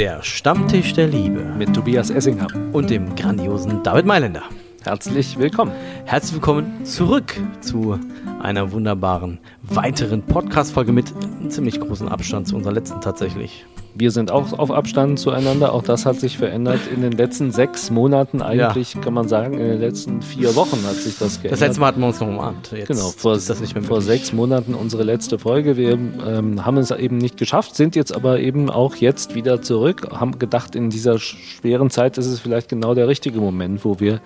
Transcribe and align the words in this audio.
Der 0.00 0.22
Stammtisch 0.22 0.94
der 0.94 1.08
Liebe 1.08 1.42
mit 1.58 1.74
Tobias 1.74 2.08
Essinger 2.08 2.46
und 2.72 2.88
dem 2.88 3.14
grandiosen 3.16 3.82
David 3.82 4.06
Mailänder. 4.06 4.44
Herzlich 4.82 5.38
willkommen. 5.38 5.72
Herzlich 6.06 6.32
willkommen 6.36 6.86
zurück 6.86 7.38
zu 7.60 8.00
einer 8.40 8.72
wunderbaren 8.72 9.40
weiteren 9.60 10.22
Podcast-Folge 10.22 10.92
mit 10.92 11.12
einem 11.14 11.50
ziemlich 11.50 11.78
großen 11.78 12.08
Abstand 12.08 12.48
zu 12.48 12.56
unserer 12.56 12.72
letzten 12.72 13.02
tatsächlich. 13.02 13.66
Wir 13.94 14.10
sind 14.10 14.30
auch 14.30 14.52
auf 14.58 14.70
Abstand 14.70 15.18
zueinander. 15.18 15.72
Auch 15.72 15.82
das 15.82 16.06
hat 16.06 16.20
sich 16.20 16.38
verändert 16.38 16.80
in 16.94 17.02
den 17.02 17.12
letzten 17.12 17.50
sechs 17.50 17.90
Monaten. 17.90 18.40
Eigentlich 18.40 18.94
ja. 18.94 19.00
kann 19.00 19.14
man 19.14 19.28
sagen, 19.28 19.54
in 19.54 19.66
den 19.66 19.80
letzten 19.80 20.22
vier 20.22 20.54
Wochen 20.54 20.82
hat 20.86 20.94
sich 20.94 21.18
das 21.18 21.40
geändert. 21.40 21.52
Das 21.52 21.60
letzte 21.60 21.80
Mal 21.80 21.86
hatten 21.88 22.00
wir 22.00 22.06
uns 22.06 22.20
noch 22.20 22.28
umarmt. 22.28 22.72
Jetzt 22.72 22.88
genau, 22.88 23.08
vor, 23.10 23.38
vor 23.38 24.00
sechs 24.00 24.32
Monaten 24.32 24.74
unsere 24.74 25.02
letzte 25.02 25.38
Folge. 25.38 25.76
Wir 25.76 25.92
ähm, 25.92 26.64
haben 26.64 26.76
es 26.78 26.90
eben 26.90 27.18
nicht 27.18 27.36
geschafft, 27.36 27.74
sind 27.74 27.96
jetzt 27.96 28.14
aber 28.14 28.38
eben 28.40 28.70
auch 28.70 28.96
jetzt 28.96 29.34
wieder 29.34 29.60
zurück. 29.60 30.08
Haben 30.12 30.38
gedacht, 30.38 30.76
in 30.76 30.90
dieser 30.90 31.18
schweren 31.18 31.90
Zeit 31.90 32.16
ist 32.18 32.26
es 32.26 32.40
vielleicht 32.40 32.68
genau 32.68 32.94
der 32.94 33.08
richtige 33.08 33.40
Moment, 33.40 33.84
wo 33.84 33.98
wir 33.98 34.20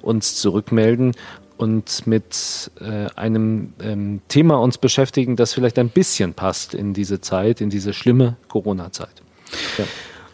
uns 0.00 0.36
zurückmelden 0.36 1.12
und 1.58 2.06
mit 2.06 2.70
äh, 2.80 3.06
einem 3.16 3.74
ähm, 3.82 4.20
Thema 4.28 4.60
uns 4.60 4.78
beschäftigen, 4.78 5.36
das 5.36 5.52
vielleicht 5.52 5.78
ein 5.78 5.90
bisschen 5.90 6.32
passt 6.32 6.72
in 6.72 6.94
diese 6.94 7.20
Zeit, 7.20 7.60
in 7.60 7.68
diese 7.68 7.92
schlimme 7.92 8.36
Corona-Zeit. 8.48 9.22
Ja. 9.76 9.84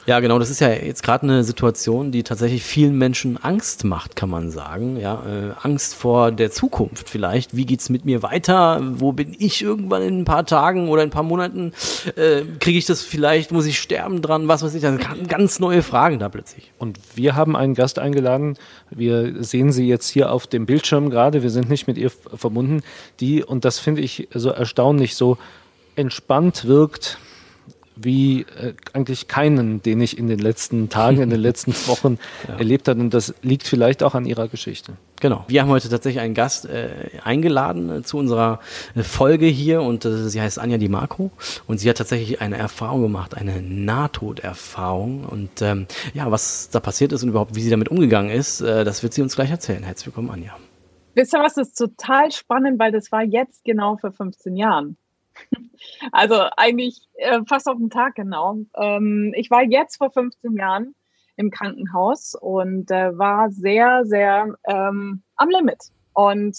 Ja, 0.06 0.20
genau. 0.20 0.38
Das 0.38 0.50
ist 0.50 0.60
ja 0.60 0.68
jetzt 0.70 1.02
gerade 1.02 1.22
eine 1.22 1.44
Situation, 1.44 2.12
die 2.12 2.22
tatsächlich 2.22 2.62
vielen 2.62 2.98
Menschen 2.98 3.38
Angst 3.42 3.84
macht, 3.84 4.16
kann 4.16 4.28
man 4.28 4.50
sagen. 4.50 4.98
Ja, 4.98 5.22
äh, 5.26 5.52
Angst 5.62 5.94
vor 5.94 6.30
der 6.30 6.50
Zukunft 6.50 7.08
vielleicht. 7.08 7.56
Wie 7.56 7.64
geht's 7.64 7.88
mit 7.88 8.04
mir 8.04 8.22
weiter? 8.22 8.82
Wo 8.82 9.12
bin 9.12 9.34
ich 9.38 9.62
irgendwann 9.62 10.02
in 10.02 10.20
ein 10.20 10.24
paar 10.26 10.44
Tagen 10.44 10.88
oder 10.88 11.02
in 11.02 11.08
ein 11.08 11.12
paar 11.12 11.22
Monaten? 11.22 11.72
Äh, 12.16 12.42
Kriege 12.60 12.78
ich 12.78 12.84
das 12.84 13.00
vielleicht? 13.00 13.50
Muss 13.50 13.64
ich 13.64 13.78
sterben 13.78 14.20
dran? 14.20 14.46
Was 14.46 14.62
weiß 14.62 14.74
ich? 14.74 14.84
Also 14.84 14.98
ganz 15.26 15.58
neue 15.58 15.82
Fragen 15.82 16.18
da 16.18 16.28
plötzlich. 16.28 16.70
Und 16.78 16.98
wir 17.14 17.34
haben 17.34 17.56
einen 17.56 17.74
Gast 17.74 17.98
eingeladen. 17.98 18.58
Wir 18.90 19.42
sehen 19.42 19.72
sie 19.72 19.88
jetzt 19.88 20.10
hier 20.10 20.30
auf 20.30 20.46
dem 20.46 20.66
Bildschirm 20.66 21.08
gerade. 21.08 21.42
Wir 21.42 21.50
sind 21.50 21.70
nicht 21.70 21.86
mit 21.86 21.96
ihr 21.96 22.10
verbunden. 22.10 22.82
Die, 23.20 23.42
und 23.42 23.64
das 23.64 23.78
finde 23.78 24.02
ich 24.02 24.28
so 24.34 24.50
erstaunlich, 24.50 25.16
so 25.16 25.38
entspannt 25.96 26.66
wirkt 26.66 27.18
wie 27.96 28.42
äh, 28.42 28.74
eigentlich 28.92 29.28
keinen, 29.28 29.82
den 29.82 30.00
ich 30.00 30.18
in 30.18 30.26
den 30.26 30.38
letzten 30.38 30.88
Tagen, 30.88 31.20
in 31.20 31.30
den 31.30 31.40
letzten 31.42 31.72
Wochen 31.86 32.18
ja. 32.48 32.56
erlebt 32.56 32.88
habe. 32.88 33.00
Und 33.00 33.14
das 33.14 33.34
liegt 33.42 33.66
vielleicht 33.66 34.02
auch 34.02 34.14
an 34.14 34.24
ihrer 34.26 34.48
Geschichte. 34.48 34.94
Genau. 35.20 35.44
Wir 35.48 35.62
haben 35.62 35.70
heute 35.70 35.88
tatsächlich 35.88 36.22
einen 36.22 36.34
Gast 36.34 36.66
äh, 36.66 36.90
eingeladen 37.22 37.90
äh, 37.90 38.02
zu 38.02 38.18
unserer 38.18 38.60
äh, 38.94 39.02
Folge 39.02 39.46
hier 39.46 39.82
und 39.82 40.04
äh, 40.04 40.28
sie 40.28 40.40
heißt 40.40 40.58
Anja 40.58 40.76
Di 40.76 40.88
Marco 40.88 41.30
und 41.66 41.78
sie 41.78 41.88
hat 41.88 41.98
tatsächlich 41.98 42.40
eine 42.40 42.56
Erfahrung 42.56 43.02
gemacht, 43.02 43.36
eine 43.36 43.62
Nahtoderfahrung 43.62 45.24
und 45.24 45.62
ähm, 45.62 45.86
ja, 46.12 46.30
was 46.30 46.68
da 46.70 46.80
passiert 46.80 47.12
ist 47.12 47.22
und 47.22 47.30
überhaupt 47.30 47.54
wie 47.54 47.62
sie 47.62 47.70
damit 47.70 47.88
umgegangen 47.88 48.30
ist, 48.30 48.60
äh, 48.60 48.84
das 48.84 49.02
wird 49.02 49.14
sie 49.14 49.22
uns 49.22 49.36
gleich 49.36 49.50
erzählen. 49.50 49.82
Herzlich 49.82 50.06
willkommen, 50.06 50.30
Anja. 50.30 50.56
Wisst 51.14 51.32
ihr 51.32 51.40
was, 51.40 51.54
das 51.54 51.68
ist 51.68 51.78
total 51.78 52.32
spannend, 52.32 52.78
weil 52.80 52.90
das 52.90 53.12
war 53.12 53.22
jetzt 53.22 53.64
genau 53.64 53.96
vor 53.96 54.10
15 54.10 54.56
Jahren. 54.56 54.96
Also 56.12 56.48
eigentlich 56.56 57.02
äh, 57.14 57.40
fast 57.46 57.68
auf 57.68 57.76
den 57.76 57.90
Tag 57.90 58.14
genau. 58.14 58.56
Ähm, 58.76 59.32
ich 59.36 59.50
war 59.50 59.62
jetzt 59.62 59.96
vor 59.96 60.10
15 60.10 60.56
Jahren 60.56 60.94
im 61.36 61.50
Krankenhaus 61.50 62.34
und 62.34 62.90
äh, 62.90 63.16
war 63.16 63.50
sehr, 63.50 64.04
sehr 64.04 64.56
ähm, 64.64 65.22
am 65.36 65.50
Limit. 65.50 65.78
Und 66.12 66.56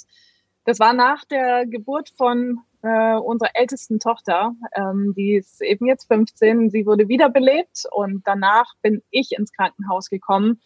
das 0.66 0.80
war 0.80 0.94
nach 0.94 1.24
der 1.26 1.66
Geburt 1.66 2.12
von 2.18 2.60
äh, 2.82 3.16
unserer 3.16 3.52
ältesten 3.54 4.00
Tochter. 4.00 4.54
Ähm, 4.76 5.14
die 5.16 5.36
ist 5.36 5.62
eben 5.62 5.86
jetzt 5.86 6.08
15. 6.08 6.70
Sie 6.70 6.86
wurde 6.86 7.08
wiederbelebt 7.08 7.86
und 7.92 8.22
danach 8.26 8.74
bin 8.82 9.02
ich 9.12 9.32
ins 9.32 9.52
Krankenhaus 9.52 10.10
gekommen, 10.10 10.62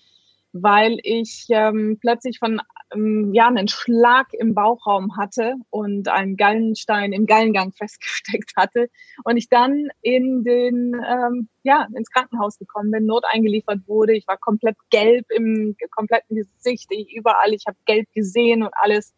weil 0.51 0.97
ich 1.03 1.45
ähm, 1.49 1.97
plötzlich 2.01 2.39
von 2.39 2.61
ja, 2.91 3.47
einen 3.47 3.67
Schlag 3.67 4.33
im 4.33 4.55
Bauchraum 4.55 5.15
hatte 5.15 5.55
und 5.69 6.07
einen 6.07 6.37
Gallenstein 6.37 7.13
im 7.13 7.25
Gallengang 7.25 7.71
festgesteckt 7.77 8.53
hatte 8.55 8.89
und 9.23 9.37
ich 9.37 9.49
dann 9.49 9.89
in 10.01 10.43
den, 10.43 10.93
ähm, 11.07 11.49
ja, 11.63 11.87
ins 11.95 12.09
Krankenhaus 12.09 12.57
gekommen 12.57 12.91
bin, 12.91 13.05
not 13.05 13.23
eingeliefert 13.31 13.87
wurde. 13.87 14.13
Ich 14.13 14.27
war 14.27 14.37
komplett 14.37 14.77
gelb 14.89 15.25
im 15.29 15.75
kompletten 15.91 16.35
Gesicht, 16.35 16.87
ich, 16.91 17.13
überall, 17.15 17.53
ich 17.53 17.65
habe 17.67 17.77
gelb 17.85 18.07
gesehen 18.13 18.63
und 18.63 18.73
alles. 18.73 19.13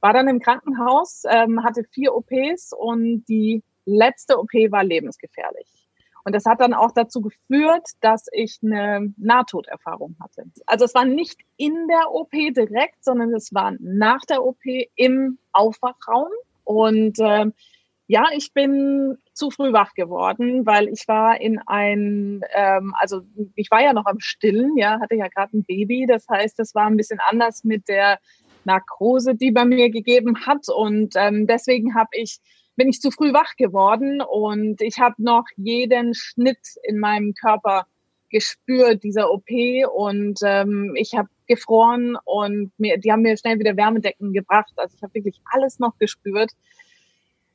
War 0.00 0.12
dann 0.12 0.28
im 0.28 0.40
Krankenhaus, 0.40 1.22
ähm, 1.30 1.62
hatte 1.64 1.84
vier 1.92 2.14
OPs 2.14 2.72
und 2.76 3.24
die 3.28 3.62
letzte 3.86 4.38
OP 4.38 4.52
war 4.70 4.84
lebensgefährlich. 4.84 5.83
Und 6.24 6.34
das 6.34 6.46
hat 6.46 6.60
dann 6.60 6.72
auch 6.72 6.92
dazu 6.92 7.20
geführt, 7.20 7.86
dass 8.00 8.26
ich 8.32 8.58
eine 8.62 9.12
Nahtoderfahrung 9.18 10.16
hatte. 10.20 10.44
Also 10.66 10.86
es 10.86 10.94
war 10.94 11.04
nicht 11.04 11.38
in 11.58 11.86
der 11.86 12.10
OP 12.12 12.30
direkt, 12.30 13.04
sondern 13.04 13.34
es 13.34 13.52
war 13.52 13.74
nach 13.78 14.22
der 14.22 14.44
OP 14.44 14.62
im 14.96 15.38
Aufwachraum. 15.52 16.28
Und 16.64 17.18
äh, 17.18 17.46
ja, 18.06 18.24
ich 18.34 18.52
bin 18.54 19.18
zu 19.34 19.50
früh 19.50 19.72
wach 19.72 19.92
geworden, 19.92 20.64
weil 20.64 20.88
ich 20.88 21.06
war 21.08 21.40
in 21.40 21.58
ein, 21.66 22.42
ähm, 22.54 22.94
also 22.98 23.22
ich 23.54 23.70
war 23.70 23.82
ja 23.82 23.92
noch 23.92 24.06
am 24.06 24.20
Stillen, 24.20 24.76
ja, 24.78 25.00
hatte 25.00 25.16
ja 25.16 25.28
gerade 25.28 25.56
ein 25.58 25.64
Baby. 25.64 26.06
Das 26.06 26.26
heißt, 26.28 26.58
das 26.58 26.74
war 26.74 26.86
ein 26.86 26.96
bisschen 26.96 27.20
anders 27.28 27.64
mit 27.64 27.88
der 27.88 28.18
Narkose, 28.64 29.34
die 29.34 29.50
bei 29.50 29.66
mir 29.66 29.90
gegeben 29.90 30.46
hat. 30.46 30.68
Und 30.74 31.14
ähm, 31.16 31.46
deswegen 31.46 31.94
habe 31.94 32.10
ich 32.12 32.40
bin 32.76 32.88
ich 32.88 33.00
zu 33.00 33.10
früh 33.10 33.32
wach 33.32 33.56
geworden 33.56 34.20
und 34.20 34.80
ich 34.80 34.98
habe 34.98 35.14
noch 35.18 35.44
jeden 35.56 36.14
Schnitt 36.14 36.58
in 36.82 36.98
meinem 36.98 37.34
Körper 37.34 37.86
gespürt, 38.30 39.04
dieser 39.04 39.30
OP 39.30 39.48
und 39.94 40.40
ähm, 40.42 40.94
ich 40.96 41.14
habe 41.14 41.28
gefroren 41.46 42.16
und 42.24 42.72
mir, 42.78 42.98
die 42.98 43.12
haben 43.12 43.22
mir 43.22 43.36
schnell 43.36 43.58
wieder 43.58 43.76
Wärmedecken 43.76 44.32
gebracht. 44.32 44.72
Also 44.76 44.96
ich 44.96 45.02
habe 45.02 45.14
wirklich 45.14 45.40
alles 45.52 45.78
noch 45.78 45.96
gespürt. 45.98 46.50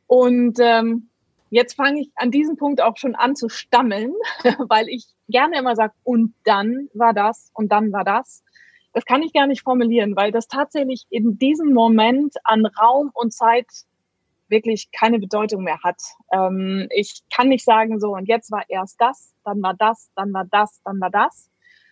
Und 0.08 0.58
ähm, 0.62 1.10
jetzt 1.50 1.76
fange 1.76 2.02
ich 2.02 2.12
an 2.16 2.32
diesem 2.32 2.56
Punkt 2.56 2.82
auch 2.82 2.98
schon 2.98 3.16
an 3.16 3.36
zu 3.36 3.50
stammeln, 3.50 4.14
weil 4.70 4.88
ich 4.88 5.06
gerne 5.28 5.60
immer 5.60 5.76
sage, 5.76 5.94
und 6.04 6.34
dann 6.46 6.90
war 6.94 7.14
das 7.14 7.52
und 7.54 7.72
dann 7.72 7.92
war 7.92 8.04
das. 8.04 8.44
Das 8.94 9.06
kann 9.06 9.22
ich 9.22 9.34
gar 9.34 9.48
nicht 9.48 9.62
formulieren, 9.62 10.16
weil 10.16 10.32
das 10.32 10.48
tatsächlich 10.48 11.06
in 11.10 11.38
diesem 11.38 11.74
Moment 11.74 12.36
an 12.44 12.66
Raum 12.66 13.12
und 13.14 13.34
Zeit 13.34 13.68
wirklich 14.50 14.90
keine 14.92 15.20
Bedeutung 15.20 15.64
mehr 15.64 15.82
hat. 15.84 16.02
Ähm, 16.32 16.88
ich 16.92 17.22
kann 17.34 17.50
nicht 17.50 17.66
sagen, 17.66 18.00
so 18.00 18.16
und 18.16 18.28
jetzt 18.28 18.52
war 18.52 18.64
erst 18.70 19.00
das, 19.00 19.34
dann 19.44 19.62
war 19.62 19.74
das, 19.74 20.10
dann 20.16 20.34
war 20.34 20.46
das, 20.46 20.82
dann 20.84 21.00
war 21.00 21.10
das, 21.10 21.50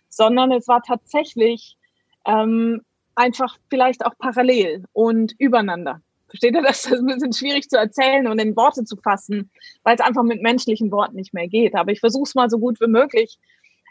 sondern 0.10 0.52
es 0.52 0.68
war 0.68 0.82
tatsächlich 0.82 1.78
ähm, 2.26 2.82
einfach 3.16 3.58
vielleicht 3.70 4.06
auch 4.06 4.18
parallel 4.18 4.86
und 4.94 5.34
übereinander. 5.40 6.02
Versteht 6.30 6.56
ihr 6.56 6.62
das? 6.62 6.84
Das 6.84 6.94
ist 6.94 7.00
ein 7.00 7.06
bisschen 7.06 7.34
schwierig 7.34 7.70
zu 7.70 7.78
erzählen 7.78 8.28
und 8.28 8.40
in 8.40 8.56
Worte 8.56 8.84
zu 8.84 8.98
fassen, 8.98 9.50
weil 9.84 9.96
es 9.96 10.02
einfach 10.02 10.24
mit 10.24 10.42
menschlichen 10.42 10.92
Worten 10.92 11.16
nicht 11.16 11.34
mehr 11.34 11.48
geht. 11.48 11.74
Aber 11.76 11.92
ich 11.92 12.00
versuche 12.00 12.24
es 12.24 12.36
mal 12.36 12.50
so 12.50 12.60
gut 12.60 12.80
wie 12.82 12.88
möglich. 12.88 13.38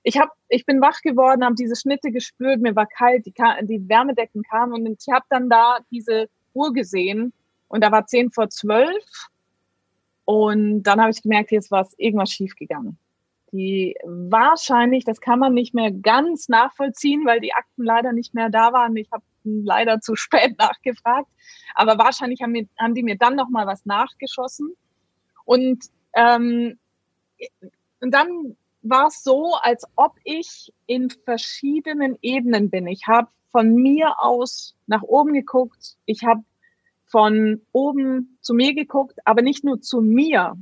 Ich, 0.04 0.18
hab, 0.18 0.30
ich 0.48 0.66
bin 0.66 0.80
wach 0.80 1.00
geworden, 1.00 1.44
habe 1.44 1.56
diese 1.56 1.74
Schnitte 1.74 2.12
gespürt, 2.12 2.60
mir 2.60 2.76
war 2.76 2.86
kalt, 2.86 3.26
die, 3.26 3.34
die 3.62 3.88
Wärmedecken 3.88 4.42
kamen 4.42 4.74
und 4.74 4.86
ich 4.86 5.12
habe 5.12 5.24
dann 5.30 5.48
da 5.48 5.78
diese 5.90 6.28
Uhr 6.52 6.72
gesehen 6.72 7.32
und 7.68 7.82
da 7.82 7.92
war 7.92 8.06
zehn 8.06 8.30
vor 8.30 8.48
zwölf. 8.48 9.04
Und 10.24 10.82
dann 10.82 11.00
habe 11.00 11.10
ich 11.10 11.22
gemerkt, 11.22 11.52
ist 11.52 11.70
was, 11.70 11.94
irgendwas 11.98 12.30
schiefgegangen. 12.30 12.98
Die 13.52 13.96
wahrscheinlich, 14.04 15.04
das 15.04 15.20
kann 15.20 15.38
man 15.38 15.54
nicht 15.54 15.72
mehr 15.72 15.92
ganz 15.92 16.48
nachvollziehen, 16.48 17.24
weil 17.24 17.40
die 17.40 17.54
Akten 17.54 17.84
leider 17.84 18.12
nicht 18.12 18.34
mehr 18.34 18.50
da 18.50 18.72
waren. 18.72 18.96
Ich 18.96 19.10
habe 19.12 19.22
leider 19.44 20.00
zu 20.00 20.16
spät 20.16 20.56
nachgefragt. 20.58 21.28
Aber 21.74 21.96
wahrscheinlich 21.98 22.42
haben, 22.42 22.52
mir, 22.52 22.68
haben 22.78 22.94
die 22.94 23.04
mir 23.04 23.16
dann 23.16 23.36
noch 23.36 23.48
mal 23.48 23.66
was 23.66 23.86
nachgeschossen. 23.86 24.74
Und, 25.44 25.86
ähm, 26.14 26.78
und 28.00 28.10
dann 28.12 28.56
war 28.82 29.06
es 29.06 29.22
so, 29.22 29.54
als 29.62 29.84
ob 29.94 30.16
ich 30.24 30.72
in 30.86 31.10
verschiedenen 31.10 32.18
Ebenen 32.22 32.68
bin. 32.70 32.86
Ich 32.88 33.06
habe 33.06 33.28
von 33.52 33.74
mir 33.74 34.20
aus 34.20 34.76
nach 34.86 35.02
oben 35.02 35.32
geguckt. 35.32 35.96
Ich 36.04 36.24
habe 36.24 36.42
von 37.16 37.62
oben 37.72 38.36
zu 38.42 38.52
mir 38.52 38.74
geguckt, 38.74 39.18
aber 39.24 39.40
nicht 39.40 39.64
nur 39.64 39.80
zu 39.80 40.02
mir, 40.02 40.52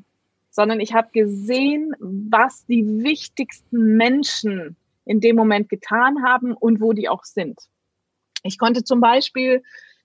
sondern 0.50 0.78
ich 0.78 0.94
habe 0.94 1.08
gesehen, 1.10 1.96
was 1.98 2.64
die 2.66 2.86
wichtigsten 3.02 3.96
Menschen 3.96 4.76
in 5.04 5.20
dem 5.20 5.34
Moment 5.34 5.68
getan 5.68 6.22
haben 6.24 6.52
und 6.52 6.80
wo 6.80 6.92
die 6.92 7.08
auch 7.08 7.24
sind. 7.24 7.58
Ich 8.44 8.56
konnte 8.56 8.84
zum 8.84 9.00
Beispiel 9.00 9.64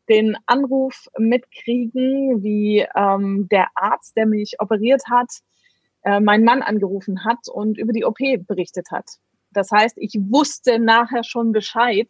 den 0.10 0.38
Anruf 0.48 1.08
mitkriegen, 1.20 2.42
wie 2.42 2.84
ähm, 2.96 3.48
der 3.52 3.68
Arzt, 3.76 4.18
der 4.18 4.26
mich 4.26 4.60
operiert 4.60 5.04
hat, 5.08 5.30
äh, 6.02 6.20
meinen 6.20 6.46
Mann 6.46 6.64
angerufen 6.64 7.26
hat 7.26 7.48
und 7.48 7.78
über 7.78 7.94
die 7.94 8.06
OP 8.06 8.18
berichtet 8.48 8.88
hat. 8.90 9.06
Das 9.52 9.70
heißt, 9.70 10.00
ich 10.00 10.16
wusste 10.16 10.80
nachher 10.80 11.24
schon 11.24 11.52
Bescheid, 11.52 12.10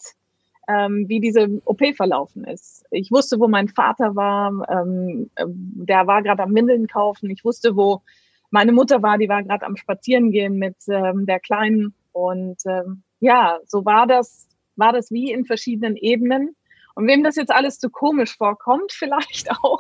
ähm, 0.69 1.09
wie 1.09 1.19
diese 1.19 1.61
OP 1.65 1.81
verlaufen 1.95 2.43
ist. 2.43 2.85
Ich 2.91 3.11
wusste, 3.11 3.39
wo 3.39 3.47
mein 3.47 3.67
Vater 3.67 4.15
war, 4.15 4.51
ähm, 4.69 5.31
der 5.37 6.05
war 6.05 6.21
gerade 6.21 6.43
am 6.43 6.53
Windeln 6.53 6.87
kaufen. 6.87 7.29
Ich 7.31 7.43
wusste, 7.43 7.75
wo 7.75 8.03
meine 8.51 8.71
Mutter 8.71 9.01
war, 9.01 9.17
die 9.17 9.29
war 9.29 9.43
gerade 9.43 9.65
am 9.65 9.77
Spazierengehen 9.77 10.57
mit 10.57 10.77
ähm, 10.87 11.25
der 11.25 11.39
Kleinen 11.39 11.93
und 12.11 12.57
ähm, 12.65 13.03
ja, 13.19 13.59
so 13.65 13.83
war 13.83 14.05
das, 14.05 14.47
war 14.75 14.93
das 14.93 15.11
wie 15.11 15.31
in 15.31 15.45
verschiedenen 15.45 15.95
Ebenen. 15.95 16.55
Und 16.95 17.07
wem 17.07 17.23
das 17.23 17.35
jetzt 17.35 17.51
alles 17.51 17.79
zu 17.79 17.89
komisch 17.89 18.35
vorkommt, 18.37 18.91
vielleicht 18.91 19.51
auch, 19.51 19.79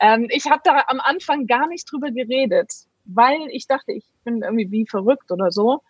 ähm, 0.00 0.26
ich 0.30 0.46
habe 0.46 0.62
da 0.64 0.84
am 0.88 1.00
Anfang 1.00 1.46
gar 1.46 1.68
nicht 1.68 1.90
drüber 1.90 2.10
geredet, 2.10 2.72
weil 3.04 3.38
ich 3.50 3.66
dachte, 3.66 3.92
ich 3.92 4.04
bin 4.24 4.42
irgendwie 4.42 4.70
wie 4.70 4.86
verrückt 4.86 5.30
oder 5.30 5.50
so. 5.52 5.82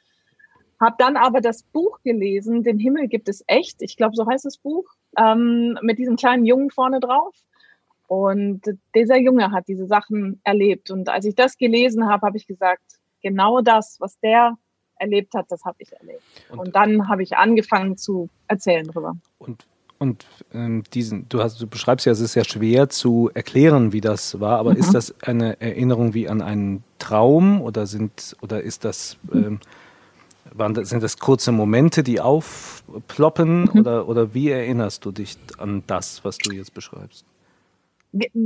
Hab 0.84 0.98
dann 0.98 1.16
aber 1.16 1.40
das 1.40 1.62
Buch 1.62 2.00
gelesen, 2.02 2.62
Den 2.62 2.78
Himmel 2.78 3.08
gibt 3.08 3.28
es 3.28 3.42
echt, 3.46 3.82
ich 3.82 3.96
glaube, 3.96 4.14
so 4.14 4.26
heißt 4.26 4.44
das 4.44 4.58
Buch, 4.58 4.84
ähm, 5.18 5.78
mit 5.82 5.98
diesem 5.98 6.16
kleinen 6.16 6.44
Jungen 6.44 6.70
vorne 6.70 7.00
drauf. 7.00 7.34
Und 8.06 8.62
dieser 8.94 9.16
Junge 9.16 9.50
hat 9.50 9.66
diese 9.66 9.86
Sachen 9.86 10.40
erlebt. 10.44 10.90
Und 10.90 11.08
als 11.08 11.24
ich 11.24 11.34
das 11.34 11.56
gelesen 11.56 12.06
habe, 12.06 12.26
habe 12.26 12.36
ich 12.36 12.46
gesagt, 12.46 12.82
genau 13.22 13.62
das, 13.62 13.96
was 13.98 14.18
der 14.20 14.58
erlebt 14.96 15.34
hat, 15.34 15.46
das 15.48 15.64
habe 15.64 15.76
ich 15.78 15.92
erlebt. 15.92 16.22
Und, 16.50 16.58
und 16.58 16.76
dann 16.76 17.08
habe 17.08 17.22
ich 17.22 17.36
angefangen 17.36 17.96
zu 17.96 18.28
erzählen 18.46 18.86
darüber. 18.86 19.16
Und 19.38 19.66
und 19.98 20.26
ähm, 20.52 20.82
diesen, 20.92 21.28
du, 21.28 21.40
hast, 21.40 21.60
du 21.60 21.66
beschreibst 21.66 22.04
ja, 22.04 22.12
es 22.12 22.20
ist 22.20 22.32
sehr 22.32 22.44
schwer 22.44 22.88
zu 22.88 23.30
erklären, 23.32 23.92
wie 23.92 24.00
das 24.00 24.38
war, 24.40 24.58
aber 24.58 24.72
mhm. 24.72 24.76
ist 24.76 24.92
das 24.92 25.14
eine 25.22 25.60
Erinnerung 25.60 26.14
wie 26.14 26.28
an 26.28 26.42
einen 26.42 26.84
Traum 26.98 27.62
oder 27.62 27.86
sind 27.86 28.36
oder 28.42 28.60
ist 28.60 28.84
das 28.84 29.16
ähm, 29.32 29.60
waren, 30.54 30.84
sind 30.84 31.02
das 31.02 31.18
kurze 31.18 31.52
Momente, 31.52 32.02
die 32.02 32.20
aufploppen 32.20 33.68
mhm. 33.72 33.80
oder, 33.80 34.08
oder 34.08 34.34
wie 34.34 34.50
erinnerst 34.50 35.04
du 35.04 35.12
dich 35.12 35.36
an 35.58 35.82
das, 35.86 36.24
was 36.24 36.38
du 36.38 36.52
jetzt 36.52 36.74
beschreibst? 36.74 37.24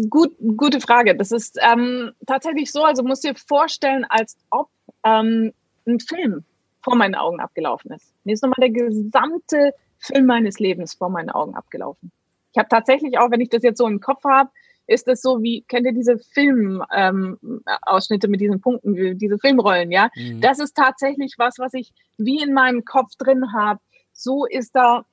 Gut, 0.09 0.35
gute 0.57 0.81
Frage. 0.81 1.15
Das 1.15 1.31
ist 1.31 1.59
ähm, 1.61 2.13
tatsächlich 2.27 2.73
so, 2.73 2.85
also 2.85 3.03
musst 3.03 3.25
dir 3.25 3.35
vorstellen, 3.35 4.07
als 4.09 4.37
ob 4.51 4.69
ähm, 5.05 5.53
ein 5.87 6.01
Film 6.01 6.45
vor 6.83 6.97
meinen 6.97 7.15
Augen 7.15 7.41
abgelaufen 7.41 7.93
ist. 7.93 8.13
Mir 8.25 8.33
ist 8.33 8.43
nochmal 8.43 8.69
der 8.69 8.71
gesamte 8.71 9.75
Film 9.99 10.27
meines 10.27 10.59
Lebens 10.59 10.95
vor 10.95 11.11
meinen 11.11 11.29
Augen 11.29 11.55
abgelaufen. 11.55 12.11
Ich 12.53 12.59
habe 12.59 12.69
tatsächlich 12.69 13.19
auch, 13.19 13.31
wenn 13.31 13.43
ich 13.43 13.51
das 13.51 13.63
jetzt 13.63 13.79
so 13.79 13.87
im 13.87 14.01
Kopf 14.01 14.25
habe, 14.25 14.51
ist 14.89 15.07
es 15.07 15.21
so 15.21 15.43
wie, 15.43 15.63
kennt 15.69 15.87
ihr 15.87 15.93
diese 15.93 16.19
Filmausschnitte 16.19 18.27
ähm, 18.27 18.31
mit 18.31 18.41
diesen 18.41 18.61
Punkten, 18.61 19.19
diese 19.19 19.39
Filmrollen, 19.39 19.93
ja? 19.93 20.09
Mhm. 20.17 20.41
Das 20.41 20.59
ist 20.59 20.75
tatsächlich 20.75 21.35
was, 21.37 21.59
was 21.59 21.75
ich 21.75 21.93
wie 22.17 22.43
in 22.43 22.55
meinem 22.55 22.85
Kopf 22.85 23.15
drin 23.17 23.53
habe. 23.53 23.81
So 24.15 24.47
ist 24.47 24.75
da, 24.75 25.05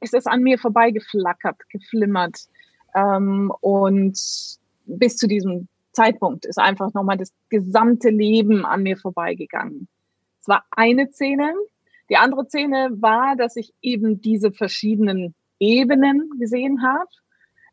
ist 0.00 0.14
es 0.14 0.26
an 0.26 0.42
mir 0.42 0.58
vorbeigeflackert, 0.58 1.68
geflimmert. 1.68 2.44
Ähm, 2.94 3.52
und 3.60 4.16
bis 4.86 5.16
zu 5.16 5.26
diesem 5.26 5.68
Zeitpunkt 5.92 6.46
ist 6.46 6.58
einfach 6.58 6.94
nochmal 6.94 7.18
das 7.18 7.32
gesamte 7.48 8.10
Leben 8.10 8.64
an 8.64 8.84
mir 8.84 8.96
vorbeigegangen. 8.96 9.88
Es 10.40 10.46
war 10.46 10.64
eine 10.70 11.10
Szene. 11.10 11.52
Die 12.08 12.16
andere 12.16 12.46
Szene 12.46 12.90
war, 13.00 13.34
dass 13.34 13.56
ich 13.56 13.74
eben 13.82 14.20
diese 14.20 14.52
verschiedenen 14.52 15.34
Ebenen 15.58 16.30
gesehen 16.38 16.82
habe. 16.82 17.08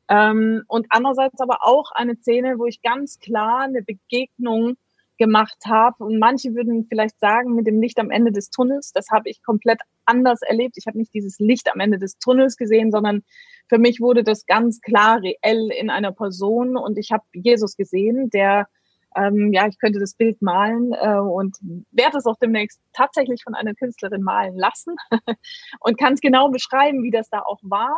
Ähm, 0.09 0.63
und 0.67 0.87
andererseits 0.89 1.39
aber 1.39 1.59
auch 1.61 1.91
eine 1.93 2.15
Szene, 2.15 2.57
wo 2.57 2.65
ich 2.65 2.81
ganz 2.81 3.19
klar 3.19 3.61
eine 3.61 3.81
Begegnung 3.81 4.77
gemacht 5.17 5.57
habe. 5.67 6.03
Und 6.03 6.17
manche 6.17 6.55
würden 6.55 6.87
vielleicht 6.89 7.19
sagen, 7.19 7.53
mit 7.53 7.67
dem 7.67 7.79
Licht 7.79 7.99
am 7.99 8.09
Ende 8.09 8.31
des 8.31 8.49
Tunnels, 8.49 8.91
das 8.91 9.09
habe 9.11 9.29
ich 9.29 9.43
komplett 9.43 9.79
anders 10.05 10.41
erlebt. 10.41 10.77
Ich 10.77 10.87
habe 10.87 10.97
nicht 10.97 11.13
dieses 11.13 11.37
Licht 11.37 11.71
am 11.71 11.79
Ende 11.79 11.99
des 11.99 12.17
Tunnels 12.17 12.57
gesehen, 12.57 12.91
sondern 12.91 13.23
für 13.69 13.77
mich 13.77 14.01
wurde 14.01 14.23
das 14.23 14.47
ganz 14.47 14.81
klar 14.81 15.21
reell 15.21 15.69
in 15.71 15.91
einer 15.91 16.11
Person. 16.11 16.75
Und 16.75 16.97
ich 16.97 17.11
habe 17.11 17.23
Jesus 17.33 17.77
gesehen, 17.77 18.31
der 18.31 18.67
ähm, 19.15 19.51
ja, 19.53 19.67
ich 19.67 19.77
könnte 19.77 19.99
das 19.99 20.15
Bild 20.15 20.41
malen 20.41 20.93
äh, 20.93 21.17
und 21.17 21.57
werde 21.91 22.17
es 22.17 22.25
auch 22.25 22.37
demnächst 22.37 22.79
tatsächlich 22.93 23.43
von 23.43 23.53
einer 23.53 23.73
Künstlerin 23.73 24.23
malen 24.23 24.55
lassen 24.55 24.95
und 25.81 25.99
kann 25.99 26.13
es 26.13 26.21
genau 26.21 26.49
beschreiben, 26.49 27.03
wie 27.03 27.11
das 27.11 27.29
da 27.29 27.41
auch 27.41 27.59
war. 27.61 27.97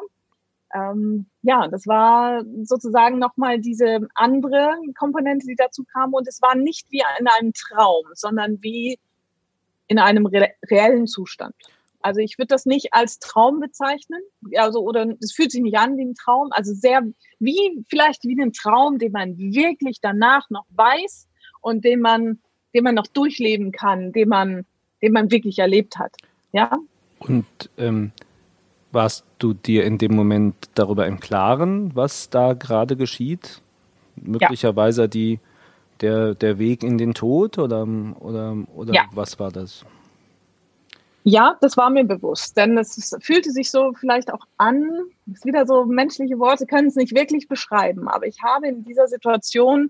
Ähm, 0.73 1.27
ja, 1.43 1.67
das 1.67 1.85
war 1.87 2.43
sozusagen 2.63 3.19
nochmal 3.19 3.59
diese 3.59 4.07
andere 4.15 4.73
Komponente, 4.97 5.45
die 5.45 5.55
dazu 5.55 5.83
kam. 5.83 6.13
Und 6.13 6.27
es 6.27 6.41
war 6.41 6.55
nicht 6.55 6.91
wie 6.91 7.03
in 7.19 7.27
einem 7.27 7.53
Traum, 7.53 8.05
sondern 8.13 8.61
wie 8.61 8.97
in 9.87 9.99
einem 9.99 10.25
re 10.25 10.49
reellen 10.69 11.07
Zustand. 11.07 11.55
Also 12.01 12.19
ich 12.19 12.37
würde 12.37 12.47
das 12.47 12.65
nicht 12.65 12.93
als 12.93 13.19
Traum 13.19 13.61
bezeichnen, 13.61 14.21
also 14.57 14.81
oder 14.81 15.13
es 15.21 15.31
fühlt 15.31 15.51
sich 15.51 15.61
nicht 15.61 15.77
an 15.77 15.97
wie 15.97 16.03
ein 16.03 16.15
Traum, 16.15 16.49
also 16.51 16.73
sehr 16.73 17.01
wie 17.39 17.85
vielleicht 17.89 18.25
wie 18.25 18.39
ein 18.41 18.51
Traum, 18.51 18.99
den 18.99 19.13
man 19.13 19.37
wirklich 19.37 19.99
danach 20.01 20.49
noch 20.49 20.65
weiß 20.71 21.29
und 21.61 21.85
den 21.85 22.01
man, 22.01 22.39
den 22.73 22.83
man 22.83 22.95
noch 22.95 23.07
durchleben 23.07 23.71
kann, 23.71 24.11
den 24.11 24.27
man, 24.27 24.65
den 25.01 25.13
man 25.13 25.31
wirklich 25.31 25.59
erlebt 25.59 25.97
hat. 25.97 26.13
Ja. 26.51 26.73
Und 27.19 27.45
ähm, 27.77 28.11
warst 28.93 29.25
du 29.39 29.53
dir 29.53 29.83
in 29.85 29.97
dem 29.97 30.15
Moment 30.15 30.55
darüber 30.75 31.07
im 31.07 31.19
Klaren, 31.19 31.95
was 31.95 32.29
da 32.29 32.53
gerade 32.53 32.95
geschieht? 32.95 33.61
Möglicherweise 34.15 35.03
ja. 35.03 35.07
die 35.07 35.39
der, 36.01 36.35
der 36.35 36.59
Weg 36.59 36.83
in 36.83 36.97
den 36.97 37.13
Tod 37.13 37.57
oder, 37.57 37.87
oder, 38.19 38.57
oder 38.75 38.93
ja. 38.93 39.05
was 39.13 39.39
war 39.39 39.51
das? 39.51 39.85
Ja, 41.23 41.57
das 41.61 41.77
war 41.77 41.89
mir 41.89 42.03
bewusst, 42.03 42.57
denn 42.57 42.77
es 42.77 43.15
fühlte 43.21 43.51
sich 43.51 43.71
so 43.71 43.93
vielleicht 43.93 44.31
auch 44.31 44.45
an, 44.57 44.89
ist 45.31 45.45
wieder 45.45 45.65
so 45.65 45.85
menschliche 45.85 46.37
Worte 46.37 46.65
können 46.65 46.89
es 46.89 46.95
nicht 46.95 47.15
wirklich 47.15 47.47
beschreiben, 47.47 48.09
aber 48.09 48.27
ich 48.27 48.43
habe 48.43 48.67
in 48.67 48.83
dieser 48.83 49.07
Situation 49.07 49.89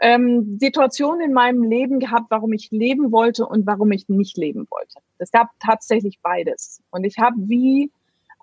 ähm, 0.00 0.58
Situationen 0.60 1.22
in 1.22 1.32
meinem 1.32 1.64
Leben 1.64 1.98
gehabt, 1.98 2.26
warum 2.30 2.52
ich 2.52 2.70
leben 2.70 3.10
wollte 3.10 3.44
und 3.44 3.66
warum 3.66 3.90
ich 3.90 4.08
nicht 4.08 4.36
leben 4.36 4.68
wollte. 4.70 5.00
Es 5.20 5.30
gab 5.30 5.48
tatsächlich 5.60 6.18
beides 6.22 6.82
und 6.90 7.04
ich 7.04 7.18
habe 7.18 7.36
wie 7.38 7.90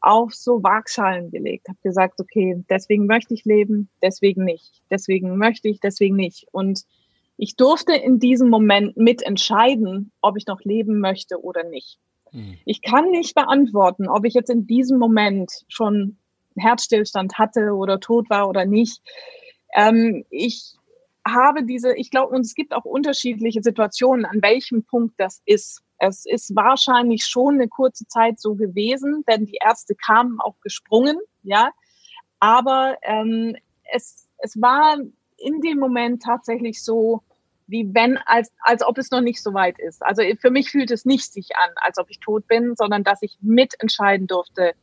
auf 0.02 0.34
so 0.34 0.62
Waagschalen 0.62 1.32
gelegt, 1.32 1.68
habe 1.68 1.80
gesagt, 1.84 2.20
okay, 2.20 2.64
deswegen 2.70 3.08
möchte 3.08 3.34
ich 3.34 3.46
leben, 3.46 3.90
deswegen 4.02 4.44
nicht, 4.46 4.82
deswegen 4.92 5.38
möchte 5.38 5.68
ich, 5.68 5.80
deswegen 5.80 6.16
nicht 6.16 6.48
und 6.52 6.84
ich 7.38 7.56
durfte 7.56 7.94
in 7.94 8.20
diesem 8.20 8.50
Moment 8.50 8.98
mitentscheiden, 8.98 10.12
ob 10.22 10.38
ich 10.38 10.48
noch 10.48 10.62
leben 10.62 11.00
möchte 11.00 11.42
oder 11.42 11.64
nicht. 11.64 12.00
Mhm. 12.32 12.58
Ich 12.66 12.82
kann 12.82 13.12
nicht 13.12 13.36
beantworten, 13.36 14.08
ob 14.10 14.26
ich 14.26 14.34
jetzt 14.34 14.50
in 14.50 14.66
diesem 14.66 14.98
Moment 14.98 15.52
schon 15.68 16.18
Herzstillstand 16.58 17.38
hatte 17.38 17.74
oder 17.74 18.00
tot 18.00 18.30
war 18.30 18.50
oder 18.50 18.66
nicht. 18.66 19.02
Ähm, 19.76 20.26
ich 20.30 20.76
habe 21.26 21.64
diese, 21.64 21.96
ich 21.96 22.10
glaube, 22.10 22.34
und 22.34 22.42
es 22.42 22.56
gibt 22.56 22.74
auch 22.74 22.86
unterschiedliche 22.86 23.62
Situationen, 23.62 24.26
an 24.26 24.42
welchem 24.42 24.84
Punkt 24.84 25.16
das 25.18 25.42
ist. 25.46 25.82
Es 26.00 26.26
ist 26.26 26.56
wahrscheinlich 26.56 27.26
schon 27.26 27.56
eine 27.56 27.68
kurze 27.68 28.08
Zeit 28.08 28.40
so 28.40 28.56
gewesen, 28.56 29.24
denn 29.28 29.46
die 29.46 29.60
Ärzte 29.62 29.96
kamen 29.96 30.40
auch 30.40 30.56
gesprungen, 30.62 31.18
ja. 31.44 31.72
Aber 32.40 32.98
ähm, 33.02 33.56
es, 33.92 34.28
es 34.38 34.62
war 34.62 34.98
in 35.38 35.62
dem 35.62 35.80
Moment 35.80 36.22
tatsächlich 36.22 36.84
so, 36.84 37.24
wie 37.68 37.94
wenn, 37.94 38.18
als, 38.18 38.52
als 38.62 38.86
ob 38.86 38.98
es 38.98 39.12
noch 39.12 39.22
nicht 39.22 39.42
so 39.42 39.54
weit 39.54 39.78
ist. 39.80 40.04
Also 40.04 40.24
für 40.40 40.52
mich 40.52 40.72
fühlt 40.72 40.92
es 40.92 41.06
nicht 41.06 41.32
sich 41.32 41.50
an, 41.56 41.70
als 41.76 41.98
ob 41.98 42.10
ich 42.10 42.20
tot 42.20 42.48
bin, 42.48 42.76
sondern 42.76 43.04
dass 43.04 43.22
ich 43.22 43.38
mitentscheiden 43.42 44.28
durfte, 44.28 44.74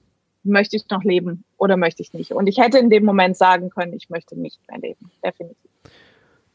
möchte 0.43 0.77
ich 0.77 0.89
noch 0.91 1.03
leben 1.03 1.45
oder 1.57 1.77
möchte 1.77 2.03
ich 2.03 2.13
nicht. 2.13 2.33
Und 2.33 2.47
ich 2.47 2.59
hätte 2.59 2.79
in 2.79 2.91
dem 2.91 3.05
Moment 3.05 3.37
sagen 3.37 3.71
können, 3.71 3.95
ich 3.95 4.11
möchte 4.11 4.39
nicht 4.39 4.61
mehr 4.69 4.79
leben, 4.79 5.11
definitiv. 5.25 5.71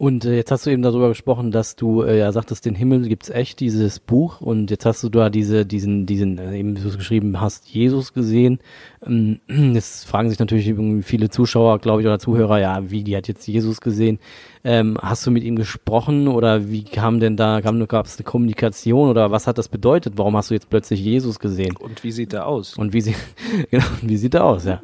Und 0.02 0.24
äh, 0.24 0.34
jetzt 0.34 0.50
hast 0.50 0.66
du 0.66 0.70
eben 0.70 0.82
darüber 0.82 1.10
gesprochen, 1.10 1.52
dass 1.52 1.76
du 1.76 2.04
äh, 2.04 2.20
ja 2.20 2.32
sagtest, 2.32 2.66
den 2.66 2.74
Himmel 2.74 3.10
gibt's 3.10 3.30
echt, 3.30 3.60
dieses 3.60 4.00
Buch. 4.00 4.40
Und 4.40 4.72
jetzt 4.72 4.86
hast 4.86 5.04
du 5.04 5.10
da 5.10 5.30
diese, 5.30 5.66
diesen, 5.66 6.06
diesen, 6.06 6.38
äh, 6.38 6.58
eben 6.58 6.78
wie 6.78 6.82
du 6.82 6.88
es 6.88 6.98
geschrieben 6.98 7.42
hast, 7.42 7.68
Jesus 7.68 8.14
gesehen. 8.14 8.60
Ähm, 9.06 9.42
jetzt 9.50 10.06
fragen 10.06 10.30
sich 10.30 10.40
natürlich 10.40 10.74
viele 11.06 11.30
Zuschauer, 11.30 11.80
glaube 11.80 12.02
ich, 12.02 12.08
oder 12.08 12.18
Zuhörer, 12.18 12.62
ja, 12.62 12.90
wie, 12.90 13.04
die 13.04 13.18
hat 13.18 13.28
jetzt 13.28 13.46
Jesus 13.46 13.82
gesehen. 13.82 14.20
Ähm, 14.64 14.98
hast 15.02 15.28
du 15.28 15.32
mit 15.32 15.44
ihm 15.44 15.58
gesprochen 15.58 16.30
oder 16.30 16.70
wie 16.70 16.86
kam 16.86 17.20
denn 17.20 17.36
da, 17.36 17.60
kam, 17.60 17.86
gab 17.86 18.06
es 18.06 18.16
eine 18.16 18.24
Kommunikation 18.24 19.10
oder 19.10 19.32
was 19.32 19.48
hat 19.48 19.58
das 19.58 19.68
bedeutet? 19.68 20.14
Warum 20.16 20.38
hast 20.38 20.50
du 20.50 20.54
jetzt 20.54 20.70
plötzlich 20.70 21.02
Jesus 21.02 21.40
gesehen? 21.40 21.76
Und 21.76 22.06
wie 22.06 22.14
sieht 22.14 22.32
er 22.32 22.48
aus? 22.48 22.78
Und 22.78 22.94
wie, 22.94 23.02
sie, 23.02 23.16
genau, 23.70 23.84
wie 24.02 24.16
sieht 24.16 24.34
er 24.34 24.46
aus, 24.46 24.64
ja. 24.64 24.82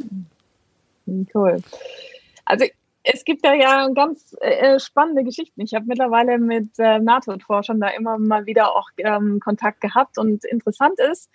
Cool. 1.33 1.61
Also 2.43 2.65
es 3.05 3.23
gibt 3.23 3.45
da 3.45 3.53
ja 3.53 3.87
ganz 3.89 4.35
äh, 4.41 4.79
spannende 4.79 5.23
Geschichten. 5.23 5.61
Ich 5.61 5.73
habe 5.73 5.85
mittlerweile 5.85 6.39
mit 6.39 6.77
äh, 6.79 6.99
Nahtodforschern 6.99 7.79
da 7.79 7.89
immer 7.89 8.17
mal 8.17 8.45
wieder 8.45 8.75
auch 8.75 8.89
ähm, 8.97 9.39
Kontakt 9.39 9.81
gehabt 9.81 10.17
und 10.17 10.43
interessant 10.45 10.99
ist, 10.99 11.29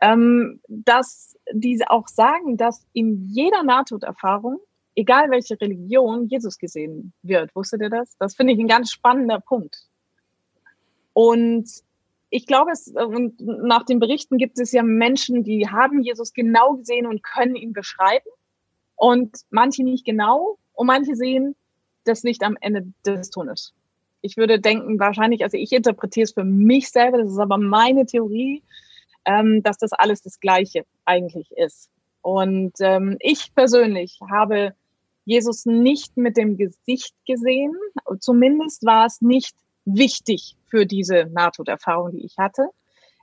ähm, 0.00 0.60
dass 0.68 1.36
diese 1.52 1.90
auch 1.90 2.08
sagen, 2.08 2.56
dass 2.56 2.86
in 2.94 3.28
jeder 3.28 3.62
Nahtoderfahrung, 3.62 4.58
egal 4.94 5.30
welche 5.30 5.60
Religion, 5.60 6.26
Jesus 6.28 6.56
gesehen 6.56 7.12
wird. 7.22 7.54
Wusstet 7.54 7.82
ihr 7.82 7.90
das? 7.90 8.16
Das 8.18 8.34
finde 8.34 8.54
ich 8.54 8.58
ein 8.58 8.68
ganz 8.68 8.90
spannender 8.90 9.40
Punkt. 9.40 9.76
Und 11.12 11.68
ich 12.30 12.46
glaube, 12.46 12.70
es, 12.70 12.88
und 12.88 13.40
nach 13.40 13.84
den 13.84 13.98
Berichten 13.98 14.38
gibt 14.38 14.58
es 14.58 14.72
ja 14.72 14.82
Menschen, 14.82 15.44
die 15.44 15.68
haben 15.68 16.00
Jesus 16.00 16.32
genau 16.32 16.76
gesehen 16.76 17.06
und 17.06 17.22
können 17.22 17.56
ihn 17.56 17.72
beschreiben. 17.74 18.30
Und 18.96 19.40
manche 19.50 19.82
nicht 19.82 20.04
genau 20.04 20.58
und 20.80 20.86
manche 20.86 21.14
sehen 21.14 21.56
das 22.04 22.22
Licht 22.22 22.42
am 22.42 22.56
Ende 22.58 22.90
des 23.04 23.28
Tunnels. 23.28 23.74
Ich 24.22 24.38
würde 24.38 24.58
denken, 24.58 24.98
wahrscheinlich, 24.98 25.42
also 25.44 25.58
ich 25.58 25.72
interpretiere 25.72 26.24
es 26.24 26.32
für 26.32 26.42
mich 26.42 26.88
selber, 26.88 27.18
das 27.18 27.32
ist 27.32 27.38
aber 27.38 27.58
meine 27.58 28.06
Theorie, 28.06 28.62
ähm, 29.26 29.62
dass 29.62 29.76
das 29.76 29.92
alles 29.92 30.22
das 30.22 30.40
Gleiche 30.40 30.86
eigentlich 31.04 31.52
ist. 31.52 31.90
Und 32.22 32.72
ähm, 32.80 33.18
ich 33.20 33.54
persönlich 33.54 34.20
habe 34.30 34.74
Jesus 35.26 35.66
nicht 35.66 36.16
mit 36.16 36.38
dem 36.38 36.56
Gesicht 36.56 37.14
gesehen. 37.26 37.74
Zumindest 38.18 38.82
war 38.86 39.04
es 39.04 39.20
nicht 39.20 39.54
wichtig 39.84 40.56
für 40.64 40.86
diese 40.86 41.26
Nahtoderfahrung, 41.26 42.12
die 42.12 42.24
ich 42.24 42.38
hatte. 42.38 42.70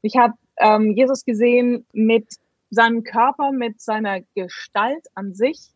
Ich 0.04 0.16
habe 0.16 0.36
ähm, 0.58 0.92
Jesus 0.92 1.26
gesehen 1.26 1.88
mit 1.92 2.36
seinem 2.70 3.04
Körper, 3.04 3.52
mit 3.52 3.82
seiner 3.82 4.22
Gestalt 4.36 5.08
an 5.16 5.34
sich 5.34 5.72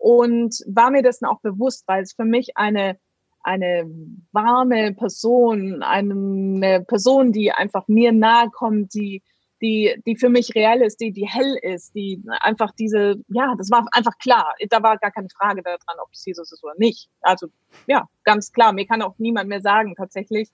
und 0.00 0.56
war 0.66 0.90
mir 0.90 1.02
dessen 1.02 1.26
auch 1.26 1.40
bewusst, 1.40 1.84
weil 1.86 2.02
es 2.02 2.14
für 2.14 2.24
mich 2.24 2.56
eine 2.56 2.98
eine 3.42 3.90
warme 4.32 4.92
Person, 4.92 5.82
eine 5.82 6.84
Person, 6.86 7.32
die 7.32 7.52
einfach 7.52 7.88
mir 7.88 8.12
nahe 8.12 8.50
kommt, 8.50 8.92
die 8.92 9.22
die, 9.62 9.94
die 10.06 10.16
für 10.16 10.28
mich 10.28 10.54
reell 10.54 10.80
ist, 10.80 11.00
die, 11.00 11.12
die 11.12 11.26
hell 11.26 11.56
ist, 11.62 11.94
die 11.94 12.22
einfach 12.40 12.72
diese, 12.78 13.16
ja, 13.28 13.54
das 13.58 13.70
war 13.70 13.86
einfach 13.92 14.16
klar. 14.18 14.54
Da 14.70 14.82
war 14.82 14.96
gar 14.96 15.10
keine 15.10 15.28
Frage 15.28 15.62
daran, 15.62 16.00
ob 16.02 16.08
es 16.12 16.24
Jesus 16.24 16.50
ist 16.50 16.64
oder 16.64 16.74
nicht. 16.78 17.10
Also, 17.20 17.48
ja, 17.86 18.08
ganz 18.24 18.52
klar. 18.52 18.72
Mir 18.72 18.86
kann 18.86 19.02
auch 19.02 19.18
niemand 19.18 19.48
mehr 19.48 19.60
sagen, 19.60 19.94
tatsächlich, 19.96 20.48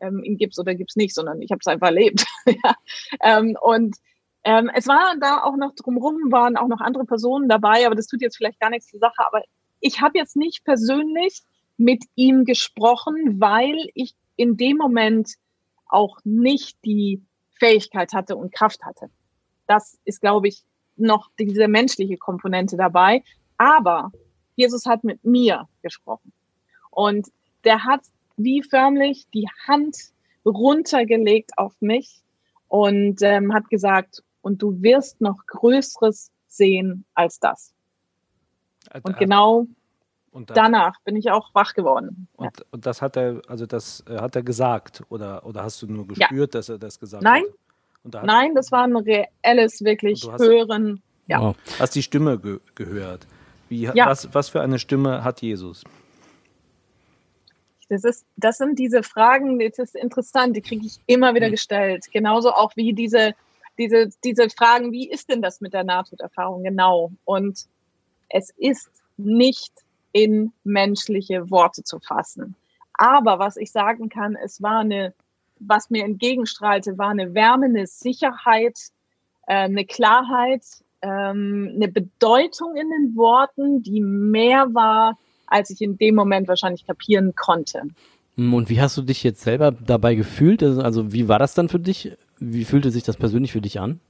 ähm, 0.00 0.24
ihn 0.24 0.38
gibt's 0.38 0.58
oder 0.58 0.74
gibt's 0.74 0.96
nicht, 0.96 1.14
sondern 1.14 1.42
ich 1.42 1.50
habe 1.50 1.60
es 1.60 1.66
einfach 1.66 1.88
erlebt. 1.88 2.24
ja. 2.46 2.74
ähm, 3.22 3.56
und 3.60 3.96
ähm, 4.46 4.70
es 4.72 4.86
war 4.86 5.16
da 5.20 5.42
auch 5.42 5.56
noch 5.56 5.74
drumherum, 5.74 6.30
waren 6.30 6.56
auch 6.56 6.68
noch 6.68 6.80
andere 6.80 7.04
Personen 7.04 7.48
dabei, 7.48 7.84
aber 7.84 7.96
das 7.96 8.06
tut 8.06 8.22
jetzt 8.22 8.36
vielleicht 8.36 8.60
gar 8.60 8.70
nichts 8.70 8.86
zur 8.86 9.00
Sache. 9.00 9.26
Aber 9.26 9.42
ich 9.80 10.00
habe 10.00 10.16
jetzt 10.16 10.36
nicht 10.36 10.64
persönlich 10.64 11.42
mit 11.76 12.04
ihm 12.14 12.44
gesprochen, 12.44 13.40
weil 13.40 13.76
ich 13.94 14.14
in 14.36 14.56
dem 14.56 14.76
Moment 14.76 15.32
auch 15.88 16.18
nicht 16.22 16.78
die 16.84 17.24
Fähigkeit 17.58 18.12
hatte 18.12 18.36
und 18.36 18.54
Kraft 18.54 18.84
hatte. 18.84 19.10
Das 19.66 19.98
ist, 20.04 20.20
glaube 20.20 20.46
ich, 20.46 20.62
noch 20.94 21.28
diese 21.40 21.66
menschliche 21.66 22.16
Komponente 22.16 22.76
dabei. 22.76 23.24
Aber 23.58 24.12
Jesus 24.54 24.86
hat 24.86 25.02
mit 25.02 25.24
mir 25.24 25.68
gesprochen. 25.82 26.32
Und 26.92 27.32
der 27.64 27.82
hat 27.82 28.02
wie 28.36 28.62
förmlich 28.62 29.26
die 29.34 29.48
Hand 29.66 29.96
runtergelegt 30.44 31.58
auf 31.58 31.74
mich 31.80 32.22
und 32.68 33.22
ähm, 33.22 33.52
hat 33.52 33.68
gesagt, 33.70 34.22
und 34.46 34.62
du 34.62 34.80
wirst 34.80 35.20
noch 35.20 35.44
Größeres 35.48 36.30
sehen 36.46 37.04
als 37.14 37.40
das. 37.40 37.74
Und 39.02 39.18
genau 39.18 39.66
und 40.30 40.50
danach 40.50 41.00
bin 41.00 41.16
ich 41.16 41.32
auch 41.32 41.52
wach 41.52 41.74
geworden. 41.74 42.28
Und, 42.36 42.56
ja. 42.56 42.64
und, 42.70 42.86
das 42.86 43.02
hat 43.02 43.16
er, 43.16 43.42
also 43.48 43.66
das 43.66 44.04
äh, 44.08 44.18
hat 44.18 44.36
er 44.36 44.44
gesagt 44.44 45.02
oder, 45.08 45.44
oder 45.44 45.64
hast 45.64 45.82
du 45.82 45.88
nur 45.88 46.06
gespürt, 46.06 46.54
ja. 46.54 46.58
dass 46.58 46.68
er 46.68 46.78
das 46.78 47.00
gesagt 47.00 47.24
Nein. 47.24 47.42
hat? 48.04 48.12
Nein, 48.12 48.26
Nein, 48.26 48.54
das 48.54 48.70
war 48.70 48.84
ein 48.84 48.94
reelles, 48.96 49.82
wirklich 49.82 50.28
hast, 50.30 50.40
Hören. 50.40 51.02
Ja. 51.26 51.40
Wow. 51.40 51.56
Hast 51.80 51.96
die 51.96 52.02
Stimme 52.04 52.38
ge 52.38 52.60
gehört? 52.76 53.26
Wie, 53.68 53.82
ja. 53.82 54.06
was, 54.06 54.32
was 54.32 54.48
für 54.48 54.60
eine 54.60 54.78
Stimme 54.78 55.24
hat 55.24 55.42
Jesus? 55.42 55.82
Das, 57.88 58.04
ist, 58.04 58.24
das 58.36 58.58
sind 58.58 58.78
diese 58.78 59.02
Fragen, 59.02 59.58
das 59.58 59.78
ist 59.78 59.96
interessant, 59.96 60.54
die 60.54 60.60
kriege 60.60 60.86
ich 60.86 61.00
immer 61.06 61.34
wieder 61.34 61.46
hm. 61.46 61.52
gestellt. 61.52 62.04
Genauso 62.12 62.52
auch 62.52 62.76
wie 62.76 62.92
diese, 62.92 63.34
diese, 63.78 64.10
diese 64.24 64.48
Fragen, 64.50 64.92
wie 64.92 65.10
ist 65.10 65.30
denn 65.30 65.42
das 65.42 65.60
mit 65.60 65.72
der 65.72 65.84
Nahtoderfahrung 65.84 66.62
genau? 66.62 67.12
Und 67.24 67.66
es 68.28 68.50
ist 68.56 68.90
nicht 69.16 69.72
in 70.12 70.52
menschliche 70.64 71.50
Worte 71.50 71.82
zu 71.82 71.98
fassen. 72.00 72.54
Aber 72.94 73.38
was 73.38 73.56
ich 73.56 73.70
sagen 73.70 74.08
kann, 74.08 74.36
es 74.36 74.62
war 74.62 74.80
eine, 74.80 75.12
was 75.58 75.90
mir 75.90 76.04
entgegenstrahlte, 76.04 76.96
war 76.98 77.10
eine 77.10 77.34
Wärme, 77.34 77.66
eine 77.66 77.86
Sicherheit, 77.86 78.78
äh, 79.46 79.54
eine 79.54 79.84
Klarheit, 79.84 80.64
ähm, 81.02 81.72
eine 81.74 81.88
Bedeutung 81.88 82.76
in 82.76 82.88
den 82.88 83.16
Worten, 83.16 83.82
die 83.82 84.00
mehr 84.00 84.72
war, 84.72 85.18
als 85.46 85.70
ich 85.70 85.80
in 85.82 85.98
dem 85.98 86.14
Moment 86.14 86.48
wahrscheinlich 86.48 86.86
kapieren 86.86 87.34
konnte. 87.34 87.82
Und 88.36 88.68
wie 88.68 88.80
hast 88.80 88.96
du 88.96 89.02
dich 89.02 89.22
jetzt 89.22 89.42
selber 89.42 89.70
dabei 89.72 90.14
gefühlt? 90.14 90.62
Also, 90.62 90.82
also 90.82 91.12
wie 91.12 91.28
war 91.28 91.38
das 91.38 91.54
dann 91.54 91.68
für 91.68 91.78
dich? 91.78 92.16
Wie 92.38 92.64
fühlte 92.64 92.90
sich 92.90 93.02
das 93.02 93.16
persönlich 93.16 93.52
für 93.52 93.60
dich 93.60 93.80
an? 93.80 94.00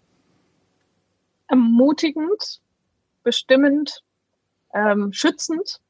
Ermutigend, 1.49 2.61
bestimmend, 3.23 4.03
ähm, 4.75 5.13
schützend 5.13 5.81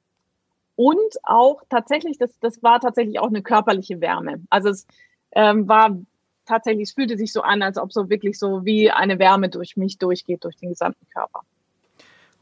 und 0.76 1.16
auch 1.23 1.62
tatsächlich, 1.71 2.19
das, 2.19 2.38
das 2.40 2.62
war 2.62 2.81
tatsächlich 2.81 3.19
auch 3.19 3.28
eine 3.28 3.43
körperliche 3.43 4.00
Wärme. 4.00 4.43
Also 4.50 4.69
es 4.69 4.87
ähm, 5.33 5.66
war 5.66 5.97
tatsächlich, 6.45 6.90
es 6.90 6.95
fühlte 6.95 7.16
sich 7.16 7.33
so 7.33 7.40
an, 7.43 7.62
als 7.62 7.78
ob 7.78 7.93
so 7.93 8.11
wirklich 8.11 8.38
so 8.38 8.64
wie 8.64 8.90
eine 8.90 9.19
Wärme 9.19 9.49
durch 9.49 9.76
mich 9.76 9.99
durchgeht, 9.99 10.45
durch 10.45 10.57
den 10.57 10.69
gesamten 10.71 11.07
Körper. 11.12 11.40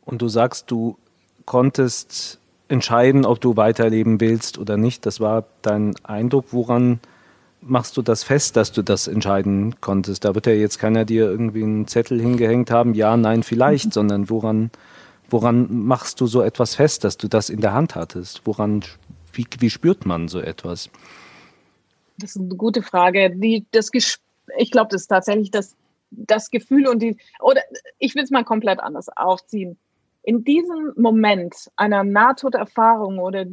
Und 0.05 0.21
du 0.21 0.29
sagst, 0.29 0.71
du 0.71 0.99
konntest 1.47 2.41
entscheiden, 2.69 3.25
ob 3.25 3.41
du 3.41 3.57
weiterleben 3.57 4.21
willst 4.21 4.59
oder 4.59 4.77
nicht. 4.77 5.07
Das 5.07 5.21
war 5.21 5.45
dein 5.63 5.95
Eindruck. 6.03 6.47
Woran 6.51 7.01
machst 7.67 7.97
du 7.97 8.03
das 8.03 8.25
fest, 8.25 8.57
dass 8.57 8.73
du 8.73 8.83
das 8.83 9.09
entscheiden 9.09 9.81
konntest? 9.81 10.25
Da 10.25 10.35
wird 10.35 10.47
ja 10.47 10.53
jetzt 10.53 10.79
keiner 10.79 11.05
dir 11.05 11.31
irgendwie 11.31 11.63
einen 11.63 11.87
Zettel 11.87 12.21
hingehängt 12.21 12.71
haben, 12.71 12.95
ja, 12.95 13.17
nein, 13.17 13.43
vielleicht, 13.43 13.87
mhm. 13.87 13.93
sondern 13.93 14.31
woran 14.31 14.71
Woran 15.31 15.85
machst 15.85 16.21
du 16.21 16.27
so 16.27 16.43
etwas 16.43 16.75
fest, 16.75 17.05
dass 17.05 17.17
du 17.17 17.29
das 17.29 17.49
in 17.49 17.61
der 17.61 17.73
Hand 17.73 17.95
hattest? 17.95 18.43
Woran, 18.45 18.85
wie, 19.33 19.47
wie 19.59 19.71
spürt 19.71 20.07
man 20.07 20.29
so 20.29 20.41
etwas? 20.41 20.91
Das 22.19 22.31
ist 22.31 22.37
eine 22.37 22.55
gute 22.55 22.83
Frage. 22.83 23.31
Die, 23.35 23.67
das 23.71 23.91
ich 23.93 24.71
glaube, 24.71 24.89
das 24.91 25.03
ist 25.03 25.09
tatsächlich 25.09 25.51
das, 25.51 25.75
das 26.11 26.51
Gefühl 26.51 26.87
und 26.87 27.01
die, 27.01 27.17
oder 27.41 27.63
ich 27.99 28.15
will 28.15 28.23
es 28.23 28.31
mal 28.31 28.45
komplett 28.45 28.81
anders 28.81 29.09
aufziehen. 29.09 29.79
In 30.23 30.45
diesem 30.45 30.93
Moment 30.97 31.55
einer 31.77 32.05
Nahtoderfahrung 32.05 33.19
oder 33.19 33.45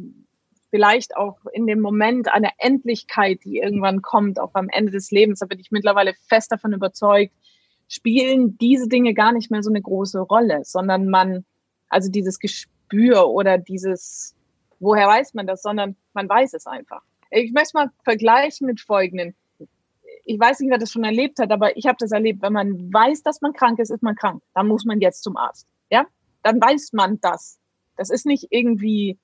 vielleicht 0.72 1.16
auch 1.16 1.38
in 1.52 1.66
dem 1.66 1.80
Moment 1.80 2.32
einer 2.32 2.50
Endlichkeit, 2.56 3.40
die 3.44 3.58
irgendwann 3.58 4.00
kommt, 4.00 4.40
auch 4.40 4.54
am 4.54 4.70
Ende 4.70 4.90
des 4.90 5.10
Lebens, 5.10 5.40
da 5.40 5.46
bin 5.46 5.60
ich 5.60 5.70
mittlerweile 5.70 6.14
fest 6.28 6.50
davon 6.50 6.72
überzeugt, 6.72 7.32
spielen 7.88 8.56
diese 8.56 8.88
Dinge 8.88 9.12
gar 9.12 9.32
nicht 9.32 9.50
mehr 9.50 9.62
so 9.62 9.68
eine 9.68 9.82
große 9.82 10.18
Rolle, 10.18 10.62
sondern 10.64 11.08
man 11.08 11.44
also 11.90 12.10
dieses 12.10 12.38
Gespür 12.38 13.28
oder 13.28 13.58
dieses, 13.58 14.34
woher 14.80 15.06
weiß 15.06 15.34
man 15.34 15.46
das, 15.46 15.60
sondern 15.60 15.94
man 16.14 16.26
weiß 16.26 16.54
es 16.54 16.66
einfach. 16.66 17.02
Ich 17.30 17.52
möchte 17.52 17.76
mal 17.76 17.90
vergleichen 18.02 18.66
mit 18.66 18.80
folgenden. 18.80 19.34
Ich 20.24 20.40
weiß 20.40 20.60
nicht, 20.60 20.70
wer 20.70 20.78
das 20.78 20.90
schon 20.90 21.04
erlebt 21.04 21.38
hat, 21.38 21.50
aber 21.50 21.76
ich 21.76 21.86
habe 21.86 21.96
das 21.98 22.12
erlebt. 22.12 22.40
Wenn 22.40 22.54
man 22.54 22.92
weiß, 22.92 23.22
dass 23.22 23.42
man 23.42 23.52
krank 23.52 23.78
ist, 23.78 23.90
ist 23.90 24.02
man 24.02 24.14
krank. 24.14 24.42
Dann 24.54 24.68
muss 24.68 24.86
man 24.86 25.00
jetzt 25.00 25.22
zum 25.22 25.36
Arzt. 25.36 25.66
Ja, 25.90 26.06
dann 26.42 26.60
weiß 26.60 26.92
man 26.94 27.20
das. 27.20 27.58
Das 27.96 28.08
ist 28.08 28.24
nicht 28.24 28.46
irgendwie, 28.50 29.18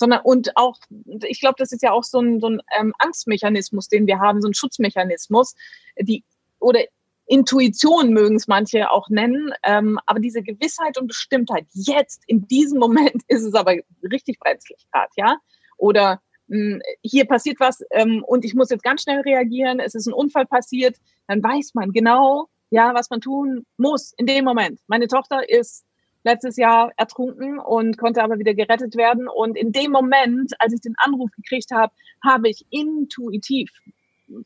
sondern 0.00 0.20
und 0.24 0.56
auch, 0.56 0.78
ich 1.24 1.40
glaube, 1.40 1.56
das 1.58 1.72
ist 1.72 1.82
ja 1.82 1.92
auch 1.92 2.04
so 2.04 2.20
ein, 2.20 2.40
so 2.40 2.48
ein 2.48 2.62
ähm, 2.80 2.94
Angstmechanismus, 2.98 3.86
den 3.88 4.06
wir 4.06 4.18
haben, 4.18 4.40
so 4.40 4.48
ein 4.48 4.54
Schutzmechanismus, 4.54 5.54
die 6.00 6.24
oder 6.58 6.80
Intuition 7.26 8.12
mögen 8.12 8.36
es 8.36 8.48
manche 8.48 8.90
auch 8.90 9.10
nennen, 9.10 9.52
ähm, 9.62 10.00
aber 10.06 10.18
diese 10.18 10.42
Gewissheit 10.42 10.98
und 10.98 11.06
Bestimmtheit, 11.06 11.66
jetzt, 11.74 12.22
in 12.26 12.48
diesem 12.48 12.78
Moment 12.80 13.22
ist 13.28 13.44
es 13.44 13.54
aber 13.54 13.74
richtig 14.10 14.40
brenzlig 14.40 14.86
gerade, 14.90 15.12
ja? 15.16 15.36
Oder 15.76 16.20
mh, 16.48 16.56
hm, 16.56 16.82
hier 17.02 17.26
passiert 17.26 17.60
was 17.60 17.84
ähm, 17.90 18.24
und 18.26 18.44
ich 18.46 18.54
muss 18.54 18.70
jetzt 18.70 18.82
ganz 18.82 19.02
schnell 19.02 19.20
reagieren, 19.20 19.80
es 19.80 19.94
ist 19.94 20.06
ein 20.06 20.14
Unfall 20.14 20.46
passiert, 20.46 20.96
dann 21.28 21.42
weiß 21.42 21.74
man 21.74 21.92
genau, 21.92 22.48
ja, 22.70 22.94
was 22.94 23.10
man 23.10 23.20
tun 23.20 23.66
muss 23.76 24.14
in 24.16 24.24
dem 24.24 24.46
Moment. 24.46 24.80
Meine 24.86 25.08
Tochter 25.08 25.46
ist 25.46 25.84
letztes 26.22 26.56
Jahr 26.56 26.90
ertrunken 26.96 27.58
und 27.58 27.96
konnte 27.98 28.22
aber 28.22 28.38
wieder 28.38 28.54
gerettet 28.54 28.96
werden. 28.96 29.28
Und 29.28 29.56
in 29.56 29.72
dem 29.72 29.92
Moment, 29.92 30.52
als 30.58 30.72
ich 30.72 30.80
den 30.80 30.94
Anruf 30.98 31.30
gekriegt 31.32 31.70
habe, 31.72 31.92
habe 32.24 32.48
ich 32.48 32.66
intuitiv, 32.70 33.70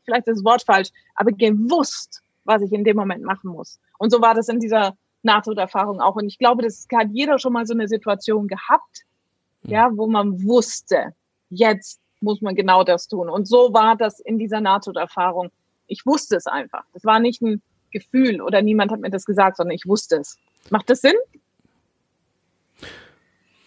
vielleicht 0.05 0.27
ist 0.27 0.37
das 0.37 0.45
Wort 0.45 0.63
falsch, 0.63 0.89
aber 1.15 1.31
gewusst, 1.31 2.21
was 2.45 2.61
ich 2.61 2.71
in 2.71 2.83
dem 2.83 2.95
Moment 2.95 3.23
machen 3.23 3.51
muss. 3.51 3.79
Und 3.97 4.11
so 4.11 4.21
war 4.21 4.33
das 4.33 4.47
in 4.47 4.59
dieser 4.59 4.95
Nahtoderfahrung 5.23 5.99
auch. 5.99 6.15
Und 6.15 6.27
ich 6.27 6.37
glaube, 6.37 6.63
das 6.63 6.87
hat 6.93 7.07
jeder 7.11 7.39
schon 7.39 7.53
mal 7.53 7.65
so 7.65 7.73
eine 7.73 7.87
Situation 7.87 8.47
gehabt, 8.47 9.05
hm. 9.63 9.71
ja, 9.71 9.89
wo 9.93 10.07
man 10.07 10.43
wusste, 10.43 11.13
jetzt 11.49 11.99
muss 12.21 12.41
man 12.41 12.55
genau 12.55 12.83
das 12.83 13.07
tun. 13.07 13.29
Und 13.29 13.47
so 13.47 13.73
war 13.73 13.95
das 13.95 14.19
in 14.19 14.37
dieser 14.37 14.61
Nahtoderfahrung. 14.61 15.49
Ich 15.87 16.05
wusste 16.05 16.37
es 16.37 16.47
einfach. 16.47 16.83
Das 16.93 17.03
war 17.03 17.19
nicht 17.19 17.41
ein 17.41 17.61
Gefühl 17.91 18.41
oder 18.41 18.61
niemand 18.61 18.91
hat 18.91 18.99
mir 18.99 19.09
das 19.09 19.25
gesagt, 19.25 19.57
sondern 19.57 19.75
ich 19.75 19.85
wusste 19.85 20.17
es. 20.17 20.37
Macht 20.69 20.89
das 20.89 21.01
Sinn? 21.01 21.15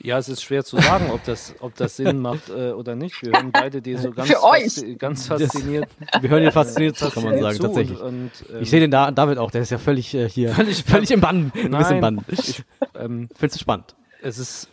Ja, 0.01 0.19
es 0.19 0.29
ist 0.29 0.43
schwer 0.43 0.65
zu 0.65 0.77
sagen, 0.77 1.11
ob 1.11 1.25
das, 1.25 1.55
ob 1.61 1.75
das 1.75 1.97
Sinn 1.97 2.19
macht 2.23 2.49
äh, 2.51 2.71
oder 2.71 2.95
nicht. 2.95 3.21
Wir 3.23 3.33
hören 3.33 3.51
beide 3.51 3.83
dir 3.83 3.99
so 3.99 4.13
ganz, 4.13 4.31
fasziniert, 4.31 4.99
ganz 5.01 5.27
fasziniert. 5.27 5.89
Das, 6.13 6.23
wir 6.23 6.31
hören 6.31 6.43
dir 6.45 6.53
fasziniert 6.53 6.97
zu, 6.97 7.11
kann 7.11 7.25
man 7.25 7.41
sagen, 7.41 7.59
tatsächlich. 7.59 8.01
Und, 8.01 8.31
ähm, 8.51 8.59
ich 8.61 8.71
sehe 8.71 8.81
den 8.81 8.91
da, 8.91 9.11
David 9.11 9.39
auch, 9.39 9.51
der 9.51 9.63
ist 9.63 9.71
ja 9.71 9.79
völlig 9.79 10.15
äh, 10.15 10.29
hier, 10.29 10.51
völlig, 10.51 10.85
völlig 10.87 11.11
im 11.11 11.21
Bann. 11.21 11.51
Du 11.53 11.69
bist 11.69 11.91
im 11.91 12.01
Bann. 12.01 12.25
Ich 12.29 12.63
ähm, 12.95 13.29
Findest 13.37 13.57
du 13.57 13.63
spannend? 13.63 13.97
Es 14.23 14.39
ist 14.39 14.69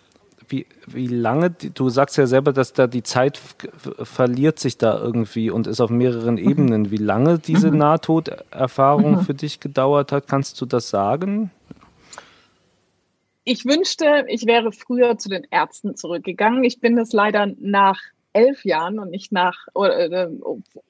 wie, 0.48 0.68
wie 0.86 1.08
lange, 1.08 1.50
du 1.50 1.90
sagst 1.90 2.18
ja 2.18 2.28
selber, 2.28 2.54
dass 2.54 2.74
da 2.74 2.86
die 2.86 3.02
Zeit 3.02 3.40
verliert 4.04 4.60
sich 4.60 4.78
da 4.78 4.98
irgendwie 5.00 5.50
und 5.50 5.66
ist 5.66 5.82
auf 5.82 5.90
mehreren. 5.90 6.38
Ebenen. 6.38 6.92
Wie 6.92 6.98
lange 6.98 7.40
diese. 7.40 7.70
Nahtoderfahrung 7.76 9.16
mhm. 9.16 9.22
für 9.22 9.34
dich 9.34 9.60
gedauert 9.60 10.12
hat, 10.12 10.28
kannst 10.28 10.62
du 10.62 10.66
das 10.66 10.90
sagen? 10.90 11.50
Ich 13.46 13.64
wünschte, 13.66 14.26
ich 14.28 14.46
wäre 14.46 14.72
früher 14.72 15.18
zu 15.18 15.30
den 15.30 15.46
Ärzten 15.52 15.96
zurückgegangen. 15.96 16.64
Ich 16.64 16.80
bin 16.80 16.98
es 16.98 17.14
leider 17.14 17.48
nach 17.60 18.02
elf 18.34 18.66
Jahren 18.66 19.00
und 19.00 19.12
nicht 19.12 19.32
nach 19.32 19.68
äh, 19.76 20.28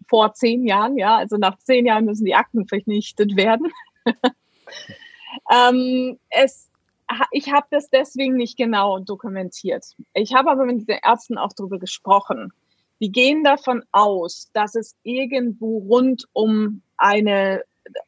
vor 0.08 0.34
zehn 0.34 0.66
Jahren. 0.66 0.98
Ja, 0.98 1.18
also 1.18 1.38
nach 1.38 1.58
zehn 1.60 1.86
Jahren 1.86 2.06
müssen 2.06 2.26
die 2.26 2.34
Akten 2.34 2.66
vernichtet 2.66 3.36
werden. 3.36 3.72
ähm, 5.52 6.18
es 6.30 6.72
ich 7.32 7.52
habe 7.52 7.68
das 7.70 7.90
deswegen 7.90 8.36
nicht 8.36 8.58
genau 8.58 9.00
dokumentiert. 9.00 9.86
Ich 10.14 10.34
habe 10.34 10.50
aber 10.50 10.66
mit 10.66 10.88
den 10.88 11.00
Ärzten 11.04 11.38
auch 11.38 11.54
darüber 11.54 11.78
gesprochen. 11.78 12.52
Die 13.00 13.12
gehen 13.12 13.44
davon 13.44 13.84
aus, 13.92 14.50
dass 14.54 14.76
es 14.76 14.96
irgendwo 15.04 15.80
rund 15.80 16.26
um 16.34 16.82
eine 16.98 17.64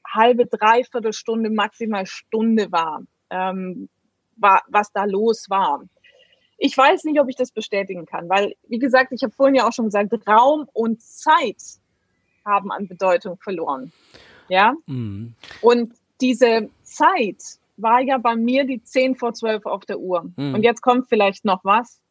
halbe, 0.07 0.45
dreiviertel 0.47 1.13
Stunde, 1.13 1.49
maximal 1.49 2.05
Stunde 2.05 2.71
war, 2.71 3.03
ähm, 3.29 3.89
war 4.38 4.63
was 4.67 4.91
da 4.91 5.06
los 5.06 5.50
war. 5.50 5.84
Ich 6.58 6.75
weiß 6.75 7.03
nicht, 7.03 7.20
ob 7.20 7.29
ich 7.29 7.36
das 7.36 7.51
bestätigen 7.51 8.06
kann, 8.06 8.29
weil, 8.29 8.56
wie 8.67 8.79
gesagt, 8.79 9.12
ich 9.12 9.22
habe 9.24 9.34
vorhin 9.34 9.56
ja 9.56 9.67
auch 9.67 9.74
schon 9.74 9.86
gesagt, 9.86 10.12
Raum 10.27 10.67
und 10.74 11.01
Zeit 11.01 11.62
haben 12.46 12.72
an 12.72 12.88
Bedeutung 12.88 13.38
verloren. 13.38 13.91
Ja? 14.48 14.74
Mhm. 14.88 15.36
Und 15.62 15.94
diese 16.20 16.70
Zeit, 16.82 17.60
war 17.77 18.01
ja 18.01 18.17
bei 18.17 18.36
mir 18.36 18.65
die 18.65 18.84
10 18.84 19.15
vor 19.15 19.34
12 19.34 19.65
auf 19.65 19.86
der 19.86 20.00
Uhr. 20.00 20.32
Mhm. 20.36 20.56
Und 20.56 20.63
jetzt 20.63 20.82
kommt 20.82 21.08
vielleicht 21.08 21.46
noch 21.46 21.63
was. 21.63 22.01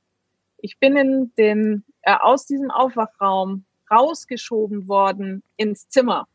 Ich 0.58 0.78
bin 0.78 0.96
in 0.96 1.32
den, 1.36 1.84
äh, 2.02 2.14
aus 2.14 2.46
diesem 2.46 2.70
Aufwachraum 2.70 3.64
rausgeschoben 3.90 4.88
worden 4.88 5.42
ins 5.56 5.88
Zimmer. 5.88 6.26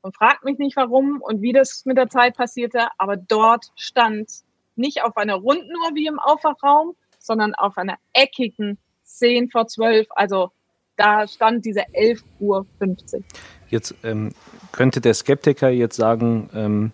Und 0.00 0.16
fragt 0.16 0.44
mich 0.44 0.58
nicht 0.58 0.76
warum 0.76 1.20
und 1.20 1.42
wie 1.42 1.52
das 1.52 1.84
mit 1.84 1.96
der 1.96 2.08
Zeit 2.08 2.36
passierte, 2.36 2.88
aber 2.98 3.16
dort 3.16 3.72
stand 3.74 4.30
nicht 4.78 5.02
auf 5.02 5.16
einer 5.16 5.34
runden 5.34 5.70
Uhr 5.70 5.94
wie 5.94 6.06
im 6.06 6.18
Aufwachraum, 6.18 6.94
sondern 7.18 7.54
auf 7.54 7.76
einer 7.76 7.96
eckigen 8.12 8.78
10 9.04 9.50
vor 9.50 9.66
12. 9.66 10.06
Also 10.10 10.50
da 10.96 11.26
stand 11.26 11.64
diese 11.64 11.80
11.50 11.80 12.22
Uhr. 12.40 12.66
Jetzt 13.68 13.94
ähm, 14.02 14.32
könnte 14.72 15.00
der 15.00 15.14
Skeptiker 15.14 15.68
jetzt 15.68 15.96
sagen, 15.96 16.50
ähm, 16.54 16.92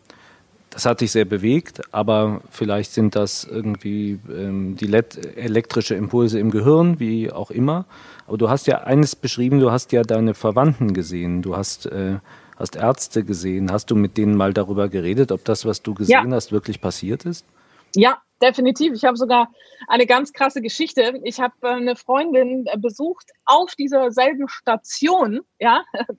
das 0.70 0.86
hat 0.86 1.00
dich 1.00 1.12
sehr 1.12 1.24
bewegt, 1.24 1.82
aber 1.94 2.40
vielleicht 2.50 2.92
sind 2.92 3.14
das 3.14 3.44
irgendwie 3.44 4.18
ähm, 4.28 4.76
die 4.76 4.92
elektrische 4.92 5.94
Impulse 5.94 6.40
im 6.40 6.50
Gehirn, 6.50 6.98
wie 6.98 7.30
auch 7.30 7.52
immer. 7.52 7.86
Aber 8.26 8.38
du 8.38 8.50
hast 8.50 8.66
ja 8.66 8.78
eines 8.78 9.14
beschrieben, 9.14 9.60
du 9.60 9.70
hast 9.70 9.92
ja 9.92 10.02
deine 10.02 10.34
Verwandten 10.34 10.92
gesehen, 10.92 11.42
du 11.42 11.56
hast, 11.56 11.86
äh, 11.86 12.18
hast 12.56 12.74
Ärzte 12.74 13.22
gesehen. 13.22 13.70
Hast 13.70 13.90
du 13.90 13.94
mit 13.94 14.16
denen 14.16 14.36
mal 14.36 14.52
darüber 14.52 14.88
geredet, 14.88 15.30
ob 15.30 15.44
das, 15.44 15.64
was 15.64 15.82
du 15.82 15.94
gesehen 15.94 16.30
ja. 16.30 16.36
hast, 16.36 16.50
wirklich 16.50 16.80
passiert 16.80 17.24
ist? 17.24 17.46
Ja, 17.94 18.20
definitiv. 18.42 18.92
Ich 18.94 19.04
habe 19.04 19.16
sogar 19.16 19.50
eine 19.88 20.06
ganz 20.06 20.32
krasse 20.32 20.60
Geschichte. 20.60 21.20
Ich 21.24 21.40
habe 21.40 21.54
äh, 21.62 21.68
eine 21.68 21.96
Freundin 21.96 22.66
äh, 22.66 22.76
besucht 22.76 23.30
auf 23.46 23.74
dieser 23.76 24.10
selben 24.10 24.48
Station, 24.48 25.40
ja, 25.58 25.84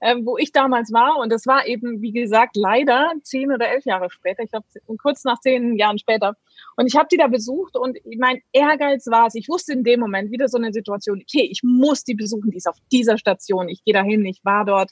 äh, 0.00 0.16
wo 0.22 0.36
ich 0.36 0.52
damals 0.52 0.92
war. 0.92 1.16
Und 1.18 1.32
das 1.32 1.46
war 1.46 1.66
eben, 1.66 2.02
wie 2.02 2.12
gesagt, 2.12 2.56
leider 2.56 3.12
zehn 3.22 3.52
oder 3.52 3.68
elf 3.68 3.84
Jahre 3.84 4.10
später. 4.10 4.42
Ich 4.42 4.50
glaube, 4.50 4.66
kurz 4.98 5.24
nach 5.24 5.40
zehn 5.40 5.76
Jahren 5.76 5.98
später. 5.98 6.34
Und 6.76 6.86
ich 6.86 6.96
habe 6.96 7.08
die 7.10 7.16
da 7.16 7.28
besucht 7.28 7.76
und 7.76 7.98
mein 8.18 8.40
Ehrgeiz 8.52 9.06
war 9.06 9.26
es. 9.26 9.34
Ich 9.34 9.48
wusste 9.48 9.72
in 9.72 9.84
dem 9.84 10.00
Moment 10.00 10.30
wieder 10.30 10.48
so 10.48 10.58
eine 10.58 10.72
Situation, 10.72 11.22
okay, 11.22 11.48
ich 11.50 11.62
muss 11.62 12.04
die 12.04 12.14
besuchen, 12.14 12.50
die 12.50 12.58
ist 12.58 12.68
auf 12.68 12.76
dieser 12.92 13.18
Station. 13.18 13.68
Ich 13.68 13.82
gehe 13.84 13.94
dahin, 13.94 14.24
ich 14.24 14.44
war 14.44 14.64
dort. 14.64 14.90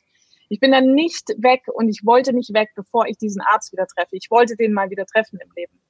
Ich 0.48 0.60
bin 0.60 0.72
dann 0.72 0.94
nicht 0.94 1.30
weg 1.38 1.62
und 1.72 1.88
ich 1.88 2.04
wollte 2.04 2.32
nicht 2.32 2.52
weg, 2.54 2.70
bevor 2.76 3.06
ich 3.06 3.16
diesen 3.16 3.42
Arzt 3.42 3.72
wieder 3.72 3.86
treffe. 3.86 4.16
Ich 4.16 4.30
wollte 4.30 4.56
den 4.56 4.72
mal 4.72 4.90
wieder 4.90 5.06
treffen 5.06 5.38
im 5.42 5.50
Leben. 5.56 5.80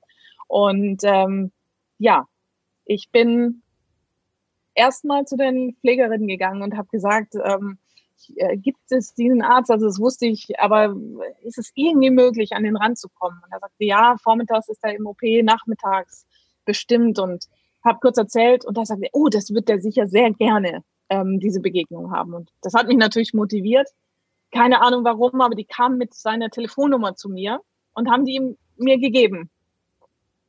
Und 0.46 1.02
ähm, 1.04 1.52
ja, 1.98 2.26
ich 2.84 3.10
bin 3.10 3.62
erstmal 4.74 5.24
zu 5.24 5.36
den 5.36 5.76
Pflegerinnen 5.80 6.28
gegangen 6.28 6.62
und 6.62 6.76
habe 6.76 6.88
gesagt, 6.88 7.34
ähm, 7.42 7.78
äh, 8.36 8.56
gibt 8.56 8.90
es 8.90 9.14
diesen 9.14 9.42
Arzt? 9.42 9.70
Also 9.70 9.86
das 9.86 9.98
wusste 9.98 10.26
ich, 10.26 10.58
aber 10.58 10.96
ist 11.42 11.58
es 11.58 11.72
irgendwie 11.74 12.10
möglich, 12.10 12.52
an 12.52 12.64
den 12.64 12.76
ranzukommen? 12.76 13.40
Und 13.44 13.52
er 13.52 13.60
sagte, 13.60 13.84
ja, 13.84 14.16
vormittags 14.22 14.68
ist 14.68 14.82
er 14.82 14.94
im 14.94 15.06
OP, 15.06 15.22
nachmittags 15.42 16.26
bestimmt 16.64 17.18
und 17.18 17.46
habe 17.84 17.98
kurz 18.00 18.16
erzählt 18.16 18.64
und 18.64 18.76
da 18.76 18.84
sagte, 18.84 19.08
oh, 19.12 19.28
das 19.28 19.52
wird 19.52 19.68
der 19.68 19.80
sicher 19.80 20.06
sehr 20.06 20.30
gerne 20.32 20.82
ähm, 21.10 21.38
diese 21.40 21.60
Begegnung 21.60 22.12
haben. 22.12 22.34
Und 22.34 22.50
das 22.62 22.74
hat 22.74 22.88
mich 22.88 22.96
natürlich 22.96 23.34
motiviert. 23.34 23.88
Keine 24.50 24.80
Ahnung 24.80 25.04
warum, 25.04 25.40
aber 25.40 25.54
die 25.54 25.66
kamen 25.66 25.98
mit 25.98 26.14
seiner 26.14 26.48
Telefonnummer 26.48 27.14
zu 27.14 27.28
mir 27.28 27.60
und 27.92 28.10
haben 28.10 28.24
die 28.24 28.36
ihm 28.36 28.56
mir 28.76 28.98
gegeben. 28.98 29.50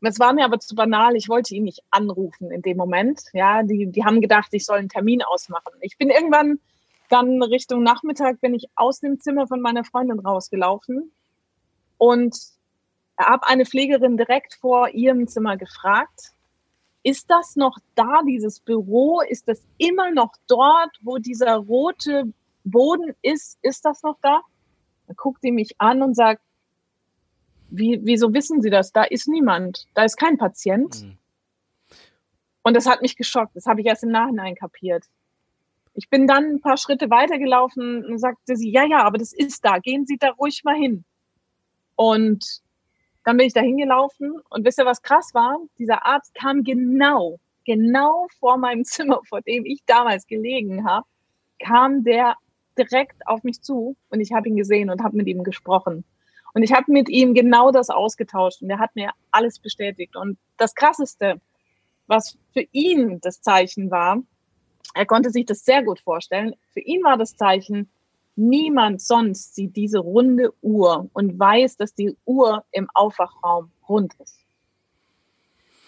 Es 0.01 0.19
war 0.19 0.34
mir 0.34 0.45
aber 0.45 0.60
zu 0.60 0.75
banal. 0.75 1.15
Ich 1.15 1.29
wollte 1.29 1.55
ihn 1.55 1.63
nicht 1.63 1.81
anrufen 1.89 2.51
in 2.51 2.62
dem 2.62 2.77
Moment. 2.77 3.23
Ja, 3.34 3.63
die, 3.63 3.88
die 3.88 4.03
haben 4.03 4.21
gedacht, 4.21 4.49
ich 4.51 4.65
soll 4.65 4.77
einen 4.77 4.89
Termin 4.89 5.23
ausmachen. 5.23 5.73
Ich 5.81 5.97
bin 5.97 6.10
irgendwann 6.10 6.60
dann 7.10 7.41
Richtung 7.41 7.84
Nachmittag 7.84 8.41
bin 8.41 8.53
ich 8.53 8.67
aus 8.75 8.99
dem 8.99 9.19
Zimmer 9.19 9.47
von 9.47 9.62
meiner 9.62 9.84
Freundin 9.84 10.19
rausgelaufen 10.19 11.12
und 11.97 12.36
habe 13.17 13.47
eine 13.47 13.65
Pflegerin 13.65 14.17
direkt 14.17 14.55
vor 14.55 14.89
ihrem 14.89 15.27
Zimmer 15.27 15.58
gefragt, 15.58 16.34
ist 17.03 17.29
das 17.29 17.55
noch 17.55 17.77
da, 17.93 18.21
dieses 18.27 18.60
Büro? 18.60 19.21
Ist 19.21 19.47
das 19.47 19.62
immer 19.77 20.10
noch 20.12 20.34
dort, 20.47 20.89
wo 21.01 21.19
dieser 21.19 21.55
rote 21.55 22.34
Boden 22.63 23.13
ist? 23.21 23.60
Ist 23.62 23.86
das 23.86 24.01
noch 24.01 24.17
da? 24.23 24.41
Dann 25.05 25.15
guckt 25.15 25.41
sie 25.43 25.51
mich 25.51 25.79
an 25.79 26.01
und 26.01 26.15
sagt, 26.15 26.41
wie, 27.77 27.99
wieso 28.03 28.33
wissen 28.33 28.61
Sie 28.61 28.69
das? 28.69 28.91
Da 28.91 29.03
ist 29.03 29.27
niemand. 29.27 29.88
Da 29.93 30.03
ist 30.03 30.17
kein 30.17 30.38
Patient. 30.38 31.03
Mhm. 31.03 31.17
Und 32.63 32.75
das 32.75 32.88
hat 32.88 33.01
mich 33.01 33.15
geschockt. 33.15 33.55
Das 33.55 33.65
habe 33.67 33.81
ich 33.81 33.88
erst 33.88 34.03
im 34.03 34.09
Nachhinein 34.09 34.55
kapiert. 34.55 35.05
Ich 35.93 36.09
bin 36.09 36.27
dann 36.27 36.55
ein 36.55 36.61
paar 36.61 36.77
Schritte 36.77 37.09
weitergelaufen 37.09 38.03
und 38.05 38.17
sagte 38.17 38.57
sie, 38.57 38.71
ja, 38.71 38.85
ja, 38.85 39.03
aber 39.03 39.17
das 39.17 39.33
ist 39.33 39.63
da. 39.63 39.79
Gehen 39.79 40.05
Sie 40.05 40.17
da 40.17 40.31
ruhig 40.31 40.63
mal 40.63 40.75
hin. 40.75 41.05
Und 41.95 42.61
dann 43.23 43.38
bin 43.38 43.47
ich 43.47 43.53
da 43.53 43.61
hingelaufen 43.61 44.33
und 44.49 44.65
wisst 44.65 44.79
ihr, 44.79 44.85
was 44.85 45.01
krass 45.01 45.33
war? 45.33 45.57
Dieser 45.79 46.05
Arzt 46.05 46.33
kam 46.35 46.63
genau, 46.63 47.39
genau 47.65 48.27
vor 48.39 48.57
meinem 48.57 48.83
Zimmer, 48.85 49.21
vor 49.27 49.41
dem 49.41 49.65
ich 49.65 49.83
damals 49.85 50.27
gelegen 50.27 50.85
habe, 50.85 51.05
kam 51.59 52.03
der 52.03 52.35
direkt 52.77 53.27
auf 53.27 53.43
mich 53.43 53.61
zu 53.61 53.95
und 54.09 54.19
ich 54.19 54.33
habe 54.33 54.49
ihn 54.49 54.55
gesehen 54.55 54.89
und 54.89 55.01
habe 55.01 55.17
mit 55.17 55.27
ihm 55.27 55.43
gesprochen. 55.43 56.03
Und 56.55 56.63
ich 56.63 56.71
habe 56.71 56.89
mit 56.89 57.09
ihm 57.09 57.33
genau 57.33 57.69
das 57.69 57.89
ausgetauscht 57.89 58.61
und 58.61 58.69
er 58.69 58.79
hat 58.79 58.95
mir 58.95 59.11
alles 59.29 59.59
bestätigt. 59.59 60.15
Und 60.15 60.37
das 60.55 60.73
Krasseste, 60.73 61.41
was 62.07 62.37
für 62.53 62.65
ihn 62.71 63.19
das 63.21 63.41
Zeichen 63.41 63.91
war, 63.91 64.23
er 64.93 65.05
konnte 65.05 65.31
sich 65.31 65.45
das 65.45 65.65
sehr 65.65 65.83
gut 65.83 65.99
vorstellen. 65.99 66.55
Für 66.71 66.79
ihn 66.79 67.03
war 67.03 67.17
das 67.17 67.35
Zeichen, 67.35 67.89
niemand 68.37 69.01
sonst 69.01 69.53
sieht 69.53 69.75
diese 69.75 69.99
runde 69.99 70.53
Uhr 70.61 71.09
und 71.11 71.37
weiß, 71.37 71.75
dass 71.75 71.93
die 71.93 72.15
Uhr 72.23 72.63
im 72.71 72.89
Aufwachraum 72.93 73.69
rund 73.89 74.13
ist. 74.23 74.39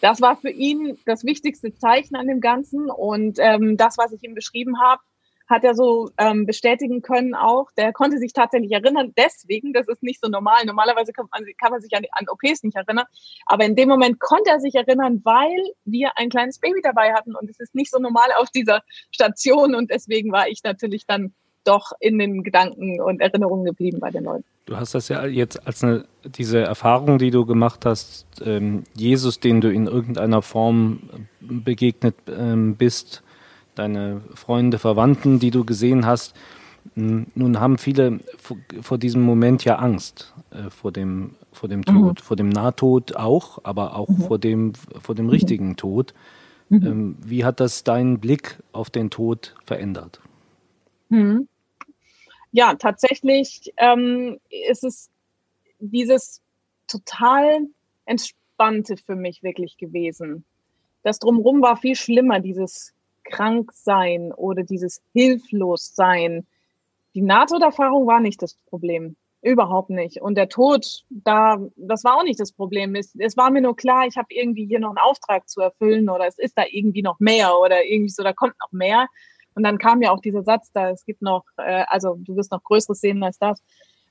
Das 0.01 0.19
war 0.19 0.35
für 0.35 0.49
ihn 0.49 0.97
das 1.05 1.23
wichtigste 1.23 1.73
Zeichen 1.75 2.17
an 2.17 2.27
dem 2.27 2.41
Ganzen 2.41 2.89
und 2.89 3.39
ähm, 3.39 3.77
das, 3.77 3.97
was 3.97 4.11
ich 4.11 4.21
ihm 4.21 4.35
beschrieben 4.35 4.81
habe, 4.81 5.01
hat 5.47 5.63
er 5.63 5.75
so 5.75 6.09
ähm, 6.17 6.45
bestätigen 6.45 7.01
können 7.01 7.33
auch. 7.35 7.71
Der 7.77 7.93
konnte 7.93 8.17
sich 8.17 8.33
tatsächlich 8.33 8.71
erinnern. 8.71 9.13
Deswegen, 9.17 9.73
das 9.73 9.87
ist 9.87 10.03
nicht 10.03 10.21
so 10.21 10.29
normal. 10.29 10.65
Normalerweise 10.65 11.13
kann 11.13 11.27
man, 11.31 11.43
kann 11.59 11.71
man 11.71 11.81
sich 11.81 11.95
an, 11.95 12.03
an 12.11 12.25
OPs 12.29 12.63
nicht 12.63 12.75
erinnern. 12.75 13.05
Aber 13.45 13.65
in 13.65 13.75
dem 13.75 13.89
Moment 13.89 14.19
konnte 14.19 14.49
er 14.51 14.59
sich 14.59 14.75
erinnern, 14.75 15.21
weil 15.23 15.63
wir 15.85 16.11
ein 16.17 16.29
kleines 16.29 16.59
Baby 16.59 16.81
dabei 16.83 17.13
hatten. 17.13 17.35
Und 17.35 17.49
es 17.49 17.59
ist 17.59 17.75
nicht 17.75 17.91
so 17.91 17.99
normal 17.99 18.29
auf 18.37 18.49
dieser 18.49 18.83
Station. 19.11 19.75
Und 19.75 19.89
deswegen 19.89 20.31
war 20.31 20.47
ich 20.47 20.63
natürlich 20.63 21.05
dann 21.05 21.33
doch 21.63 21.91
in 21.99 22.17
den 22.17 22.43
Gedanken 22.43 23.01
und 23.01 23.19
Erinnerungen 23.19 23.65
geblieben 23.65 23.99
bei 23.99 24.09
den 24.09 24.23
Leuten. 24.23 24.45
Du 24.65 24.77
hast 24.77 24.95
das 24.95 25.09
ja 25.09 25.25
jetzt 25.25 25.65
als 25.67 25.83
eine, 25.83 26.05
diese 26.23 26.59
Erfahrung, 26.59 27.19
die 27.19 27.31
du 27.31 27.45
gemacht 27.45 27.85
hast, 27.85 28.25
ähm, 28.43 28.83
Jesus, 28.95 29.39
den 29.39 29.61
du 29.61 29.71
in 29.71 29.87
irgendeiner 29.87 30.41
Form 30.41 31.27
begegnet 31.39 32.15
ähm, 32.27 32.75
bist, 32.75 33.23
deine 33.77 34.21
Freunde, 34.33 34.79
Verwandten, 34.79 35.39
die 35.39 35.51
du 35.51 35.65
gesehen 35.65 36.05
hast. 36.05 36.35
Hm, 36.95 37.27
nun 37.35 37.59
haben 37.59 37.77
viele 37.77 38.19
vor 38.81 38.97
diesem 38.97 39.21
Moment 39.21 39.63
ja 39.65 39.75
Angst, 39.75 40.33
äh, 40.51 40.69
vor 40.69 40.91
dem, 40.91 41.35
vor 41.51 41.69
dem. 41.69 41.83
Tod, 41.83 42.19
mhm. 42.19 42.23
vor 42.23 42.37
dem 42.37 42.49
Nahtod 42.49 43.15
auch, 43.15 43.59
aber 43.63 43.95
auch 43.95 44.09
mhm. 44.09 44.21
vor, 44.21 44.39
dem, 44.39 44.73
vor 44.73 45.15
dem 45.15 45.29
richtigen 45.29 45.75
Tod. 45.75 46.13
Mhm. 46.69 46.85
Ähm, 46.85 47.17
wie 47.23 47.45
hat 47.45 47.59
das 47.59 47.83
deinen 47.83 48.19
Blick 48.19 48.57
auf 48.71 48.89
den 48.89 49.09
Tod 49.09 49.55
verändert? 49.65 50.19
Mhm. 51.09 51.47
Ja, 52.51 52.75
tatsächlich 52.75 53.73
ähm, 53.77 54.37
ist 54.69 54.83
es 54.83 55.09
dieses 55.79 56.41
total 56.87 57.67
entspannte 58.05 58.95
für 58.97 59.15
mich 59.15 59.43
wirklich 59.43 59.77
gewesen 59.77 60.45
das 61.07 61.19
drumherum 61.19 61.61
war 61.61 61.77
viel 61.77 61.95
schlimmer, 61.95 62.41
dieses 62.41 62.93
Kranksein 63.29 64.31
oder 64.33 64.63
dieses 64.63 65.01
Hilflossein. 65.13 66.45
Die 67.15 67.21
Nahtoderfahrung 67.21 68.07
war 68.07 68.19
nicht 68.19 68.41
das 68.41 68.55
Problem. 68.69 69.15
Überhaupt 69.41 69.89
nicht. 69.89 70.21
Und 70.21 70.35
der 70.35 70.49
Tod, 70.49 71.03
da, 71.09 71.57
das 71.75 72.03
war 72.03 72.17
auch 72.17 72.23
nicht 72.23 72.39
das 72.39 72.51
Problem. 72.51 72.95
Es, 72.95 73.15
es 73.17 73.37
war 73.37 73.51
mir 73.51 73.61
nur 73.61 73.75
klar, 73.75 74.05
ich 74.07 74.17
habe 74.17 74.27
irgendwie 74.29 74.65
hier 74.65 74.79
noch 74.79 74.89
einen 74.89 74.97
Auftrag 74.97 75.47
zu 75.47 75.61
erfüllen 75.61 76.09
oder 76.09 76.25
es 76.25 76.37
ist 76.37 76.57
da 76.57 76.63
irgendwie 76.69 77.03
noch 77.03 77.19
mehr 77.19 77.57
oder 77.59 77.85
irgendwie 77.85 78.09
so, 78.09 78.23
da 78.23 78.33
kommt 78.33 78.55
noch 78.59 78.71
mehr. 78.71 79.07
Und 79.55 79.63
dann 79.63 79.77
kam 79.77 80.01
ja 80.01 80.11
auch 80.11 80.21
dieser 80.21 80.43
Satz, 80.43 80.71
da 80.71 80.91
es 80.91 81.05
gibt 81.05 81.21
noch, 81.21 81.43
äh, 81.57 81.83
also 81.87 82.15
du 82.19 82.35
wirst 82.35 82.51
noch 82.51 82.63
Größeres 82.63 82.99
sehen 82.99 83.23
als 83.23 83.39
das. 83.39 83.61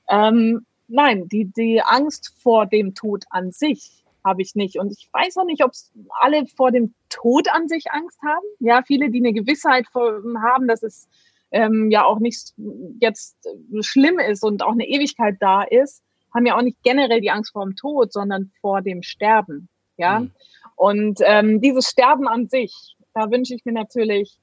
Ähm, 0.09 0.65
nein, 0.87 1.27
die, 1.27 1.45
die 1.45 1.81
Angst 1.81 2.33
vor 2.41 2.65
dem 2.65 2.95
Tod 2.95 3.25
an 3.29 3.51
sich 3.51 4.03
habe 4.27 4.41
ich 4.41 4.55
nicht. 4.55 4.77
Und 4.77 4.91
ich 4.91 5.09
weiß 5.11 5.37
auch 5.37 5.45
nicht, 5.45 5.63
ob 5.63 5.71
alle 6.19 6.45
vor 6.45 6.71
dem 6.71 6.93
Tod 7.09 7.49
an 7.49 7.67
sich 7.67 7.91
Angst 7.91 8.19
haben. 8.21 8.45
Ja, 8.59 8.83
viele, 8.85 9.09
die 9.09 9.19
eine 9.19 9.33
Gewissheit 9.33 9.87
vor, 9.91 10.21
haben, 10.43 10.67
dass 10.67 10.83
es 10.83 11.07
ähm, 11.51 11.89
ja 11.89 12.05
auch 12.05 12.19
nicht 12.19 12.53
jetzt 12.99 13.37
schlimm 13.81 14.19
ist 14.19 14.43
und 14.43 14.61
auch 14.63 14.73
eine 14.73 14.87
Ewigkeit 14.87 15.37
da 15.39 15.63
ist, 15.63 16.03
haben 16.33 16.45
ja 16.45 16.57
auch 16.57 16.61
nicht 16.61 16.77
generell 16.83 17.21
die 17.21 17.31
Angst 17.31 17.53
vor 17.53 17.63
dem 17.65 17.75
Tod, 17.75 18.11
sondern 18.11 18.51
vor 18.61 18.81
dem 18.81 19.01
Sterben. 19.01 19.69
Ja, 19.99 20.19
mhm. 20.19 20.31
und 20.75 21.19
ähm, 21.23 21.59
dieses 21.59 21.87
Sterben 21.87 22.27
an 22.27 22.47
sich, 22.47 22.95
da 23.15 23.31
wünsche 23.31 23.55
ich 23.55 23.65
mir 23.65 23.71
natürlich 23.71 24.37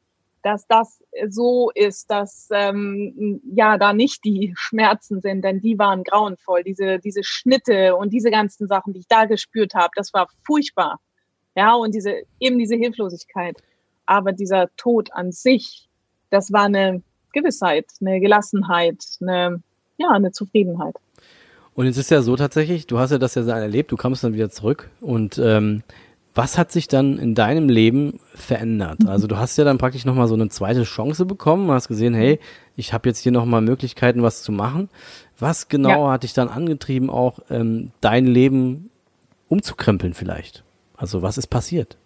dass 0.44 0.66
das 0.66 1.02
so 1.28 1.70
ist, 1.74 2.10
dass 2.10 2.48
ähm, 2.52 3.40
ja 3.56 3.78
da 3.78 3.94
nicht 3.94 4.22
die 4.24 4.52
Schmerzen 4.56 5.22
sind, 5.22 5.42
denn 5.42 5.60
die 5.60 5.78
waren 5.78 6.04
grauenvoll. 6.04 6.62
Diese, 6.62 6.98
diese 6.98 7.24
Schnitte 7.24 7.96
und 7.96 8.12
diese 8.12 8.30
ganzen 8.30 8.68
Sachen, 8.68 8.92
die 8.92 9.00
ich 9.00 9.08
da 9.08 9.24
gespürt 9.24 9.74
habe, 9.74 9.90
das 9.96 10.12
war 10.12 10.28
furchtbar. 10.44 11.00
Ja, 11.56 11.74
und 11.74 11.94
diese, 11.94 12.22
eben 12.40 12.58
diese 12.58 12.76
Hilflosigkeit. 12.76 13.56
Aber 14.04 14.32
dieser 14.32 14.68
Tod 14.76 15.08
an 15.14 15.32
sich, 15.32 15.88
das 16.30 16.52
war 16.52 16.64
eine 16.64 17.02
Gewissheit, 17.32 17.86
eine 18.02 18.20
Gelassenheit, 18.20 19.02
eine, 19.22 19.62
ja, 19.96 20.10
eine 20.10 20.32
Zufriedenheit. 20.32 20.94
Und 21.74 21.86
es 21.86 21.96
ist 21.96 22.10
ja 22.10 22.20
so 22.20 22.36
tatsächlich, 22.36 22.86
du 22.86 22.98
hast 22.98 23.12
ja 23.12 23.18
das 23.18 23.34
ja 23.34 23.42
erlebt, 23.42 23.90
du 23.90 23.96
kamst 23.96 24.22
dann 24.22 24.34
wieder 24.34 24.50
zurück 24.50 24.90
und 25.00 25.38
ähm, 25.38 25.82
was 26.34 26.58
hat 26.58 26.72
sich 26.72 26.88
dann 26.88 27.18
in 27.18 27.34
deinem 27.34 27.68
Leben 27.68 28.20
verändert? 28.34 29.00
Mhm. 29.00 29.08
Also 29.08 29.26
du 29.26 29.38
hast 29.38 29.56
ja 29.56 29.64
dann 29.64 29.78
praktisch 29.78 30.04
nochmal 30.04 30.26
so 30.26 30.34
eine 30.34 30.48
zweite 30.48 30.82
Chance 30.82 31.26
bekommen, 31.26 31.70
hast 31.70 31.88
gesehen, 31.88 32.14
hey, 32.14 32.40
ich 32.76 32.92
habe 32.92 33.08
jetzt 33.08 33.20
hier 33.20 33.32
nochmal 33.32 33.60
Möglichkeiten, 33.60 34.22
was 34.22 34.42
zu 34.42 34.50
machen. 34.50 34.88
Was 35.38 35.68
genau 35.68 36.06
ja. 36.06 36.12
hat 36.12 36.24
dich 36.24 36.32
dann 36.32 36.48
angetrieben, 36.48 37.10
auch 37.10 37.38
ähm, 37.50 37.92
dein 38.00 38.26
Leben 38.26 38.90
umzukrempeln 39.48 40.14
vielleicht? 40.14 40.64
Also 40.96 41.22
was 41.22 41.38
ist 41.38 41.48
passiert? 41.48 41.96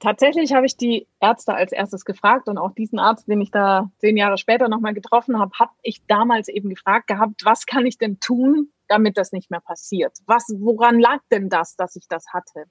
Tatsächlich 0.00 0.52
habe 0.52 0.66
ich 0.66 0.76
die 0.76 1.08
Ärzte 1.20 1.54
als 1.54 1.72
erstes 1.72 2.04
gefragt 2.04 2.48
und 2.48 2.56
auch 2.56 2.72
diesen 2.72 3.00
Arzt, 3.00 3.26
den 3.26 3.40
ich 3.40 3.50
da 3.50 3.90
zehn 3.98 4.16
Jahre 4.16 4.38
später 4.38 4.68
nochmal 4.68 4.94
getroffen 4.94 5.40
habe, 5.40 5.50
habe 5.58 5.72
ich 5.82 6.06
damals 6.06 6.48
eben 6.48 6.68
gefragt 6.68 7.08
gehabt, 7.08 7.44
was 7.44 7.66
kann 7.66 7.84
ich 7.84 7.98
denn 7.98 8.20
tun, 8.20 8.72
damit 8.86 9.18
das 9.18 9.32
nicht 9.32 9.50
mehr 9.50 9.60
passiert. 9.60 10.16
Was, 10.26 10.46
woran 10.56 11.00
lag 11.00 11.18
denn 11.32 11.48
das, 11.48 11.74
dass 11.74 11.96
ich 11.96 12.06
das 12.08 12.26
hatte? 12.32 12.66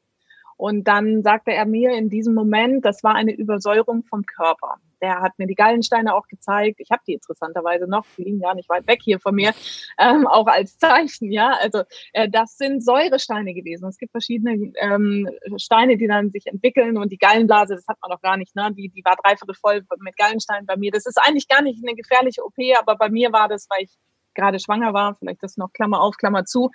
Und 0.57 0.85
dann 0.87 1.21
sagte 1.21 1.53
er 1.53 1.65
mir 1.65 1.91
in 1.91 2.09
diesem 2.09 2.33
Moment, 2.33 2.83
das 2.83 3.03
war 3.03 3.13
eine 3.13 3.31
Übersäuerung 3.31 4.03
vom 4.03 4.25
Körper. 4.25 4.77
Der 5.01 5.21
hat 5.21 5.37
mir 5.37 5.45
die 5.45 5.53
Gallensteine 5.53 6.15
auch 6.15 6.27
gezeigt. 6.27 6.79
Ich 6.79 6.89
habe 6.89 7.03
die 7.07 7.13
interessanterweise 7.13 7.85
noch, 7.85 8.05
die 8.17 8.23
liegen 8.23 8.39
gar 8.39 8.55
nicht 8.55 8.67
weit 8.67 8.87
weg 8.87 8.99
hier 9.03 9.19
von 9.19 9.35
mir, 9.35 9.53
ähm, 9.99 10.25
auch 10.25 10.47
als 10.47 10.79
Zeichen. 10.79 11.31
Ja, 11.31 11.55
also 11.61 11.83
äh, 12.13 12.27
das 12.27 12.57
sind 12.57 12.83
Säuresteine 12.83 13.53
gewesen. 13.53 13.87
Es 13.87 13.99
gibt 13.99 14.11
verschiedene 14.11 14.73
ähm, 14.79 15.29
Steine, 15.57 15.95
die 15.95 16.07
dann 16.07 16.31
sich 16.31 16.47
entwickeln 16.47 16.97
und 16.97 17.11
die 17.11 17.19
Gallenblase, 17.19 17.75
das 17.75 17.87
hat 17.87 17.97
man 18.01 18.09
noch 18.09 18.21
gar 18.21 18.37
nicht. 18.37 18.55
Ne? 18.55 18.73
Die, 18.73 18.89
die 18.89 19.05
war 19.05 19.15
dreiviertel 19.23 19.53
voll 19.53 19.83
mit 19.99 20.17
Gallensteinen 20.17 20.65
bei 20.65 20.75
mir. 20.75 20.89
Das 20.89 21.05
ist 21.05 21.19
eigentlich 21.23 21.47
gar 21.47 21.61
nicht 21.61 21.85
eine 21.85 21.95
gefährliche 21.95 22.43
OP, 22.43 22.57
aber 22.79 22.95
bei 22.95 23.09
mir 23.09 23.31
war 23.31 23.47
das, 23.47 23.67
weil 23.69 23.83
ich 23.83 23.91
gerade 24.37 24.59
schwanger 24.59 24.93
war, 24.93 25.15
vielleicht 25.15 25.43
das 25.43 25.57
noch 25.57 25.73
Klammer 25.73 26.01
auf, 26.01 26.15
Klammer 26.15 26.45
zu. 26.45 26.71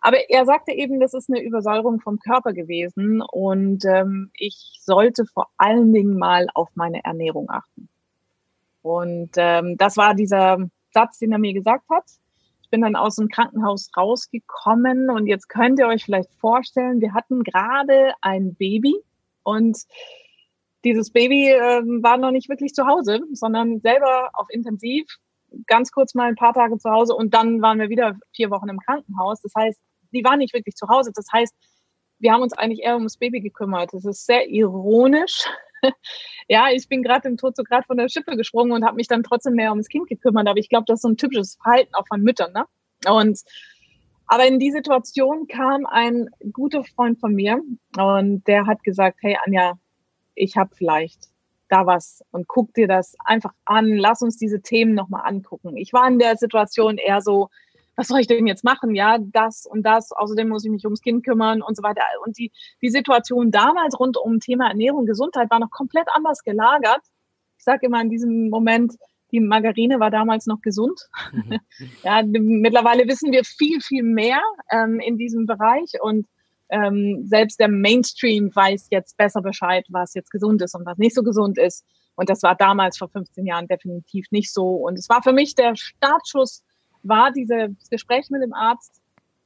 Aber 0.00 0.30
er 0.30 0.46
sagte 0.46 0.72
eben, 0.72 1.00
das 1.00 1.12
ist 1.12 1.28
eine 1.28 1.42
Übersäuerung 1.42 2.00
vom 2.00 2.18
Körper 2.18 2.54
gewesen 2.54 3.20
und 3.20 3.84
ähm, 3.84 4.30
ich 4.34 4.78
sollte 4.80 5.26
vor 5.26 5.48
allen 5.58 5.92
Dingen 5.92 6.16
mal 6.16 6.46
auf 6.54 6.70
meine 6.74 7.04
Ernährung 7.04 7.50
achten. 7.50 7.88
Und 8.82 9.32
ähm, 9.36 9.76
das 9.76 9.98
war 9.98 10.14
dieser 10.14 10.58
Satz, 10.92 11.18
den 11.18 11.32
er 11.32 11.38
mir 11.38 11.52
gesagt 11.52 11.84
hat. 11.90 12.04
Ich 12.62 12.70
bin 12.70 12.80
dann 12.80 12.96
aus 12.96 13.16
dem 13.16 13.28
Krankenhaus 13.28 13.90
rausgekommen 13.96 15.10
und 15.10 15.26
jetzt 15.26 15.48
könnt 15.48 15.78
ihr 15.78 15.88
euch 15.88 16.04
vielleicht 16.04 16.32
vorstellen, 16.34 17.00
wir 17.00 17.12
hatten 17.12 17.42
gerade 17.42 18.14
ein 18.22 18.54
Baby 18.54 18.94
und 19.42 19.76
dieses 20.84 21.10
Baby 21.10 21.48
äh, 21.48 21.82
war 22.02 22.16
noch 22.16 22.30
nicht 22.30 22.48
wirklich 22.48 22.72
zu 22.72 22.86
Hause, 22.86 23.20
sondern 23.32 23.80
selber 23.80 24.30
auf 24.32 24.48
Intensiv 24.50 25.18
ganz 25.66 25.90
kurz 25.90 26.14
mal 26.14 26.28
ein 26.28 26.36
paar 26.36 26.54
Tage 26.54 26.78
zu 26.78 26.90
Hause 26.90 27.14
und 27.14 27.34
dann 27.34 27.60
waren 27.62 27.78
wir 27.78 27.88
wieder 27.88 28.16
vier 28.34 28.50
Wochen 28.50 28.68
im 28.68 28.78
Krankenhaus. 28.78 29.40
Das 29.42 29.52
heißt, 29.56 29.80
die 30.12 30.24
waren 30.24 30.38
nicht 30.38 30.54
wirklich 30.54 30.74
zu 30.74 30.88
Hause. 30.88 31.12
Das 31.14 31.26
heißt, 31.32 31.54
wir 32.18 32.32
haben 32.32 32.42
uns 32.42 32.52
eigentlich 32.52 32.82
eher 32.82 32.96
ums 32.96 33.16
Baby 33.16 33.40
gekümmert. 33.40 33.92
Das 33.92 34.04
ist 34.04 34.26
sehr 34.26 34.48
ironisch. 34.48 35.44
ja, 36.48 36.68
ich 36.70 36.88
bin 36.88 37.02
gerade 37.02 37.28
im 37.28 37.36
Tod 37.36 37.56
so 37.56 37.62
gerade 37.62 37.86
von 37.86 37.96
der 37.96 38.08
Schippe 38.08 38.36
gesprungen 38.36 38.72
und 38.72 38.84
habe 38.84 38.96
mich 38.96 39.08
dann 39.08 39.22
trotzdem 39.22 39.54
mehr 39.54 39.70
ums 39.70 39.88
Kind 39.88 40.08
gekümmert. 40.08 40.46
Aber 40.46 40.58
ich 40.58 40.68
glaube, 40.68 40.84
das 40.86 40.98
ist 40.98 41.02
so 41.02 41.08
ein 41.08 41.16
typisches 41.16 41.56
Verhalten 41.62 41.94
auch 41.94 42.06
von 42.06 42.20
Müttern. 42.20 42.52
Ne? 42.52 42.64
Und 43.10 43.40
aber 44.26 44.46
in 44.46 44.60
die 44.60 44.70
Situation 44.70 45.48
kam 45.48 45.86
ein 45.86 46.28
guter 46.52 46.84
Freund 46.84 47.18
von 47.18 47.34
mir 47.34 47.60
und 47.96 48.46
der 48.46 48.66
hat 48.66 48.84
gesagt, 48.84 49.18
hey 49.22 49.36
Anja, 49.44 49.76
ich 50.36 50.56
habe 50.56 50.70
vielleicht 50.76 51.29
da 51.70 51.86
was 51.86 52.22
und 52.30 52.48
guck 52.48 52.74
dir 52.74 52.88
das 52.88 53.16
einfach 53.24 53.52
an. 53.64 53.96
Lass 53.96 54.22
uns 54.22 54.36
diese 54.36 54.60
Themen 54.60 54.94
nochmal 54.94 55.22
angucken. 55.24 55.76
Ich 55.76 55.92
war 55.92 56.06
in 56.08 56.18
der 56.18 56.36
Situation 56.36 56.98
eher 56.98 57.20
so, 57.20 57.48
was 57.96 58.08
soll 58.08 58.20
ich 58.20 58.26
denn 58.26 58.46
jetzt 58.46 58.64
machen? 58.64 58.94
Ja, 58.94 59.18
das 59.18 59.66
und 59.66 59.82
das. 59.82 60.12
Außerdem 60.12 60.48
muss 60.48 60.64
ich 60.64 60.70
mich 60.70 60.84
ums 60.84 61.02
Kind 61.02 61.24
kümmern 61.24 61.62
und 61.62 61.76
so 61.76 61.82
weiter. 61.82 62.02
Und 62.24 62.38
die, 62.38 62.50
die 62.82 62.90
Situation 62.90 63.50
damals 63.50 63.98
rund 63.98 64.16
um 64.16 64.40
Thema 64.40 64.68
Ernährung, 64.68 65.06
Gesundheit 65.06 65.50
war 65.50 65.58
noch 65.58 65.70
komplett 65.70 66.08
anders 66.14 66.42
gelagert. 66.42 67.02
Ich 67.58 67.64
sage 67.64 67.86
immer 67.86 68.00
in 68.00 68.10
diesem 68.10 68.48
Moment, 68.48 68.94
die 69.32 69.40
Margarine 69.40 70.00
war 70.00 70.10
damals 70.10 70.46
noch 70.46 70.60
gesund. 70.60 71.08
Mhm. 71.32 71.60
ja, 72.02 72.22
mittlerweile 72.24 73.06
wissen 73.06 73.32
wir 73.32 73.44
viel, 73.44 73.80
viel 73.80 74.02
mehr 74.02 74.40
ähm, 74.70 74.98
in 75.00 75.18
diesem 75.18 75.46
Bereich 75.46 75.92
und 76.00 76.26
ähm, 76.70 77.26
selbst 77.26 77.58
der 77.58 77.68
Mainstream 77.68 78.54
weiß 78.54 78.88
jetzt 78.90 79.16
besser 79.16 79.42
Bescheid, 79.42 79.84
was 79.88 80.14
jetzt 80.14 80.30
gesund 80.30 80.62
ist 80.62 80.74
und 80.74 80.86
was 80.86 80.98
nicht 80.98 81.14
so 81.14 81.22
gesund 81.22 81.58
ist. 81.58 81.84
Und 82.14 82.28
das 82.28 82.42
war 82.42 82.54
damals 82.54 82.98
vor 82.98 83.08
15 83.08 83.46
Jahren 83.46 83.66
definitiv 83.66 84.26
nicht 84.30 84.52
so. 84.52 84.74
Und 84.74 84.98
es 84.98 85.08
war 85.08 85.22
für 85.22 85.32
mich 85.32 85.54
der 85.54 85.74
Startschuss, 85.76 86.62
war 87.02 87.32
dieses 87.32 87.70
Gespräch 87.90 88.28
mit 88.30 88.42
dem 88.42 88.52
Arzt. 88.52 89.00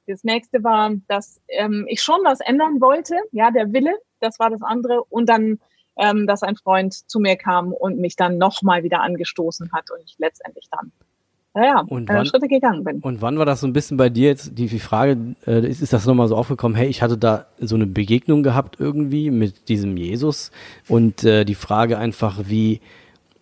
Das 0.06 0.24
nächste 0.24 0.62
war, 0.64 0.90
dass 1.08 1.40
ähm, 1.48 1.86
ich 1.88 2.02
schon 2.02 2.20
was 2.24 2.40
ändern 2.40 2.80
wollte. 2.80 3.16
Ja, 3.32 3.50
der 3.50 3.72
Wille, 3.72 3.94
das 4.20 4.38
war 4.38 4.50
das 4.50 4.62
andere. 4.62 5.04
Und 5.04 5.28
dann, 5.28 5.60
ähm, 5.96 6.26
dass 6.26 6.42
ein 6.42 6.56
Freund 6.56 7.08
zu 7.08 7.20
mir 7.20 7.36
kam 7.36 7.72
und 7.72 7.98
mich 7.98 8.16
dann 8.16 8.38
nochmal 8.38 8.82
wieder 8.82 9.00
angestoßen 9.00 9.72
hat 9.72 9.90
und 9.90 10.00
ich 10.04 10.16
letztendlich 10.18 10.68
dann 10.70 10.92
ja, 11.62 11.80
und 11.86 12.10
äh, 12.10 12.14
wann, 12.14 12.26
Schritte 12.26 12.48
gegangen 12.48 12.84
bin. 12.84 13.00
Und 13.00 13.22
wann 13.22 13.38
war 13.38 13.46
das 13.46 13.60
so 13.60 13.66
ein 13.66 13.72
bisschen 13.72 13.96
bei 13.96 14.08
dir 14.08 14.28
jetzt, 14.28 14.58
die, 14.58 14.66
die 14.66 14.78
Frage, 14.78 15.16
äh, 15.46 15.66
ist, 15.66 15.82
ist 15.82 15.92
das 15.92 16.06
nochmal 16.06 16.28
so 16.28 16.36
aufgekommen, 16.36 16.76
hey, 16.76 16.88
ich 16.88 17.02
hatte 17.02 17.16
da 17.16 17.46
so 17.60 17.76
eine 17.76 17.86
Begegnung 17.86 18.42
gehabt 18.42 18.76
irgendwie 18.80 19.30
mit 19.30 19.68
diesem 19.68 19.96
Jesus 19.96 20.50
und 20.88 21.24
äh, 21.24 21.44
die 21.44 21.54
Frage 21.54 21.98
einfach, 21.98 22.40
wie 22.46 22.80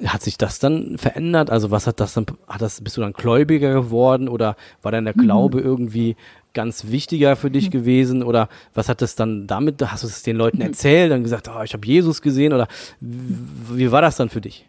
hat 0.05 0.22
sich 0.22 0.37
das 0.37 0.59
dann 0.59 0.98
verändert? 0.98 1.51
Also 1.51 1.70
was 1.70 1.87
hat 1.87 2.01
das 2.01 2.14
dann, 2.14 2.27
hat 2.48 2.61
das, 2.61 2.81
bist 2.81 2.96
du 2.96 3.01
dann 3.01 3.12
gläubiger 3.12 3.72
geworden 3.72 4.29
oder 4.29 4.57
war 4.83 4.92
dann 4.92 5.05
der 5.05 5.14
Glaube 5.14 5.59
mhm. 5.59 5.64
irgendwie 5.64 6.16
ganz 6.55 6.90
wichtiger 6.90 7.37
für 7.37 7.51
dich 7.51 7.66
mhm. 7.66 7.70
gewesen 7.70 8.22
oder 8.22 8.48
was 8.75 8.88
hat 8.88 9.01
das 9.01 9.14
dann 9.14 9.46
damit, 9.46 9.83
hast 9.90 10.03
du 10.03 10.07
es 10.07 10.22
den 10.22 10.37
Leuten 10.37 10.59
mhm. 10.59 10.64
erzählt, 10.64 11.11
dann 11.12 11.22
gesagt, 11.22 11.48
oh, 11.48 11.62
ich 11.62 11.72
habe 11.72 11.87
Jesus 11.87 12.20
gesehen 12.20 12.53
oder 12.53 12.68
wie 13.01 13.90
war 13.90 14.03
das 14.03 14.16
dann 14.16 14.29
für 14.29 14.40
dich? 14.40 14.68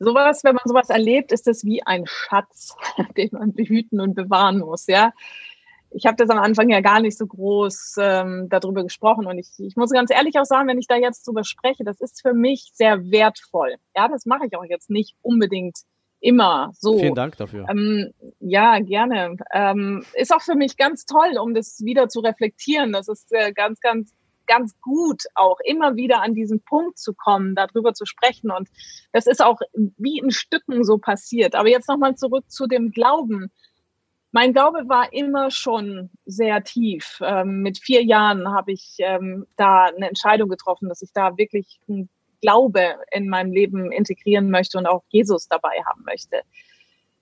Sowas, 0.00 0.42
wenn 0.42 0.54
man 0.54 0.64
sowas 0.64 0.90
erlebt, 0.90 1.30
ist 1.30 1.46
das 1.46 1.64
wie 1.64 1.86
ein 1.86 2.04
Schatz, 2.06 2.74
den 3.16 3.28
man 3.32 3.52
behüten 3.52 4.00
und 4.00 4.14
bewahren 4.14 4.58
muss, 4.58 4.86
ja. 4.86 5.12
Ich 5.92 6.06
habe 6.06 6.16
das 6.16 6.30
am 6.30 6.38
Anfang 6.38 6.70
ja 6.70 6.80
gar 6.80 7.00
nicht 7.00 7.18
so 7.18 7.26
groß 7.26 7.96
ähm, 7.98 8.46
darüber 8.48 8.84
gesprochen 8.84 9.26
und 9.26 9.38
ich, 9.38 9.48
ich 9.58 9.74
muss 9.74 9.90
ganz 9.90 10.12
ehrlich 10.12 10.38
auch 10.38 10.44
sagen, 10.44 10.68
wenn 10.68 10.78
ich 10.78 10.86
da 10.86 10.94
jetzt 10.94 11.26
drüber 11.26 11.42
spreche, 11.42 11.82
das 11.82 12.00
ist 12.00 12.22
für 12.22 12.32
mich 12.32 12.70
sehr 12.74 13.10
wertvoll. 13.10 13.74
Ja, 13.96 14.06
das 14.06 14.24
mache 14.24 14.46
ich 14.46 14.56
auch 14.56 14.64
jetzt 14.64 14.88
nicht 14.88 15.16
unbedingt 15.20 15.78
immer 16.20 16.70
so. 16.78 16.98
Vielen 16.98 17.14
Dank 17.14 17.36
dafür. 17.38 17.66
Ähm, 17.68 18.12
ja, 18.38 18.78
gerne. 18.78 19.36
Ähm, 19.52 20.04
ist 20.14 20.32
auch 20.32 20.42
für 20.42 20.54
mich 20.54 20.76
ganz 20.76 21.06
toll, 21.06 21.38
um 21.42 21.54
das 21.54 21.80
wieder 21.80 22.08
zu 22.08 22.20
reflektieren. 22.20 22.92
Das 22.92 23.08
ist 23.08 23.32
äh, 23.32 23.52
ganz, 23.52 23.80
ganz 23.80 24.14
ganz 24.50 24.78
gut, 24.80 25.22
auch 25.36 25.58
immer 25.64 25.94
wieder 25.94 26.22
an 26.22 26.34
diesen 26.34 26.60
Punkt 26.60 26.98
zu 26.98 27.14
kommen, 27.14 27.54
darüber 27.54 27.94
zu 27.94 28.04
sprechen. 28.04 28.50
Und 28.50 28.68
das 29.12 29.28
ist 29.28 29.40
auch 29.40 29.60
wie 29.96 30.18
in 30.18 30.32
Stücken 30.32 30.82
so 30.82 30.98
passiert. 30.98 31.54
Aber 31.54 31.68
jetzt 31.68 31.88
nochmal 31.88 32.16
zurück 32.16 32.50
zu 32.50 32.66
dem 32.66 32.90
Glauben. 32.90 33.52
Mein 34.32 34.52
Glaube 34.52 34.88
war 34.88 35.12
immer 35.12 35.52
schon 35.52 36.10
sehr 36.26 36.64
tief. 36.64 37.20
Ähm, 37.22 37.62
mit 37.62 37.78
vier 37.78 38.02
Jahren 38.02 38.48
habe 38.52 38.72
ich 38.72 38.96
ähm, 38.98 39.46
da 39.56 39.84
eine 39.84 40.08
Entscheidung 40.08 40.48
getroffen, 40.48 40.88
dass 40.88 41.00
ich 41.00 41.12
da 41.12 41.36
wirklich 41.36 41.78
einen 41.88 42.08
Glaube 42.40 42.96
in 43.12 43.28
meinem 43.28 43.52
Leben 43.52 43.92
integrieren 43.92 44.50
möchte 44.50 44.78
und 44.78 44.86
auch 44.86 45.04
Jesus 45.10 45.46
dabei 45.46 45.80
haben 45.86 46.02
möchte. 46.04 46.40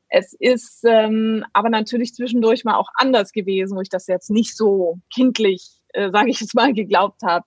Es 0.09 0.33
ist 0.33 0.83
ähm, 0.87 1.45
aber 1.53 1.69
natürlich 1.69 2.14
zwischendurch 2.14 2.64
mal 2.64 2.77
auch 2.77 2.88
anders 2.95 3.33
gewesen, 3.33 3.77
wo 3.77 3.83
ich 3.83 3.91
das 3.91 4.07
jetzt 4.07 4.31
nicht 4.31 4.57
so 4.57 4.99
kindlich, 5.12 5.78
äh, 5.99 6.11
sage 6.13 6.31
ich 6.31 6.41
jetzt 6.41 6.55
mal, 6.55 6.73
geglaubt 6.73 7.23
habe. 7.23 7.45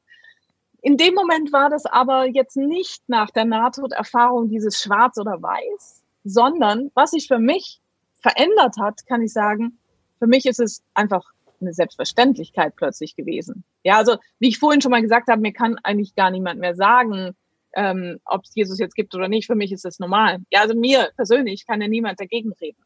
In 0.81 0.97
dem 0.97 1.13
Moment 1.13 1.53
war 1.53 1.69
das 1.69 1.85
aber 1.85 2.27
jetzt 2.27 2.57
nicht 2.57 3.03
nach 3.07 3.29
der 3.29 3.45
Nahtoderfahrung 3.45 4.49
dieses 4.49 4.81
Schwarz 4.81 5.17
oder 5.17 5.41
Weiß, 5.41 6.03
sondern 6.23 6.91
was 6.95 7.11
sich 7.11 7.27
für 7.27 7.39
mich 7.39 7.79
verändert 8.21 8.75
hat, 8.79 9.05
kann 9.07 9.21
ich 9.21 9.31
sagen, 9.31 9.77
für 10.19 10.27
mich 10.27 10.45
ist 10.45 10.59
es 10.59 10.83
einfach 10.93 11.23
eine 11.59 11.73
Selbstverständlichkeit 11.73 12.75
plötzlich 12.75 13.15
gewesen. 13.15 13.63
Ja, 13.83 13.97
also 13.97 14.17
wie 14.39 14.49
ich 14.49 14.59
vorhin 14.59 14.81
schon 14.81 14.91
mal 14.91 15.01
gesagt 15.01 15.29
habe, 15.29 15.41
mir 15.41 15.53
kann 15.53 15.77
eigentlich 15.83 16.15
gar 16.15 16.31
niemand 16.31 16.59
mehr 16.59 16.75
sagen, 16.75 17.35
ähm, 17.73 18.19
ob 18.25 18.43
es 18.43 18.55
Jesus 18.55 18.79
jetzt 18.79 18.95
gibt 18.95 19.15
oder 19.15 19.27
nicht. 19.27 19.47
Für 19.47 19.55
mich 19.55 19.71
ist 19.71 19.85
das 19.85 19.99
normal. 19.99 20.39
Ja, 20.51 20.61
also 20.61 20.75
mir 20.75 21.11
persönlich 21.15 21.65
kann 21.65 21.81
ja 21.81 21.87
niemand 21.87 22.19
dagegen 22.19 22.51
reden. 22.59 22.81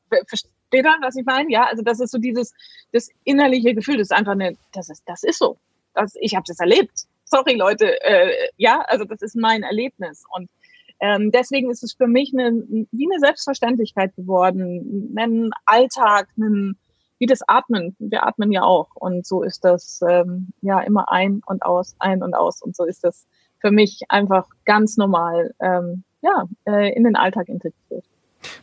Versteht 0.70 0.86
ihr, 0.86 1.06
was 1.06 1.16
ich 1.16 1.26
meine? 1.26 1.52
Ja, 1.52 1.66
also 1.66 1.84
das 1.84 2.00
ist 2.00 2.12
so 2.12 2.18
dieses 2.18 2.54
das 2.92 3.10
innerliche 3.24 3.74
Gefühl, 3.74 3.98
das 3.98 4.08
ist 4.08 4.18
einfach 4.18 4.34
eine, 4.34 4.56
das 4.74 4.90
ist, 4.90 5.04
das 5.06 5.24
ist 5.24 5.40
so. 5.40 5.58
Das, 5.94 6.14
ich 6.20 6.36
habe 6.36 6.44
das 6.48 6.60
erlebt. 6.60 7.06
Sorry, 7.26 7.56
Leute. 7.56 8.02
Äh, 8.04 8.32
ja, 8.58 8.82
also 8.88 9.06
das 9.06 9.22
ist 9.22 9.36
mein 9.36 9.64
Erlebnis 9.64 10.24
und 10.36 10.50
ähm, 11.02 11.32
deswegen 11.32 11.70
ist 11.70 11.84
es 11.84 11.94
für 11.94 12.08
mich 12.08 12.34
eine, 12.34 12.52
wie 12.92 13.08
eine 13.12 13.20
Selbstverständlichkeit 13.20 14.16
geworden, 14.16 15.14
ein 15.18 15.52
Alltag, 15.66 16.30
ein, 16.38 16.78
wie 17.20 17.26
das 17.26 17.42
Atmen. 17.48 17.96
Wir 18.00 18.26
atmen 18.26 18.52
ja 18.52 18.64
auch 18.64 18.96
und 18.96 19.26
so 19.26 19.44
ist 19.44 19.66
das 19.66 20.02
ähm, 20.08 20.50
ja 20.62 20.80
immer 20.82 21.12
ein 21.12 21.42
und 21.46 21.64
aus, 21.64 21.96
ein 22.00 22.24
und 22.24 22.34
aus 22.34 22.62
und 22.62 22.76
so 22.76 22.86
ist 22.86 23.04
das 23.04 23.28
für 23.60 23.72
mich 23.72 24.04
einfach 24.10 24.48
ganz 24.66 24.96
normal 24.96 25.54
ähm, 25.60 26.04
ja, 26.22 26.48
äh, 26.66 26.94
in 26.96 27.04
den 27.04 27.16
Alltag 27.16 27.50
integriert. 27.50 28.06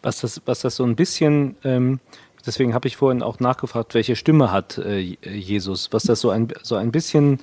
Was 0.02 0.20
das, 0.20 0.42
was 0.46 0.60
das 0.60 0.76
so 0.76 0.84
ein 0.84 0.96
bisschen, 0.96 1.56
ähm, 1.64 2.00
deswegen 2.46 2.74
habe 2.74 2.88
ich 2.88 2.96
vorhin 2.96 3.22
auch 3.22 3.40
nachgefragt, 3.40 3.94
welche 3.94 4.16
Stimme 4.16 4.52
hat 4.52 4.78
äh, 4.78 4.98
Jesus, 4.98 5.92
was 5.92 6.04
das 6.04 6.20
so 6.20 6.30
ein, 6.30 6.48
so 6.62 6.76
ein 6.76 6.92
bisschen 6.92 7.40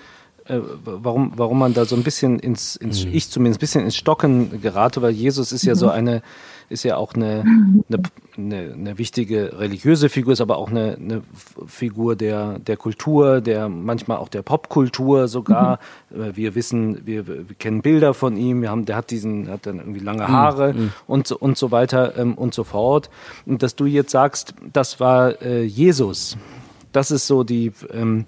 äh, 0.49 0.59
warum, 0.83 1.33
warum 1.35 1.59
man 1.59 1.73
da 1.73 1.85
so 1.85 1.95
ein 1.95 2.03
bisschen 2.03 2.39
ins, 2.39 2.75
ins 2.75 3.05
mhm. 3.05 3.13
ich 3.13 3.29
zumindest 3.29 3.59
ein 3.59 3.61
bisschen 3.61 3.83
ins 3.85 3.95
Stocken 3.95 4.61
gerate, 4.61 5.01
weil 5.01 5.11
Jesus 5.11 5.51
ist 5.51 5.63
ja 5.63 5.75
so 5.75 5.87
mhm. 5.87 5.91
eine, 5.91 6.21
ist 6.69 6.83
ja 6.83 6.97
auch 6.97 7.13
eine, 7.13 7.43
eine, 7.87 8.01
eine, 8.35 8.73
eine, 8.73 8.97
wichtige 8.97 9.59
religiöse 9.59 10.09
Figur, 10.09 10.33
ist 10.33 10.41
aber 10.41 10.57
auch 10.57 10.69
eine, 10.69 10.95
eine 10.95 11.21
Figur 11.67 12.15
der, 12.15 12.59
der 12.59 12.77
Kultur, 12.77 13.41
der 13.41 13.69
manchmal 13.69 14.17
auch 14.17 14.29
der 14.29 14.41
Popkultur 14.41 15.27
sogar. 15.27 15.79
Mhm. 16.09 16.35
Wir 16.35 16.55
wissen, 16.55 17.05
wir, 17.05 17.27
wir, 17.27 17.45
kennen 17.57 17.81
Bilder 17.81 18.13
von 18.13 18.35
ihm, 18.35 18.61
wir 18.61 18.71
haben, 18.71 18.85
der 18.85 18.95
hat 18.95 19.11
diesen, 19.11 19.49
hat 19.49 19.65
dann 19.65 19.77
irgendwie 19.77 19.99
lange 19.99 20.23
mhm. 20.23 20.29
Haare 20.29 20.73
mhm. 20.73 20.93
und, 21.05 21.27
so, 21.27 21.37
und 21.37 21.57
so 21.57 21.71
weiter 21.71 22.17
ähm, 22.17 22.33
und 22.35 22.53
so 22.53 22.63
fort. 22.63 23.09
Und 23.45 23.61
dass 23.61 23.75
du 23.75 23.85
jetzt 23.85 24.11
sagst, 24.11 24.53
das 24.73 24.99
war 24.99 25.41
äh, 25.41 25.63
Jesus, 25.63 26.37
das 26.91 27.11
ist 27.11 27.27
so 27.27 27.43
die, 27.43 27.71
ähm, 27.91 28.25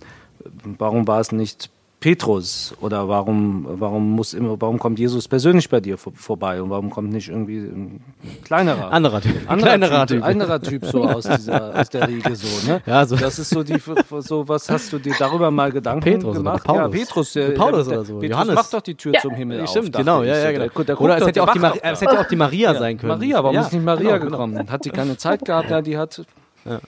warum 0.77 1.07
war 1.07 1.19
es 1.19 1.31
nicht 1.31 1.71
Petrus 2.01 2.73
oder 2.81 3.07
warum, 3.07 3.63
warum 3.69 4.13
muss 4.13 4.33
immer, 4.33 4.59
warum 4.59 4.79
kommt 4.79 4.97
Jesus 4.97 5.27
persönlich 5.27 5.69
bei 5.69 5.79
dir 5.79 5.99
vor, 5.99 6.11
vorbei 6.15 6.59
und 6.59 6.71
warum 6.71 6.89
kommt 6.89 7.13
nicht 7.13 7.29
irgendwie 7.29 7.59
ein 7.59 8.01
kleinerer, 8.43 8.91
anderer 8.91 9.21
Typ, 9.21 9.35
anderer, 9.45 9.69
kleinerer 9.69 10.07
typ, 10.07 10.17
typ. 10.17 10.25
anderer 10.25 10.61
Typ 10.61 10.85
so 10.87 11.03
aus, 11.03 11.25
dieser, 11.25 11.79
aus 11.79 11.89
der 11.89 12.07
Riege 12.07 12.35
so, 12.35 12.67
ne? 12.67 12.81
Ja, 12.87 13.05
so. 13.05 13.15
Das 13.15 13.37
ist 13.37 13.51
so 13.51 13.61
die, 13.61 13.79
so 14.19 14.47
was 14.47 14.67
hast 14.67 14.91
du 14.91 14.97
dir 14.97 15.13
darüber 15.19 15.51
mal 15.51 15.71
Gedanken 15.71 16.03
Petrus 16.03 16.37
gemacht? 16.37 16.67
Oder 16.67 16.73
Paulus. 16.73 16.95
Ja, 16.95 16.99
Petrus, 17.05 17.33
der, 17.33 17.49
Paulus 17.51 17.87
oder 17.87 18.03
so. 18.03 18.13
Petrus 18.15 18.29
Johannes. 18.31 18.55
macht 18.55 18.73
doch 18.73 18.81
die 18.81 18.95
Tür 18.95 19.13
ja. 19.13 19.19
zum 19.19 19.35
Himmel 19.35 19.57
ja, 19.57 19.63
auf. 19.65 19.69
Stimmt, 19.69 19.95
genau, 19.95 20.23
ja, 20.23 20.37
ja, 20.39 20.51
genau. 20.51 20.69
Der, 20.69 20.83
der 20.85 21.01
oder 21.01 21.17
es 21.17 21.27
hätte, 21.27 21.43
auch 21.43 21.53
die, 21.53 21.61
es 21.83 22.01
hätte 22.01 22.19
auch 22.19 22.27
die 22.27 22.35
Maria 22.35 22.73
sein 22.73 22.97
können. 22.97 23.11
Maria, 23.11 23.43
warum 23.43 23.57
ist 23.57 23.73
nicht 23.73 23.85
Maria 23.85 24.17
genau, 24.17 24.31
gekommen? 24.31 24.55
Genau. 24.55 24.71
Hat 24.71 24.83
sie 24.83 24.89
keine 24.89 25.17
Zeit 25.17 25.45
gehabt? 25.45 25.69
Ja, 25.69 25.83
die 25.83 25.99
hat. 25.99 26.23
Ja. 26.65 26.79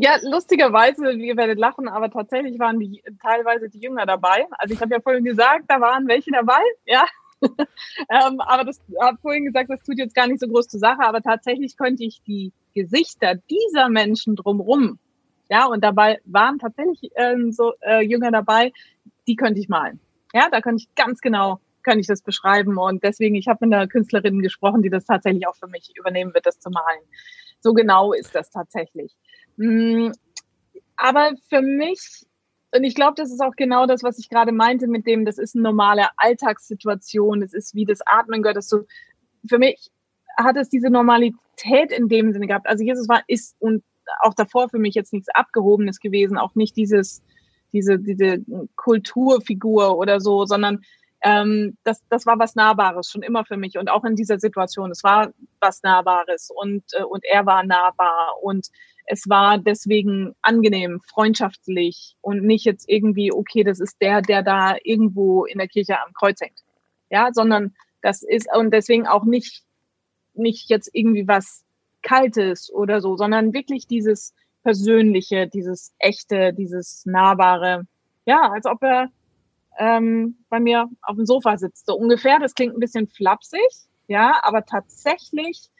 Ja, 0.00 0.16
lustigerweise, 0.22 1.10
ihr 1.10 1.36
werdet 1.36 1.58
lachen, 1.58 1.88
aber 1.88 2.08
tatsächlich 2.08 2.56
waren 2.60 2.78
die 2.78 3.02
teilweise 3.20 3.68
die 3.68 3.80
Jünger 3.80 4.06
dabei. 4.06 4.46
Also 4.52 4.72
ich 4.72 4.80
habe 4.80 4.94
ja 4.94 5.00
vorhin 5.00 5.24
gesagt, 5.24 5.64
da 5.66 5.80
waren 5.80 6.06
welche 6.06 6.30
dabei, 6.30 6.60
ja. 6.86 7.04
ähm, 7.42 8.40
aber 8.40 8.62
das 8.62 8.80
habe 9.02 9.18
vorhin 9.20 9.46
gesagt, 9.46 9.68
das 9.70 9.82
tut 9.82 9.98
jetzt 9.98 10.14
gar 10.14 10.28
nicht 10.28 10.38
so 10.38 10.46
groß 10.46 10.68
zur 10.68 10.78
Sache, 10.78 11.00
aber 11.00 11.20
tatsächlich 11.20 11.76
könnte 11.76 12.04
ich 12.04 12.22
die 12.22 12.52
Gesichter 12.74 13.34
dieser 13.50 13.88
Menschen 13.88 14.36
drumrum, 14.36 15.00
ja, 15.50 15.66
und 15.66 15.82
dabei 15.82 16.20
waren 16.26 16.60
tatsächlich 16.60 17.10
ähm, 17.16 17.50
so 17.50 17.72
äh, 17.80 18.04
Jünger 18.04 18.30
dabei, 18.30 18.72
die 19.26 19.34
könnte 19.34 19.58
ich 19.60 19.68
malen. 19.68 19.98
Ja, 20.32 20.48
da 20.48 20.60
könnte 20.60 20.84
ich 20.84 20.94
ganz 20.94 21.20
genau 21.20 21.58
kann 21.82 21.98
ich 21.98 22.06
das 22.06 22.22
beschreiben 22.22 22.76
und 22.76 23.02
deswegen, 23.02 23.34
ich 23.34 23.48
habe 23.48 23.66
mit 23.66 23.74
einer 23.74 23.88
Künstlerin 23.88 24.42
gesprochen, 24.42 24.82
die 24.82 24.90
das 24.90 25.06
tatsächlich 25.06 25.46
auch 25.48 25.56
für 25.56 25.68
mich 25.68 25.90
übernehmen 25.96 26.34
wird, 26.34 26.44
das 26.44 26.60
zu 26.60 26.70
malen. 26.70 27.00
So 27.60 27.72
genau 27.72 28.12
ist 28.12 28.34
das 28.34 28.50
tatsächlich. 28.50 29.16
Mm, 29.58 30.12
aber 30.96 31.32
für 31.48 31.60
mich, 31.60 32.26
und 32.74 32.84
ich 32.84 32.94
glaube, 32.94 33.14
das 33.16 33.30
ist 33.30 33.40
auch 33.40 33.56
genau 33.56 33.86
das, 33.86 34.02
was 34.02 34.18
ich 34.18 34.28
gerade 34.28 34.52
meinte 34.52 34.86
mit 34.86 35.06
dem, 35.06 35.24
das 35.24 35.38
ist 35.38 35.54
eine 35.54 35.64
normale 35.64 36.06
Alltagssituation, 36.16 37.40
das 37.40 37.52
ist 37.52 37.74
wie 37.74 37.84
das 37.84 38.00
Atmen 38.06 38.42
gehört, 38.42 38.56
das 38.56 38.68
so, 38.68 38.84
für 39.48 39.58
mich 39.58 39.90
hat 40.36 40.56
es 40.56 40.68
diese 40.68 40.90
Normalität 40.90 41.92
in 41.92 42.08
dem 42.08 42.32
Sinne 42.32 42.46
gehabt. 42.46 42.68
Also 42.68 42.84
Jesus 42.84 43.08
war, 43.08 43.22
ist 43.26 43.56
und 43.58 43.82
auch 44.20 44.34
davor 44.34 44.68
für 44.68 44.78
mich 44.78 44.94
jetzt 44.94 45.12
nichts 45.12 45.28
Abgehobenes 45.34 45.98
gewesen, 45.98 46.38
auch 46.38 46.54
nicht 46.54 46.76
dieses, 46.76 47.22
diese, 47.72 47.98
diese 47.98 48.38
Kulturfigur 48.76 49.98
oder 49.98 50.20
so, 50.20 50.46
sondern 50.46 50.80
ähm, 51.22 51.76
das, 51.82 52.00
das 52.08 52.26
war 52.26 52.38
was 52.38 52.54
Nahbares 52.54 53.10
schon 53.10 53.22
immer 53.22 53.44
für 53.44 53.56
mich 53.56 53.76
und 53.76 53.90
auch 53.90 54.04
in 54.04 54.14
dieser 54.14 54.38
Situation. 54.38 54.90
Es 54.92 55.02
war 55.02 55.32
was 55.60 55.82
Nahbares 55.82 56.50
und, 56.54 56.84
äh, 56.92 57.02
und 57.02 57.24
er 57.24 57.44
war 57.44 57.64
nahbar 57.64 58.36
und 58.40 58.68
es 59.08 59.28
war 59.28 59.58
deswegen 59.58 60.34
angenehm, 60.42 61.00
freundschaftlich 61.00 62.16
und 62.20 62.44
nicht 62.44 62.64
jetzt 62.64 62.88
irgendwie, 62.88 63.32
okay, 63.32 63.64
das 63.64 63.80
ist 63.80 64.00
der, 64.02 64.20
der 64.20 64.42
da 64.42 64.76
irgendwo 64.84 65.44
in 65.46 65.58
der 65.58 65.68
Kirche 65.68 66.00
am 66.00 66.12
Kreuz 66.12 66.40
hängt. 66.40 66.62
Ja, 67.10 67.30
sondern 67.32 67.74
das 68.02 68.22
ist 68.22 68.48
und 68.54 68.70
deswegen 68.70 69.06
auch 69.06 69.24
nicht, 69.24 69.62
nicht 70.34 70.68
jetzt 70.68 70.90
irgendwie 70.92 71.26
was 71.26 71.64
Kaltes 72.02 72.70
oder 72.72 73.00
so, 73.00 73.16
sondern 73.16 73.54
wirklich 73.54 73.86
dieses 73.86 74.34
Persönliche, 74.62 75.48
dieses 75.48 75.94
Echte, 75.98 76.52
dieses 76.52 77.06
Nahbare. 77.06 77.86
Ja, 78.26 78.50
als 78.52 78.66
ob 78.66 78.82
er 78.82 79.08
ähm, 79.78 80.36
bei 80.50 80.60
mir 80.60 80.88
auf 81.00 81.16
dem 81.16 81.24
Sofa 81.24 81.56
sitzt. 81.56 81.86
So 81.86 81.96
ungefähr, 81.96 82.38
das 82.40 82.54
klingt 82.54 82.74
ein 82.74 82.80
bisschen 82.80 83.08
flapsig, 83.08 83.60
ja, 84.06 84.38
aber 84.42 84.66
tatsächlich 84.66 85.70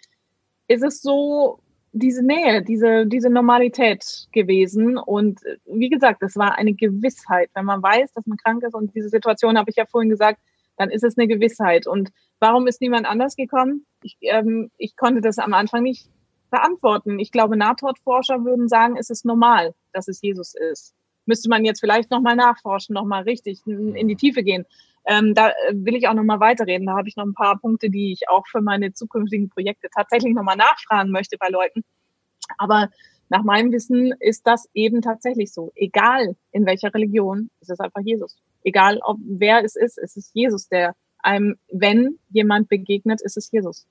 ist 0.66 0.82
es 0.82 1.02
so, 1.02 1.60
diese 1.92 2.24
Nähe, 2.24 2.62
diese, 2.62 3.06
diese 3.06 3.30
Normalität 3.30 4.28
gewesen. 4.32 4.98
Und 4.98 5.44
äh, 5.44 5.56
wie 5.66 5.88
gesagt, 5.88 6.22
es 6.22 6.36
war 6.36 6.56
eine 6.56 6.74
Gewissheit. 6.74 7.50
Wenn 7.54 7.64
man 7.64 7.82
weiß, 7.82 8.12
dass 8.12 8.26
man 8.26 8.38
krank 8.38 8.62
ist 8.62 8.74
und 8.74 8.94
diese 8.94 9.08
Situation 9.08 9.58
habe 9.58 9.70
ich 9.70 9.76
ja 9.76 9.86
vorhin 9.86 10.10
gesagt, 10.10 10.40
dann 10.76 10.90
ist 10.90 11.04
es 11.04 11.18
eine 11.18 11.28
Gewissheit. 11.28 11.86
Und 11.86 12.10
warum 12.40 12.66
ist 12.66 12.80
niemand 12.80 13.06
anders 13.06 13.36
gekommen? 13.36 13.86
Ich, 14.02 14.16
ähm, 14.20 14.70
ich 14.78 14.96
konnte 14.96 15.20
das 15.20 15.38
am 15.38 15.54
Anfang 15.54 15.82
nicht 15.82 16.08
beantworten. 16.50 17.18
Ich 17.18 17.32
glaube, 17.32 17.56
Nahtodforscher 17.56 18.44
würden 18.44 18.68
sagen, 18.68 18.96
es 18.96 19.10
ist 19.10 19.24
normal, 19.24 19.74
dass 19.92 20.08
es 20.08 20.22
Jesus 20.22 20.54
ist. 20.54 20.94
Müsste 21.28 21.48
man 21.48 21.64
jetzt 21.64 21.80
vielleicht 21.80 22.10
nochmal 22.10 22.34
nachforschen, 22.34 22.94
nochmal 22.94 23.22
richtig 23.22 23.60
in 23.66 24.08
die 24.08 24.16
Tiefe 24.16 24.42
gehen. 24.42 24.64
Ähm, 25.04 25.34
da 25.34 25.50
äh, 25.50 25.72
will 25.72 25.94
ich 25.94 26.08
auch 26.08 26.14
nochmal 26.14 26.40
weiterreden. 26.40 26.86
Da 26.86 26.96
habe 26.96 27.08
ich 27.08 27.16
noch 27.16 27.24
ein 27.24 27.34
paar 27.34 27.58
Punkte, 27.58 27.88
die 27.90 28.12
ich 28.12 28.28
auch 28.28 28.46
für 28.46 28.60
meine 28.60 28.92
zukünftigen 28.92 29.48
Projekte 29.48 29.88
tatsächlich 29.94 30.34
nochmal 30.34 30.56
nachfragen 30.56 31.10
möchte 31.12 31.36
bei 31.38 31.48
Leuten. 31.48 31.84
Aber 32.58 32.90
nach 33.28 33.42
meinem 33.42 33.72
Wissen 33.72 34.12
ist 34.20 34.46
das 34.46 34.68
eben 34.74 35.02
tatsächlich 35.02 35.52
so. 35.52 35.72
Egal 35.74 36.36
in 36.50 36.66
welcher 36.66 36.92
Religion, 36.92 37.50
ist 37.60 37.70
es 37.70 37.80
einfach 37.80 38.00
Jesus. 38.02 38.38
Egal, 38.64 38.98
ob 39.02 39.18
wer 39.20 39.64
es 39.64 39.76
ist, 39.76 39.98
es 39.98 40.16
ist 40.16 40.30
Jesus, 40.34 40.68
der 40.68 40.94
einem, 41.20 41.58
wenn 41.70 42.18
jemand 42.30 42.68
begegnet, 42.68 43.20
ist 43.22 43.36
es 43.36 43.50
Jesus. 43.50 43.86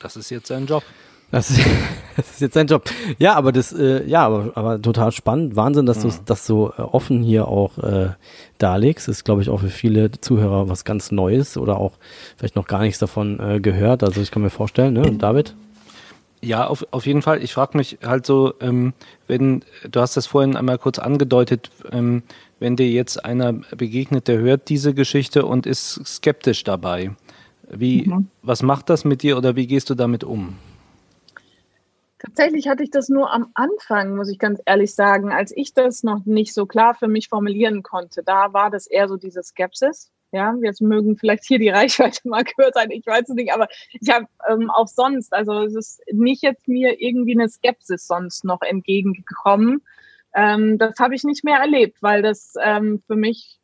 Das 0.00 0.16
ist 0.16 0.30
jetzt 0.30 0.48
sein 0.48 0.66
Job. 0.66 0.82
Das 1.30 1.50
ist, 1.50 1.60
das 2.16 2.30
ist 2.32 2.40
jetzt 2.40 2.54
sein 2.54 2.66
Job. 2.66 2.84
Ja, 3.18 3.34
aber 3.34 3.52
das, 3.52 3.72
äh, 3.72 4.06
ja, 4.06 4.26
aber, 4.26 4.52
aber 4.54 4.82
total 4.82 5.12
spannend. 5.12 5.56
Wahnsinn, 5.56 5.86
dass 5.86 6.04
mhm. 6.04 6.10
du 6.10 6.16
das 6.26 6.46
so 6.46 6.72
äh, 6.76 6.82
offen 6.82 7.22
hier 7.22 7.48
auch 7.48 7.78
äh, 7.78 8.10
darlegst. 8.58 9.08
Das 9.08 9.18
ist, 9.18 9.24
glaube 9.24 9.42
ich, 9.42 9.48
auch 9.48 9.60
für 9.60 9.68
viele 9.68 10.10
Zuhörer 10.10 10.68
was 10.68 10.84
ganz 10.84 11.10
Neues 11.10 11.56
oder 11.56 11.78
auch 11.78 11.92
vielleicht 12.36 12.56
noch 12.56 12.66
gar 12.66 12.80
nichts 12.80 12.98
davon 12.98 13.40
äh, 13.40 13.60
gehört. 13.60 14.02
Also 14.02 14.20
ich 14.20 14.30
kann 14.30 14.42
mir 14.42 14.50
vorstellen, 14.50 14.94
ne? 14.94 15.12
David? 15.12 15.54
Ja, 16.42 16.66
auf, 16.66 16.86
auf 16.90 17.06
jeden 17.06 17.20
Fall. 17.20 17.42
Ich 17.42 17.52
frage 17.52 17.76
mich 17.76 17.98
halt 18.02 18.24
so, 18.24 18.54
ähm, 18.60 18.94
wenn, 19.26 19.62
du 19.90 20.00
hast 20.00 20.16
das 20.16 20.26
vorhin 20.26 20.56
einmal 20.56 20.78
kurz 20.78 20.98
angedeutet, 20.98 21.70
ähm, 21.92 22.22
wenn 22.58 22.76
dir 22.76 22.88
jetzt 22.88 23.24
einer 23.24 23.52
begegnet, 23.52 24.26
der 24.26 24.38
hört 24.38 24.68
diese 24.68 24.94
Geschichte 24.94 25.44
und 25.44 25.66
ist 25.66 26.00
skeptisch 26.06 26.64
dabei. 26.64 27.10
Wie, 27.70 28.06
mhm. 28.08 28.28
was 28.42 28.62
macht 28.62 28.90
das 28.90 29.04
mit 29.04 29.22
dir 29.22 29.36
oder 29.36 29.54
wie 29.54 29.66
gehst 29.66 29.90
du 29.90 29.94
damit 29.94 30.24
um? 30.24 30.56
Tatsächlich 32.22 32.68
hatte 32.68 32.82
ich 32.82 32.90
das 32.90 33.08
nur 33.08 33.32
am 33.32 33.50
Anfang, 33.54 34.14
muss 34.14 34.28
ich 34.28 34.38
ganz 34.38 34.60
ehrlich 34.66 34.94
sagen, 34.94 35.32
als 35.32 35.52
ich 35.56 35.72
das 35.72 36.02
noch 36.02 36.26
nicht 36.26 36.52
so 36.52 36.66
klar 36.66 36.94
für 36.94 37.08
mich 37.08 37.28
formulieren 37.28 37.82
konnte. 37.82 38.22
Da 38.22 38.52
war 38.52 38.70
das 38.70 38.86
eher 38.86 39.08
so 39.08 39.16
diese 39.16 39.42
Skepsis. 39.42 40.12
Ja, 40.32 40.54
jetzt 40.62 40.82
mögen 40.82 41.16
vielleicht 41.16 41.44
hier 41.44 41.58
die 41.58 41.70
Reichweite 41.70 42.28
mal 42.28 42.44
gehört 42.56 42.74
sein, 42.74 42.90
ich 42.90 43.04
weiß 43.06 43.28
es 43.28 43.34
nicht, 43.34 43.52
aber 43.52 43.68
ich 43.98 44.10
habe 44.10 44.26
ähm, 44.48 44.70
auch 44.70 44.86
sonst, 44.86 45.32
also 45.32 45.62
es 45.62 45.74
ist 45.74 46.02
nicht 46.12 46.42
jetzt 46.42 46.68
mir 46.68 47.00
irgendwie 47.00 47.32
eine 47.32 47.48
Skepsis 47.48 48.06
sonst 48.06 48.44
noch 48.44 48.60
entgegengekommen. 48.60 49.82
Ähm, 50.34 50.78
das 50.78 50.98
habe 51.00 51.14
ich 51.14 51.24
nicht 51.24 51.42
mehr 51.42 51.58
erlebt, 51.58 52.02
weil 52.02 52.22
das 52.22 52.54
ähm, 52.62 53.02
für 53.06 53.16
mich 53.16 53.58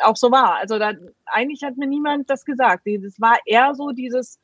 auch 0.00 0.16
so 0.16 0.30
war. 0.32 0.56
Also 0.56 0.78
da 0.78 0.92
eigentlich 1.26 1.62
hat 1.62 1.76
mir 1.76 1.86
niemand 1.86 2.28
das 2.28 2.44
gesagt. 2.44 2.86
Es 2.86 3.20
war 3.20 3.38
eher 3.46 3.74
so 3.74 3.92
dieses, 3.92 4.40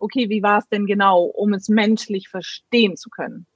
okay, 0.00 0.28
wie 0.28 0.42
war 0.42 0.58
es 0.58 0.68
denn 0.68 0.86
genau, 0.86 1.22
um 1.22 1.52
es 1.52 1.68
menschlich 1.68 2.28
verstehen 2.28 2.96
zu 2.96 3.10
können. 3.10 3.46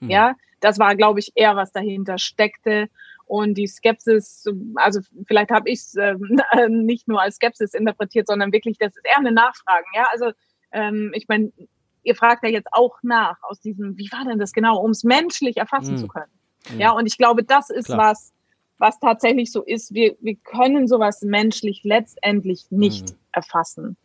Mhm. 0.00 0.10
Ja, 0.10 0.34
das 0.60 0.78
war, 0.78 0.94
glaube 0.96 1.20
ich, 1.20 1.32
eher 1.34 1.56
was 1.56 1.72
dahinter 1.72 2.18
steckte. 2.18 2.88
Und 3.26 3.54
die 3.54 3.66
Skepsis, 3.66 4.44
also 4.74 5.00
vielleicht 5.26 5.50
habe 5.50 5.70
ich 5.70 5.78
es 5.78 5.94
äh, 5.96 6.16
nicht 6.68 7.08
nur 7.08 7.20
als 7.20 7.36
Skepsis 7.36 7.72
interpretiert, 7.74 8.26
sondern 8.26 8.52
wirklich, 8.52 8.78
das 8.78 8.96
ist 8.96 9.06
eher 9.06 9.18
eine 9.18 9.32
Nachfrage. 9.32 9.86
Ja, 9.94 10.06
also 10.12 10.32
ähm, 10.72 11.12
ich 11.14 11.28
meine, 11.28 11.52
ihr 12.02 12.14
fragt 12.14 12.44
ja 12.44 12.50
jetzt 12.50 12.68
auch 12.72 12.98
nach 13.02 13.36
aus 13.42 13.60
diesem, 13.60 13.96
wie 13.96 14.10
war 14.12 14.24
denn 14.24 14.38
das 14.38 14.52
genau, 14.52 14.78
um 14.80 14.90
es 14.90 15.04
menschlich 15.04 15.56
erfassen 15.56 15.94
mhm. 15.94 15.98
zu 15.98 16.08
können. 16.08 16.32
Mhm. 16.70 16.80
Ja, 16.80 16.92
und 16.92 17.06
ich 17.06 17.16
glaube, 17.16 17.44
das 17.44 17.70
ist 17.70 17.86
Klar. 17.86 18.10
was, 18.10 18.32
was 18.78 18.98
tatsächlich 18.98 19.52
so 19.52 19.62
ist. 19.62 19.94
Wir, 19.94 20.16
wir 20.20 20.36
können 20.36 20.88
sowas 20.88 21.22
menschlich 21.22 21.82
letztendlich 21.84 22.66
nicht 22.70 23.10
mhm. 23.10 23.16
erfassen. 23.32 23.96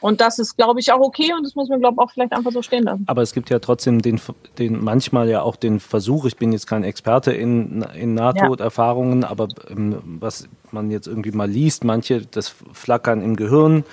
Und 0.00 0.20
das 0.20 0.38
ist, 0.38 0.56
glaube 0.56 0.80
ich, 0.80 0.92
auch 0.92 1.00
okay 1.00 1.32
und 1.36 1.44
das 1.44 1.54
muss 1.54 1.68
man, 1.68 1.80
glaube 1.80 1.96
ich, 1.98 2.00
auch 2.00 2.10
vielleicht 2.10 2.32
einfach 2.32 2.52
so 2.52 2.62
stehen 2.62 2.84
lassen. 2.84 3.04
Aber 3.06 3.22
es 3.22 3.32
gibt 3.32 3.50
ja 3.50 3.58
trotzdem 3.58 4.02
den, 4.02 4.20
den 4.58 4.82
manchmal 4.82 5.28
ja 5.28 5.42
auch 5.42 5.56
den 5.56 5.80
Versuch, 5.80 6.24
ich 6.24 6.36
bin 6.36 6.52
jetzt 6.52 6.66
kein 6.66 6.84
Experte 6.84 7.32
in, 7.32 7.82
in 7.94 8.14
Nahtoderfahrungen, 8.14 9.22
ja. 9.22 9.30
aber 9.30 9.48
ähm, 9.68 9.96
was 10.20 10.48
man 10.70 10.90
jetzt 10.90 11.06
irgendwie 11.06 11.32
mal 11.32 11.48
liest, 11.48 11.84
manche 11.84 12.22
das 12.22 12.54
Flackern 12.72 13.22
im 13.22 13.36
Gehirn, 13.36 13.84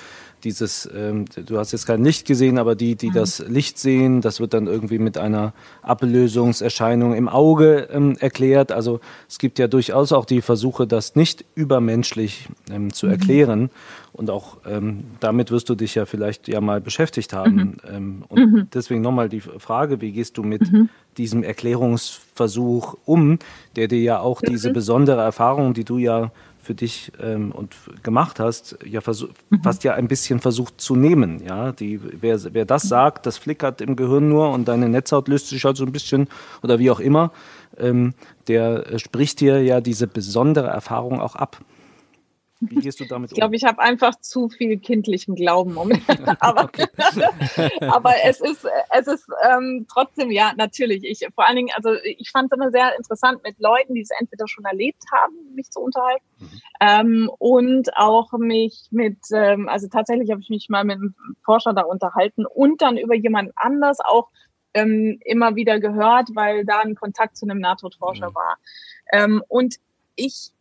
dieses, 0.43 0.89
ähm, 0.95 1.26
du 1.45 1.58
hast 1.58 1.71
jetzt 1.71 1.86
kein 1.86 2.04
Licht 2.04 2.26
gesehen, 2.28 2.58
aber 2.58 2.76
die, 2.76 2.95
die 2.95 3.10
mhm. 3.10 3.13
das 3.13 3.39
Licht 3.47 3.80
sehen, 3.80 4.21
das 4.21 4.39
wird 4.39 4.54
dann 4.54 4.67
irgendwie 4.67 5.00
mit 5.00 5.17
einer 5.17 5.54
Ablösungserscheinung 5.82 7.13
im 7.13 7.28
Auge 7.28 7.88
ähm, 7.91 8.15
erklärt. 8.19 8.71
Also 8.71 9.00
es 9.28 9.39
gibt 9.39 9.60
ja 9.60 9.67
durchaus 9.67 10.12
auch 10.12 10.26
die 10.26 10.41
Versuche, 10.41 10.88
das 10.88 11.15
nicht 11.15 11.45
übermenschlich 11.56 12.50
ähm, 12.71 12.93
zu 12.93 13.08
mhm. 13.08 13.12
erklären. 13.13 13.69
Und 14.13 14.32
auch 14.32 14.58
ähm, 14.65 15.04
damit 15.19 15.52
wirst 15.52 15.69
du 15.69 15.76
dich 15.76 15.93
ja 15.93 16.06
vielleicht 16.06 16.47
ja 16.47 16.60
mal 16.60 16.82
beschäftigt 16.82 17.34
haben. 17.34 17.56
Mhm. 17.56 17.78
Ähm, 17.88 18.23
und 18.28 18.39
mhm. 18.39 18.67
deswegen 18.73 19.02
nochmal 19.02 19.30
die 19.30 19.41
Frage, 19.41 20.02
wie 20.02 20.12
gehst 20.12 20.38
du 20.38 20.43
mit 20.43 20.71
mhm. 20.71 20.89
diesem 21.17 21.43
Erklärungsversuch 21.43 22.97
um, 23.06 23.38
der 23.76 23.88
dir 23.88 24.02
ja 24.02 24.19
auch 24.19 24.41
diese 24.41 24.71
besondere 24.71 25.21
Erfahrung, 25.21 25.76
die 25.76 25.84
du 25.84 26.00
ja 26.00 26.32
für 26.67 26.75
dich 26.75 27.13
ähm, 27.21 27.51
und 27.53 27.75
gemacht 28.03 28.41
hast, 28.41 28.77
ja 28.86 28.99
mhm. 28.99 29.62
fast 29.63 29.86
ja 29.86 29.93
ein 29.93 30.10
bisschen 30.10 30.39
versucht 30.41 30.80
zu 30.82 30.97
nehmen. 30.97 31.41
Ja, 31.43 31.71
die, 31.71 31.99
wer, 32.21 32.38
wer 32.53 32.65
das 32.65 32.84
sagt, 32.84 33.25
das 33.25 33.38
flickert 33.38 33.80
im 33.80 33.95
Gehirn 33.95 34.27
nur 34.27 34.51
und 34.51 34.67
deine 34.67 34.89
Netzhaut 34.89 35.30
löst 35.30 35.47
sich 35.47 35.63
halt 35.63 35.77
so 35.77 35.86
ein 35.86 35.93
bisschen 35.93 36.27
oder 36.62 36.77
wie 36.77 36.91
auch 36.91 36.99
immer, 36.99 37.32
ähm, 37.77 38.13
der 38.47 38.99
spricht 38.99 39.39
dir 39.39 39.63
ja 39.63 39.80
diese 39.80 40.08
besondere 40.08 40.67
Erfahrung 40.67 41.21
auch 41.21 41.36
ab. 41.36 41.58
Wie 42.60 42.76
gehst 42.76 43.00
du 43.00 43.06
damit 43.06 43.32
um? 43.32 43.36
Ich 43.36 43.39
glaube, 43.39 43.56
ich 43.56 43.63
habe 43.63 43.80
einfach 43.80 44.15
zu 44.20 44.50
viel 44.50 44.80
kindlichen 44.80 45.36
Glauben. 45.36 45.78
Um, 45.78 45.91
aber, 46.39 46.70
aber 47.82 48.13
es 48.24 48.41
ist, 48.41 48.67
es 48.91 49.08
ist 49.08 49.28
ähm, 49.50 49.86
trotzdem, 49.91 50.32
ja, 50.32 50.54
natürlich. 50.58 51.04
Ich, 51.04 51.28
vor 51.36 51.46
allen 51.46 51.58
Dingen, 51.58 51.70
also 51.76 51.91
ich 52.04 52.32
fand 52.32 52.52
es 52.52 52.58
immer 52.58 52.72
sehr 52.72 52.96
interessant, 52.98 53.43
mit 53.43 53.60
Leuten, 53.60 53.93
die 53.93 54.02
es 54.02 54.10
entweder 54.20 54.48
schon 54.48 54.65
erlebt 54.65 55.04
haben, 55.12 55.34
mich 55.54 55.70
zu 55.70 55.80
unterhalten. 55.82 56.26
Mhm. 56.39 56.62
Ähm, 56.82 57.32
und 57.38 57.96
auch 57.96 58.32
mich 58.34 58.88
mit, 58.91 59.20
ähm, 59.34 59.70
also 59.70 59.88
tatsächlich 59.88 60.32
habe 60.32 60.41
ich 60.41 60.50
mich 60.50 60.70
mal 60.70 60.84
mit 60.84 60.98
einem 60.98 61.15
Forscher 61.43 61.74
da 61.74 61.84
unterhalten 61.84 62.46
und 62.46 62.82
dann 62.82 62.98
über 62.98 63.15
jemand 63.15 63.52
anders 63.56 64.00
auch 64.00 64.30
ähm, 64.74 65.20
immer 65.24 65.56
wieder 65.56 65.80
gehört, 65.80 66.30
weil 66.34 66.65
da 66.65 66.80
ein 66.80 66.96
Kontakt 66.96 67.38
zu 67.38 67.46
einem 67.46 67.60
Nahtodforscher 67.60 68.32
mhm. 68.32 68.36
war. 68.36 68.58
Ähm, 69.12 69.43
und 69.48 69.76
ich 70.15 70.52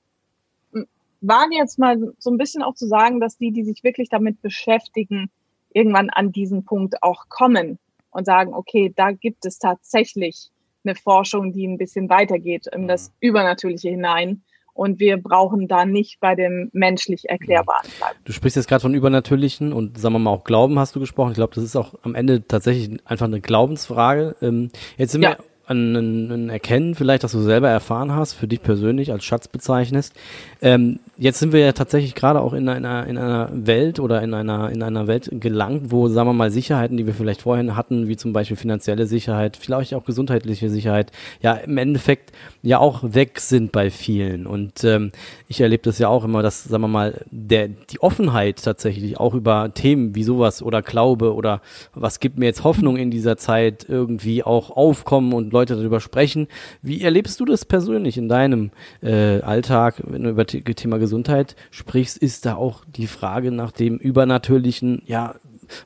wage 1.26 1.56
jetzt 1.56 1.78
mal 1.78 2.12
so 2.18 2.30
ein 2.30 2.38
bisschen 2.38 2.62
auch 2.62 2.74
zu 2.74 2.86
sagen, 2.86 3.20
dass 3.20 3.38
die, 3.38 3.52
die 3.52 3.64
sich 3.64 3.84
wirklich 3.84 4.08
damit 4.08 4.42
beschäftigen, 4.42 5.30
irgendwann 5.72 6.10
an 6.10 6.32
diesen 6.32 6.64
Punkt 6.64 7.02
auch 7.02 7.28
kommen 7.28 7.78
und 8.10 8.24
sagen, 8.24 8.54
okay, 8.54 8.92
da 8.94 9.12
gibt 9.12 9.44
es 9.44 9.58
tatsächlich 9.58 10.50
eine 10.84 10.94
Forschung, 10.94 11.52
die 11.52 11.66
ein 11.66 11.78
bisschen 11.78 12.08
weitergeht 12.08 12.66
in 12.72 12.88
das 12.88 13.08
mhm. 13.08 13.14
Übernatürliche 13.28 13.90
hinein. 13.90 14.42
Und 14.72 15.00
wir 15.00 15.16
brauchen 15.16 15.68
da 15.68 15.86
nicht 15.86 16.20
bei 16.20 16.34
dem 16.34 16.68
menschlich 16.74 17.30
Erklärbaren 17.30 17.88
bleiben. 17.96 18.18
Du 18.24 18.32
sprichst 18.32 18.56
jetzt 18.56 18.68
gerade 18.68 18.82
von 18.82 18.92
Übernatürlichen 18.92 19.72
und 19.72 19.98
sagen 19.98 20.14
wir 20.14 20.18
mal 20.18 20.32
auch 20.32 20.44
Glauben 20.44 20.78
hast 20.78 20.94
du 20.94 21.00
gesprochen. 21.00 21.30
Ich 21.30 21.36
glaube, 21.36 21.54
das 21.54 21.64
ist 21.64 21.76
auch 21.76 21.94
am 22.02 22.14
Ende 22.14 22.46
tatsächlich 22.46 23.00
einfach 23.06 23.24
eine 23.24 23.40
Glaubensfrage. 23.40 24.36
Ähm, 24.42 24.70
jetzt 24.98 25.12
sind 25.12 25.22
ja. 25.22 25.30
wir 25.30 25.38
an 25.66 25.96
ein 25.96 26.48
Erkennen 26.48 26.94
vielleicht, 26.94 27.24
dass 27.24 27.32
du 27.32 27.40
selber 27.40 27.68
erfahren 27.68 28.14
hast, 28.14 28.34
für 28.34 28.46
dich 28.46 28.62
persönlich 28.62 29.10
als 29.10 29.24
Schatz 29.24 29.48
bezeichnest. 29.48 30.14
Ähm, 30.62 31.00
jetzt 31.18 31.40
sind 31.40 31.52
wir 31.52 31.60
ja 31.60 31.72
tatsächlich 31.72 32.14
gerade 32.14 32.40
auch 32.40 32.52
in 32.52 32.68
einer, 32.68 33.06
in 33.06 33.18
einer 33.18 33.50
Welt 33.52 33.98
oder 33.98 34.22
in 34.22 34.32
einer, 34.32 34.70
in 34.70 34.82
einer 34.82 35.06
Welt 35.08 35.28
gelangt, 35.32 35.90
wo, 35.90 36.08
sagen 36.08 36.28
wir 36.28 36.34
mal, 36.34 36.50
Sicherheiten, 36.50 36.96
die 36.96 37.06
wir 37.06 37.14
vielleicht 37.14 37.42
vorhin 37.42 37.74
hatten, 37.74 38.06
wie 38.06 38.16
zum 38.16 38.32
Beispiel 38.32 38.56
finanzielle 38.56 39.06
Sicherheit, 39.06 39.56
vielleicht 39.56 39.94
auch 39.94 40.04
gesundheitliche 40.04 40.70
Sicherheit, 40.70 41.10
ja 41.42 41.54
im 41.54 41.78
Endeffekt 41.78 42.32
ja 42.62 42.78
auch 42.78 43.02
weg 43.02 43.40
sind 43.40 43.72
bei 43.72 43.90
vielen. 43.90 44.46
Und 44.46 44.84
ähm, 44.84 45.10
ich 45.48 45.60
erlebe 45.60 45.82
das 45.82 45.98
ja 45.98 46.08
auch 46.08 46.24
immer, 46.24 46.42
dass, 46.42 46.64
sagen 46.64 46.82
wir 46.82 46.88
mal, 46.88 47.24
der, 47.30 47.68
die 47.68 48.00
Offenheit 48.00 48.62
tatsächlich 48.62 49.18
auch 49.18 49.34
über 49.34 49.72
Themen 49.74 50.14
wie 50.14 50.22
sowas 50.22 50.62
oder 50.62 50.82
Glaube 50.82 51.34
oder 51.34 51.60
was 51.94 52.20
gibt 52.20 52.38
mir 52.38 52.46
jetzt 52.46 52.62
Hoffnung 52.62 52.96
in 52.96 53.10
dieser 53.10 53.36
Zeit 53.36 53.86
irgendwie 53.88 54.44
auch 54.44 54.70
aufkommen 54.70 55.32
und 55.32 55.55
Leute 55.56 55.76
darüber 55.76 56.00
sprechen. 56.00 56.48
Wie 56.82 57.02
erlebst 57.02 57.40
du 57.40 57.44
das 57.46 57.64
persönlich 57.64 58.18
in 58.18 58.28
deinem 58.28 58.70
äh, 59.02 59.40
Alltag, 59.40 60.02
wenn 60.04 60.22
du 60.22 60.30
über 60.30 60.44
das 60.44 60.74
Thema 60.76 60.98
Gesundheit 60.98 61.56
sprichst? 61.70 62.18
Ist 62.18 62.44
da 62.44 62.56
auch 62.56 62.84
die 62.84 63.06
Frage 63.06 63.52
nach 63.52 63.72
dem 63.72 63.96
Übernatürlichen, 63.96 65.02
ja, 65.06 65.36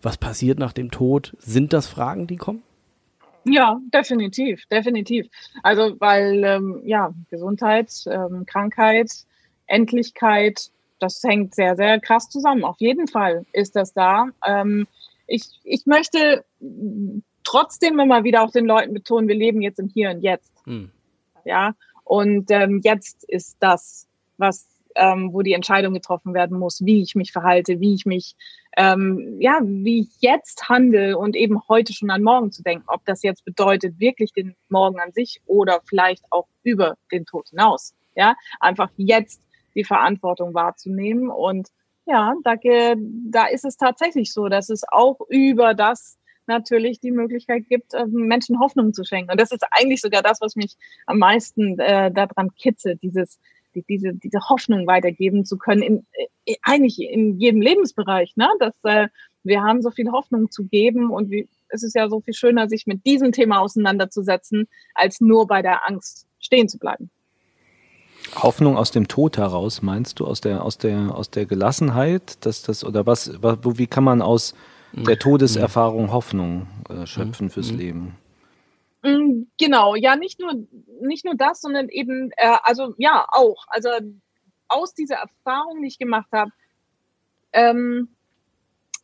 was 0.02 0.18
passiert 0.18 0.58
nach 0.58 0.72
dem 0.72 0.90
Tod? 0.90 1.36
Sind 1.38 1.72
das 1.72 1.86
Fragen, 1.86 2.26
die 2.26 2.36
kommen? 2.36 2.62
Ja, 3.44 3.78
definitiv, 3.94 4.66
definitiv. 4.66 5.28
Also 5.62 5.96
weil 5.98 6.42
ähm, 6.44 6.82
ja 6.84 7.14
Gesundheit, 7.30 7.90
ähm, 8.06 8.44
Krankheit, 8.44 9.10
Endlichkeit, 9.66 10.70
das 10.98 11.22
hängt 11.22 11.54
sehr, 11.54 11.76
sehr 11.76 12.00
krass 12.00 12.28
zusammen. 12.28 12.64
Auf 12.64 12.80
jeden 12.80 13.06
Fall 13.06 13.46
ist 13.52 13.76
das 13.76 13.94
da. 13.94 14.28
Ähm, 14.46 14.86
ich, 15.26 15.44
ich 15.64 15.86
möchte 15.86 16.44
trotzdem 17.44 17.98
immer 17.98 18.24
wieder 18.24 18.42
auch 18.42 18.50
den 18.50 18.66
Leuten 18.66 18.94
betonen, 18.94 19.28
wir 19.28 19.34
leben 19.34 19.62
jetzt 19.62 19.78
im 19.78 19.88
Hier 19.88 20.10
und 20.10 20.22
Jetzt. 20.22 20.52
Hm. 20.64 20.90
Ja, 21.44 21.74
und 22.04 22.50
ähm, 22.50 22.80
jetzt 22.82 23.24
ist 23.24 23.56
das, 23.60 24.06
was 24.36 24.70
ähm, 24.96 25.32
wo 25.32 25.42
die 25.42 25.52
Entscheidung 25.52 25.94
getroffen 25.94 26.34
werden 26.34 26.58
muss, 26.58 26.84
wie 26.84 27.02
ich 27.02 27.14
mich 27.14 27.32
verhalte, 27.32 27.80
wie 27.80 27.94
ich 27.94 28.06
mich, 28.06 28.36
ähm, 28.76 29.36
ja, 29.40 29.60
wie 29.62 30.00
ich 30.00 30.08
jetzt 30.20 30.68
handle 30.68 31.16
und 31.16 31.36
eben 31.36 31.60
heute 31.68 31.92
schon 31.92 32.10
an 32.10 32.22
morgen 32.22 32.52
zu 32.52 32.62
denken, 32.62 32.84
ob 32.88 33.04
das 33.04 33.22
jetzt 33.22 33.44
bedeutet, 33.44 33.98
wirklich 33.98 34.32
den 34.32 34.54
Morgen 34.68 35.00
an 35.00 35.12
sich 35.12 35.40
oder 35.46 35.80
vielleicht 35.88 36.24
auch 36.30 36.48
über 36.62 36.96
den 37.12 37.24
Tod 37.24 37.48
hinaus. 37.50 37.94
Ja, 38.16 38.34
einfach 38.58 38.90
jetzt 38.96 39.40
die 39.74 39.84
Verantwortung 39.84 40.54
wahrzunehmen 40.54 41.30
und 41.30 41.68
ja, 42.06 42.34
da, 42.42 42.54
da 43.30 43.46
ist 43.46 43.64
es 43.64 43.76
tatsächlich 43.76 44.32
so, 44.32 44.48
dass 44.48 44.68
es 44.68 44.82
auch 44.90 45.20
über 45.28 45.74
das 45.74 46.18
natürlich 46.50 47.00
die 47.00 47.12
Möglichkeit 47.12 47.68
gibt, 47.68 47.94
ähm, 47.94 48.10
Menschen 48.10 48.60
Hoffnung 48.60 48.92
zu 48.92 49.04
schenken. 49.04 49.30
Und 49.30 49.40
das 49.40 49.52
ist 49.52 49.64
eigentlich 49.70 50.00
sogar 50.00 50.22
das, 50.22 50.40
was 50.40 50.56
mich 50.56 50.76
am 51.06 51.18
meisten 51.18 51.78
äh, 51.78 52.10
daran 52.12 52.54
kitzelt, 52.54 53.02
dieses, 53.02 53.38
die, 53.74 53.82
diese, 53.88 54.12
diese 54.12 54.40
Hoffnung 54.48 54.86
weitergeben 54.86 55.44
zu 55.44 55.56
können, 55.56 55.82
in, 55.82 56.06
in, 56.44 56.54
äh, 56.54 56.56
eigentlich 56.62 57.00
in 57.00 57.38
jedem 57.38 57.62
Lebensbereich. 57.62 58.36
Ne? 58.36 58.48
Dass 58.58 58.74
äh, 58.82 59.08
wir 59.42 59.62
haben 59.62 59.80
so 59.80 59.90
viel 59.90 60.10
Hoffnung 60.10 60.50
zu 60.50 60.64
geben 60.64 61.10
und 61.10 61.30
wie, 61.30 61.48
es 61.68 61.82
ist 61.82 61.94
ja 61.94 62.08
so 62.08 62.20
viel 62.20 62.34
schöner, 62.34 62.68
sich 62.68 62.86
mit 62.86 63.06
diesem 63.06 63.32
Thema 63.32 63.60
auseinanderzusetzen, 63.60 64.68
als 64.94 65.20
nur 65.20 65.46
bei 65.46 65.62
der 65.62 65.88
Angst 65.88 66.26
stehen 66.40 66.68
zu 66.68 66.78
bleiben. 66.78 67.10
Hoffnung 68.34 68.76
aus 68.76 68.90
dem 68.90 69.08
Tod 69.08 69.38
heraus, 69.38 69.82
meinst 69.82 70.20
du, 70.20 70.26
aus 70.26 70.40
der, 70.40 70.64
aus 70.64 70.78
der, 70.78 71.14
aus 71.14 71.30
der 71.30 71.46
Gelassenheit, 71.46 72.44
dass 72.44 72.62
das, 72.62 72.84
oder 72.84 73.06
was, 73.06 73.32
wie 73.42 73.86
kann 73.86 74.04
man 74.04 74.22
aus 74.22 74.54
der 74.92 75.18
Todeserfahrung 75.18 76.12
Hoffnung 76.12 76.66
äh, 76.88 77.06
schöpfen 77.06 77.46
mhm. 77.46 77.50
fürs 77.50 77.72
mhm. 77.72 77.78
Leben. 77.78 78.16
Mm, 79.02 79.42
genau, 79.58 79.94
ja, 79.94 80.16
nicht 80.16 80.40
nur, 80.40 80.54
nicht 81.00 81.24
nur 81.24 81.34
das, 81.34 81.60
sondern 81.60 81.88
eben, 81.88 82.30
äh, 82.36 82.56
also 82.62 82.94
ja, 82.98 83.26
auch. 83.30 83.64
Also 83.68 83.88
aus 84.68 84.94
dieser 84.94 85.16
Erfahrung, 85.16 85.80
die 85.82 85.88
ich 85.88 85.98
gemacht 85.98 86.28
habe, 86.32 86.50
ähm, 87.52 88.08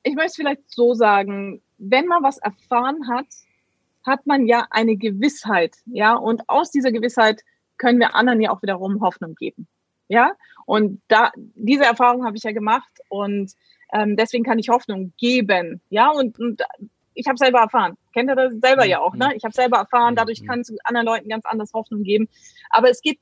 ich 0.02 0.14
möchte 0.14 0.28
es 0.28 0.36
vielleicht 0.36 0.70
so 0.70 0.94
sagen, 0.94 1.62
wenn 1.78 2.06
man 2.06 2.22
was 2.22 2.38
erfahren 2.38 3.08
hat, 3.08 3.26
hat 4.04 4.26
man 4.26 4.46
ja 4.46 4.66
eine 4.70 4.96
Gewissheit, 4.96 5.76
ja, 5.86 6.14
und 6.14 6.48
aus 6.48 6.70
dieser 6.70 6.92
Gewissheit 6.92 7.42
können 7.76 7.98
wir 7.98 8.14
anderen 8.14 8.40
ja 8.40 8.50
auch 8.50 8.62
wiederum 8.62 9.00
Hoffnung 9.00 9.34
geben, 9.34 9.66
ja. 10.08 10.32
Und 10.64 11.00
da 11.08 11.32
diese 11.54 11.84
Erfahrung 11.84 12.24
habe 12.24 12.36
ich 12.36 12.44
ja 12.44 12.52
gemacht 12.52 13.00
und 13.08 13.52
ähm, 13.92 14.16
deswegen 14.16 14.44
kann 14.44 14.58
ich 14.58 14.68
Hoffnung 14.68 15.12
geben, 15.18 15.80
ja. 15.90 16.10
Und, 16.10 16.38
und 16.38 16.62
ich 17.14 17.26
habe 17.26 17.38
selber 17.38 17.60
erfahren. 17.60 17.96
Kennt 18.12 18.30
ihr 18.30 18.36
das 18.36 18.52
selber 18.60 18.84
ja 18.84 19.00
auch, 19.00 19.14
ne? 19.14 19.32
Ich 19.34 19.44
habe 19.44 19.54
selber 19.54 19.78
erfahren. 19.78 20.16
Dadurch 20.16 20.44
kann 20.44 20.60
es 20.60 20.74
anderen 20.84 21.06
Leuten 21.06 21.28
ganz 21.28 21.44
anders 21.46 21.72
Hoffnung 21.72 22.02
geben. 22.02 22.28
Aber 22.70 22.90
es 22.90 23.00
geht 23.00 23.18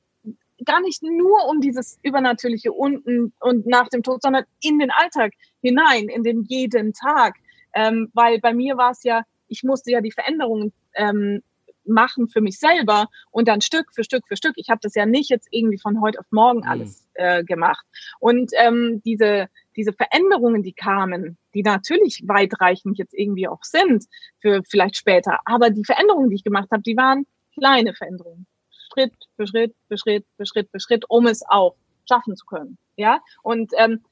gar 0.63 0.81
nicht 0.81 1.03
nur 1.03 1.47
um 1.49 1.61
dieses 1.61 1.99
Übernatürliche 2.03 2.71
unten 2.71 3.33
und 3.39 3.65
nach 3.65 3.89
dem 3.89 4.03
Tod, 4.03 4.21
sondern 4.21 4.45
in 4.61 4.79
den 4.79 4.91
Alltag 4.91 5.33
hinein, 5.61 6.09
in 6.09 6.23
den 6.23 6.43
jeden 6.43 6.93
Tag. 6.93 7.35
Ähm, 7.73 8.09
weil 8.13 8.39
bei 8.39 8.53
mir 8.53 8.77
war 8.77 8.91
es 8.91 9.03
ja, 9.03 9.23
ich 9.47 9.63
musste 9.63 9.91
ja 9.91 10.01
die 10.01 10.11
Veränderungen 10.11 10.71
ähm, 10.93 11.41
machen 11.83 12.27
für 12.27 12.41
mich 12.41 12.57
selber 12.57 13.07
und 13.31 13.47
dann 13.47 13.61
Stück 13.61 13.93
für 13.93 14.03
Stück 14.03 14.27
für 14.27 14.37
Stück. 14.37 14.53
Ich 14.55 14.69
habe 14.69 14.79
das 14.81 14.95
ja 14.95 15.05
nicht 15.05 15.29
jetzt 15.29 15.47
irgendwie 15.51 15.77
von 15.77 16.01
heute 16.01 16.19
auf 16.19 16.25
morgen 16.31 16.59
mhm. 16.59 16.67
alles 16.67 17.07
äh, 17.15 17.43
gemacht. 17.43 17.85
Und 18.19 18.51
ähm, 18.57 19.01
diese, 19.05 19.47
diese 19.75 19.93
Veränderungen, 19.93 20.63
die 20.63 20.73
kamen, 20.73 21.37
die 21.53 21.63
natürlich 21.63 22.23
weitreichend 22.25 22.97
jetzt 22.97 23.13
irgendwie 23.13 23.47
auch 23.47 23.63
sind 23.63 24.05
für 24.39 24.61
vielleicht 24.63 24.95
später, 24.97 25.39
aber 25.45 25.69
die 25.69 25.83
Veränderungen, 25.83 26.29
die 26.29 26.35
ich 26.35 26.43
gemacht 26.43 26.69
habe, 26.71 26.83
die 26.83 26.97
waren 26.97 27.25
kleine 27.53 27.93
Veränderungen. 27.93 28.47
Schritt 28.69 29.13
für 29.35 29.47
Schritt 29.47 29.75
für 29.87 29.97
Schritt 29.97 30.25
für 30.37 30.45
Schritt 30.45 30.69
für 30.71 30.79
Schritt, 30.79 31.05
um 31.09 31.27
es 31.27 31.43
auch 31.47 31.75
schaffen 32.07 32.35
zu 32.35 32.45
können. 32.45 32.77
Ja, 32.97 33.19
und 33.43 33.71
ähm, 33.77 34.03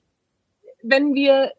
wenn 0.81 1.13
wir 1.13 1.53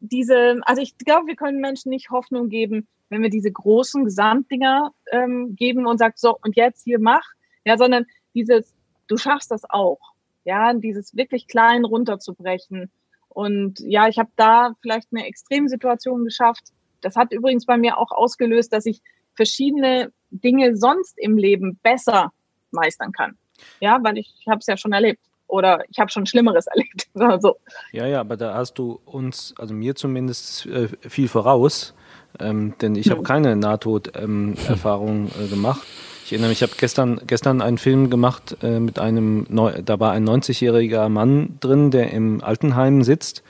diese, 0.00 0.60
also 0.64 0.82
ich 0.82 0.98
glaube, 0.98 1.28
wir 1.28 1.36
können 1.36 1.60
Menschen 1.60 1.90
nicht 1.90 2.10
Hoffnung 2.10 2.48
geben, 2.48 2.88
wenn 3.08 3.22
wir 3.22 3.30
diese 3.30 3.52
großen 3.52 4.04
Gesamtdinger 4.04 4.92
ähm, 5.12 5.54
geben 5.56 5.86
und 5.86 5.98
sagt, 5.98 6.18
so, 6.18 6.36
und 6.42 6.56
jetzt 6.56 6.82
hier 6.84 6.98
mach, 6.98 7.24
ja, 7.64 7.78
sondern 7.78 8.06
dieses, 8.34 8.74
du 9.06 9.16
schaffst 9.16 9.50
das 9.50 9.62
auch, 9.68 10.00
ja, 10.44 10.74
dieses 10.74 11.16
wirklich 11.16 11.46
klein 11.46 11.84
runterzubrechen. 11.84 12.90
Und 13.34 13.80
ja, 13.80 14.08
ich 14.08 14.18
habe 14.18 14.30
da 14.36 14.74
vielleicht 14.80 15.08
eine 15.12 15.26
Extremsituation 15.26 16.24
geschafft. 16.24 16.62
Das 17.00 17.16
hat 17.16 17.32
übrigens 17.32 17.66
bei 17.66 17.76
mir 17.76 17.98
auch 17.98 18.12
ausgelöst, 18.12 18.72
dass 18.72 18.86
ich 18.86 19.02
verschiedene 19.34 20.12
Dinge 20.30 20.76
sonst 20.76 21.18
im 21.18 21.36
Leben 21.36 21.78
besser 21.82 22.32
meistern 22.70 23.12
kann. 23.12 23.36
Ja, 23.80 23.98
weil 24.02 24.18
ich, 24.18 24.34
ich 24.40 24.48
habe 24.48 24.60
es 24.60 24.66
ja 24.66 24.76
schon 24.76 24.92
erlebt 24.92 25.20
oder 25.48 25.82
ich 25.90 25.98
habe 25.98 26.10
schon 26.10 26.26
Schlimmeres 26.26 26.66
erlebt. 26.68 27.08
so. 27.42 27.56
Ja, 27.92 28.06
ja, 28.06 28.20
aber 28.20 28.36
da 28.36 28.54
hast 28.54 28.74
du 28.74 29.00
uns, 29.04 29.52
also 29.58 29.74
mir 29.74 29.94
zumindest, 29.96 30.66
äh, 30.66 30.88
viel 31.08 31.28
voraus, 31.28 31.94
ähm, 32.40 32.74
denn 32.80 32.96
ich 32.96 33.10
habe 33.10 33.22
keine 33.22 33.56
Nahtoderfahrung 33.56 35.30
äh, 35.40 35.48
gemacht. 35.48 35.86
Ich 36.24 36.32
erinnere 36.32 36.48
mich, 36.48 36.62
ich 36.62 36.68
habe 36.68 36.78
gestern, 36.78 37.20
gestern 37.26 37.60
einen 37.60 37.78
Film 37.78 38.08
gemacht 38.08 38.56
äh, 38.62 38.80
mit 38.80 38.98
einem, 38.98 39.46
Neu 39.50 39.82
da 39.84 40.00
war 40.00 40.12
ein 40.12 40.26
90-jähriger 40.26 41.08
Mann 41.08 41.58
drin, 41.60 41.90
der 41.90 42.12
im 42.12 42.42
Altenheim 42.42 43.02
sitzt 43.02 43.42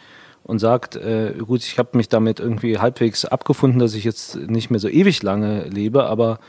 und 0.42 0.58
sagt, 0.58 0.96
äh, 0.96 1.34
gut, 1.38 1.64
ich 1.64 1.78
habe 1.78 1.96
mich 1.96 2.08
damit 2.08 2.40
irgendwie 2.40 2.78
halbwegs 2.78 3.24
abgefunden, 3.24 3.78
dass 3.78 3.94
ich 3.94 4.04
jetzt 4.04 4.36
nicht 4.36 4.70
mehr 4.70 4.80
so 4.80 4.88
ewig 4.88 5.22
lange 5.22 5.64
lebe, 5.68 6.04
aber 6.06 6.40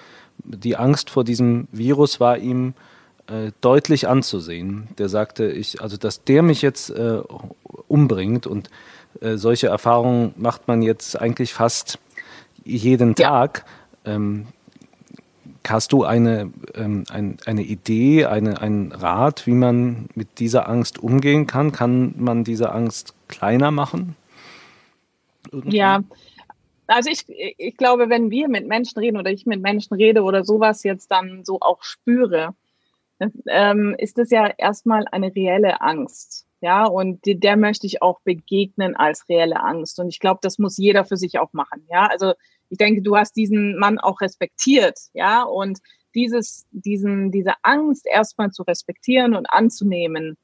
die 0.43 0.75
Angst 0.75 1.09
vor 1.09 1.23
diesem 1.23 1.67
Virus 1.71 2.19
war 2.19 2.38
ihm 2.38 2.73
äh, 3.27 3.51
deutlich 3.61 4.07
anzusehen. 4.07 4.89
Der 4.97 5.09
sagte, 5.09 5.45
ich, 5.51 5.81
also 5.81 5.95
dass 5.95 6.23
der 6.23 6.41
mich 6.41 6.61
jetzt 6.61 6.89
äh, 6.89 7.19
umbringt 7.88 8.47
und 8.47 8.69
äh, 9.21 9.38
solche 9.38 9.67
Erfahrungen 9.67 10.33
macht 10.38 10.67
man 10.67 10.81
jetzt 10.81 11.19
eigentlich 11.19 11.53
fast 11.53 11.99
jeden 12.66 13.16
Tag. 13.16 13.66
Ja. 14.05 14.16
Ähm, 14.16 14.47
hast 15.68 15.93
du 15.93 16.03
eine, 16.03 16.51
ähm, 16.76 17.05
ein, 17.09 17.38
eine 17.45 17.63
Idee, 17.63 18.26
eine, 18.26 18.61
einen 18.61 18.91
Rat, 18.91 19.47
wie 19.47 19.53
man 19.53 20.09
mit 20.16 20.39
dieser 20.39 20.68
Angst 20.68 20.99
umgehen 20.99 21.47
kann? 21.47 21.72
Kann 21.72 22.16
man 22.18 22.43
diese 22.43 22.72
Angst 22.72 23.16
kleiner 23.28 23.72
machen? 23.72 24.16
Irgendwie? 25.51 25.78
Ja, 25.78 26.01
also 26.88 27.09
ich, 27.09 27.26
ich 27.28 27.78
glaube, 27.78 28.09
wenn 28.09 28.30
wir 28.30 28.47
mit 28.47 28.68
Menschen 28.68 28.99
reden 28.99 29.18
oder 29.18 29.32
ich 29.32 29.45
mit 29.45 29.61
Menschen 29.61 29.95
rede 29.95 30.22
oder 30.24 30.43
sowas 30.43 30.84
jetzt 30.84 31.09
dann 31.11 31.43
so 31.43 31.59
auch 31.61 31.84
spüre, 31.84 32.53
ähm, 33.47 33.95
ist 33.97 34.18
das 34.18 34.30
ja 34.30 34.47
erstmal 34.57 35.05
eine 35.11 35.34
reelle 35.36 35.82
Angst. 35.82 36.45
Ja, 36.61 36.86
und 36.86 37.26
der, 37.26 37.36
der 37.36 37.57
möchte 37.57 37.86
ich 37.86 38.01
auch 38.01 38.22
begegnen 38.22 38.95
als 38.95 39.28
reelle 39.30 39.61
Angst. 39.61 39.99
Und 39.99 40.09
ich 40.09 40.20
glaube, 40.20 40.39
das 40.41 40.57
muss 40.57 40.78
jeder 40.78 41.05
für 41.05 41.18
sich 41.18 41.38
auch 41.39 41.53
machen. 41.53 41.86
Ja, 41.89 42.07
also 42.07 42.34
ich 42.70 42.78
denke, 42.78 43.01
du 43.01 43.16
hast 43.16 43.36
diesen 43.36 43.78
Mann 43.78 43.99
auch 43.99 44.22
respektiert. 44.22 44.97
Ja, 45.13 45.43
und 45.43 45.80
dieses, 46.13 46.66
diesen, 46.72 47.32
diese 47.32 47.53
Angst 47.63 48.05
erstmal 48.07 48.51
zu 48.51 48.63
respektieren 48.63 49.36
und 49.36 49.45
anzunehmen, 49.47 50.38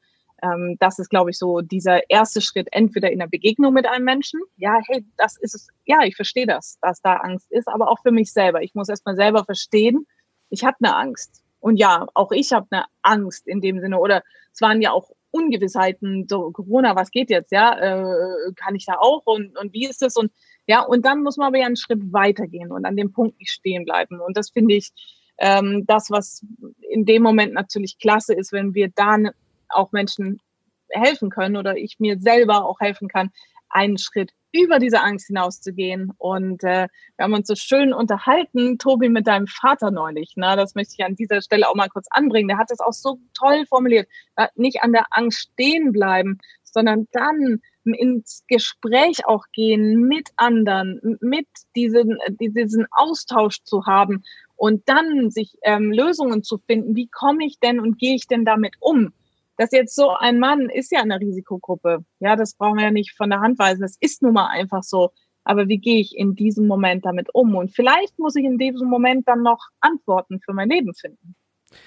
ähm, 0.44 0.76
das 0.80 1.00
ist, 1.00 1.10
glaube 1.10 1.32
ich, 1.32 1.38
so 1.38 1.62
dieser 1.62 2.10
erste 2.10 2.42
Schritt, 2.42 2.68
entweder 2.72 3.12
in 3.12 3.20
der 3.20 3.28
Begegnung 3.28 3.74
mit 3.74 3.88
einem 3.88 4.06
Menschen, 4.06 4.42
ja, 4.58 4.80
hey, 4.88 5.06
das 5.18 5.38
ist 5.38 5.56
es, 5.56 5.68
ja, 5.86 6.04
ich 6.04 6.16
verstehe 6.16 6.48
das, 6.48 6.78
dass 6.82 7.02
da 7.02 7.16
Angst 7.18 7.52
ist, 7.52 7.68
aber 7.68 7.90
auch 7.90 8.02
für 8.02 8.12
mich 8.12 8.34
selber. 8.34 8.62
Ich 8.62 8.74
muss 8.74 8.90
erstmal 8.90 9.16
selber 9.16 9.46
verstehen, 9.46 10.06
ich 10.50 10.64
habe 10.64 10.78
eine 10.82 10.96
Angst. 10.96 11.44
Und 11.60 11.78
ja, 11.78 12.08
auch 12.16 12.32
ich 12.32 12.52
habe 12.52 12.68
eine 12.72 12.86
Angst 13.04 13.48
in 13.48 13.62
dem 13.62 13.80
Sinne. 13.80 14.00
Oder 14.00 14.24
es 14.52 14.62
waren 14.62 14.82
ja 14.82 14.92
auch 14.92 15.12
Ungewissheiten, 15.30 16.28
so 16.28 16.52
Corona, 16.52 16.96
was 16.96 17.12
geht 17.12 17.30
jetzt, 17.30 17.52
ja? 17.52 17.78
Äh, 17.78 18.54
kann 18.56 18.76
ich 18.76 18.86
da 18.86 18.96
auch 19.00 19.26
und, 19.26 19.58
und 19.58 19.72
wie 19.72 19.88
ist 19.88 20.02
das? 20.02 20.18
Und 20.18 20.32
ja, 20.72 20.84
und 20.84 21.04
dann 21.06 21.22
muss 21.22 21.36
man 21.36 21.48
aber 21.48 21.58
ja 21.58 21.66
einen 21.66 21.76
Schritt 21.76 22.14
weitergehen 22.14 22.72
und 22.72 22.86
an 22.86 22.96
dem 22.96 23.12
Punkt 23.12 23.38
nicht 23.40 23.52
stehen 23.52 23.84
bleiben. 23.84 24.22
Und 24.22 24.38
das 24.38 24.52
finde 24.52 24.76
ich 24.76 24.92
ähm, 25.38 25.84
das, 25.86 26.10
was 26.10 26.46
in 26.90 27.04
dem 27.04 27.24
Moment 27.24 27.54
natürlich 27.54 28.00
klasse 28.00 28.34
ist, 28.34 28.54
wenn 28.54 28.74
wir 28.74 28.88
dann 28.96 29.32
auch 29.68 29.92
Menschen 29.92 30.40
helfen 30.88 31.30
können 31.30 31.58
oder 31.58 31.76
ich 31.76 32.00
mir 32.00 32.18
selber 32.20 32.64
auch 32.64 32.80
helfen 32.80 33.10
kann, 33.10 33.32
einen 33.68 33.98
Schritt 33.98 34.32
über 34.54 34.80
diese 34.80 35.02
Angst 35.02 35.28
hinauszugehen. 35.28 36.14
Und 36.18 36.64
äh, 36.64 36.88
wir 37.18 37.26
haben 37.26 37.34
uns 37.34 37.50
so 37.50 37.56
schön 37.56 37.92
unterhalten, 37.92 38.78
Tobi, 38.78 39.10
mit 39.10 39.28
deinem 39.28 39.48
Vater 39.48 39.92
neulich. 39.92 40.36
Na, 40.38 40.56
das 40.56 40.74
möchte 40.74 40.96
ich 40.98 41.04
an 41.04 41.18
dieser 41.18 41.42
Stelle 41.42 41.68
auch 41.68 41.76
mal 41.76 41.90
kurz 41.90 42.08
anbringen. 42.12 42.48
Der 42.48 42.58
hat 42.58 42.72
das 42.72 42.80
auch 42.80 42.94
so 42.94 43.20
toll 43.38 43.66
formuliert. 43.68 44.08
Nicht 44.56 44.84
an 44.84 44.94
der 44.94 45.08
Angst 45.10 45.52
stehen 45.52 45.92
bleiben, 45.92 46.38
sondern 46.64 47.10
dann 47.12 47.60
ins 47.84 48.44
Gespräch 48.48 49.26
auch 49.26 49.46
gehen 49.54 50.02
mit 50.02 50.30
anderen, 50.36 51.18
mit 51.22 51.48
diesen, 51.76 52.18
diesen 52.40 52.86
Austausch 52.92 53.64
zu 53.64 53.86
haben 53.86 54.24
und 54.56 54.88
dann 54.88 55.32
sich 55.32 55.58
ähm, 55.64 55.92
Lösungen 55.92 56.44
zu 56.44 56.58
finden. 56.60 56.96
Wie 56.96 57.08
komme 57.08 57.46
ich 57.46 57.60
denn 57.60 57.80
und 57.80 57.98
gehe 57.98 58.16
ich 58.16 58.28
denn 58.28 58.46
damit 58.46 58.76
um? 58.80 59.14
dass 59.62 59.72
jetzt 59.72 59.94
so 59.94 60.10
ein 60.10 60.40
Mann 60.40 60.70
ist 60.70 60.92
ja 60.92 61.02
eine 61.02 61.20
Risikogruppe. 61.20 62.04
Ja, 62.20 62.36
das 62.36 62.56
brauchen 62.56 62.78
wir 62.78 62.86
ja 62.86 62.92
nicht 62.92 63.16
von 63.16 63.30
der 63.30 63.42
Hand 63.42 63.60
weisen. 63.60 63.82
Das 63.82 63.96
ist 64.00 64.24
nun 64.24 64.34
mal 64.34 64.48
einfach 64.48 64.82
so. 64.82 65.12
Aber 65.44 65.68
wie 65.68 65.78
gehe 65.78 66.00
ich 66.00 66.18
in 66.18 66.34
diesem 66.34 66.66
Moment 66.66 67.06
damit 67.06 67.30
um? 67.34 67.56
Und 67.56 67.72
vielleicht 67.76 68.18
muss 68.18 68.36
ich 68.36 68.44
in 68.44 68.58
diesem 68.58 68.88
Moment 68.88 69.28
dann 69.28 69.44
noch 69.44 69.60
Antworten 69.80 70.40
für 70.40 70.54
mein 70.54 70.70
Leben 70.70 70.96
finden. 70.96 71.36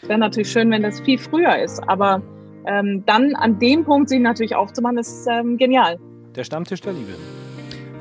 Es 0.02 0.08
wäre 0.08 0.20
natürlich 0.20 0.52
schön, 0.52 0.70
wenn 0.70 0.82
das 0.82 1.00
viel 1.00 1.18
früher 1.18 1.58
ist. 1.58 1.80
Aber 1.88 2.22
ähm, 2.66 3.02
dann 3.06 3.34
an 3.34 3.58
dem 3.58 3.84
Punkt 3.84 4.08
sich 4.08 4.20
natürlich 4.20 4.54
aufzumachen, 4.56 4.98
ist 4.98 5.26
ähm, 5.30 5.56
genial. 5.56 5.98
Der 6.34 6.44
Stammtisch 6.44 6.80
der 6.80 6.92
Liebe. 6.92 7.12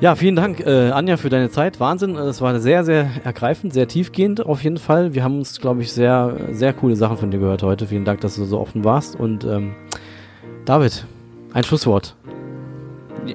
Ja, 0.00 0.16
vielen 0.16 0.36
Dank, 0.36 0.60
äh, 0.60 0.90
Anja, 0.90 1.16
für 1.16 1.30
deine 1.30 1.50
Zeit. 1.50 1.78
Wahnsinn. 1.78 2.16
Es 2.16 2.40
war 2.40 2.58
sehr, 2.58 2.84
sehr 2.84 3.08
ergreifend, 3.22 3.72
sehr 3.72 3.86
tiefgehend 3.86 4.44
auf 4.44 4.62
jeden 4.62 4.76
Fall. 4.76 5.14
Wir 5.14 5.22
haben 5.22 5.38
uns, 5.38 5.60
glaube 5.60 5.82
ich, 5.82 5.92
sehr, 5.92 6.36
sehr 6.50 6.72
coole 6.72 6.96
Sachen 6.96 7.16
von 7.16 7.30
dir 7.30 7.38
gehört 7.38 7.62
heute. 7.62 7.86
Vielen 7.86 8.04
Dank, 8.04 8.20
dass 8.20 8.36
du 8.36 8.44
so 8.44 8.58
offen 8.58 8.84
warst. 8.84 9.18
Und 9.18 9.44
ähm, 9.44 9.74
David, 10.64 11.06
ein 11.52 11.62
Schlusswort. 11.62 12.16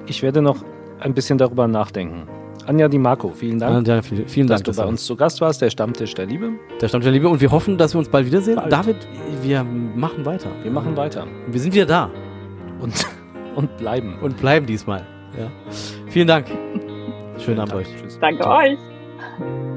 Ich 0.06 0.22
werde 0.22 0.42
noch 0.42 0.64
ein 1.00 1.14
bisschen 1.14 1.38
darüber 1.38 1.66
nachdenken. 1.66 2.28
Anja 2.70 2.86
Di 2.86 2.98
Marco, 2.98 3.30
vielen 3.30 3.58
Dank. 3.58 3.88
Ja, 3.88 4.00
vielen, 4.00 4.28
vielen 4.28 4.46
dass 4.46 4.62
Dank, 4.62 4.76
du 4.76 4.80
bei 4.80 4.88
uns 4.88 5.04
zu 5.04 5.16
Gast 5.16 5.40
warst, 5.40 5.60
der 5.60 5.70
Stammtisch 5.70 6.14
der 6.14 6.26
Liebe. 6.26 6.52
Der 6.80 6.86
Stammtisch 6.86 7.06
der 7.06 7.12
Liebe 7.12 7.28
und 7.28 7.40
wir 7.40 7.50
hoffen, 7.50 7.76
dass 7.76 7.94
wir 7.94 7.98
uns 7.98 8.08
bald 8.08 8.26
wiedersehen. 8.26 8.54
Bald. 8.54 8.72
David, 8.72 9.08
wir 9.42 9.64
machen 9.64 10.24
weiter. 10.24 10.50
Wir 10.62 10.70
machen 10.70 10.96
weiter. 10.96 11.26
Wir 11.48 11.58
sind 11.58 11.74
wieder 11.74 11.86
da. 11.86 12.10
Und, 12.80 12.94
und 13.56 13.76
bleiben. 13.76 14.16
Und 14.22 14.36
bleiben 14.36 14.66
diesmal. 14.66 15.04
Ja. 15.36 15.50
Vielen 16.10 16.28
Dank. 16.28 16.46
Schönen 17.38 17.58
Abend 17.58 17.74
euch. 17.74 17.88
Tschüss. 18.00 18.18
Danke 18.20 18.42
Ciao. 18.42 18.58
euch. 18.58 19.69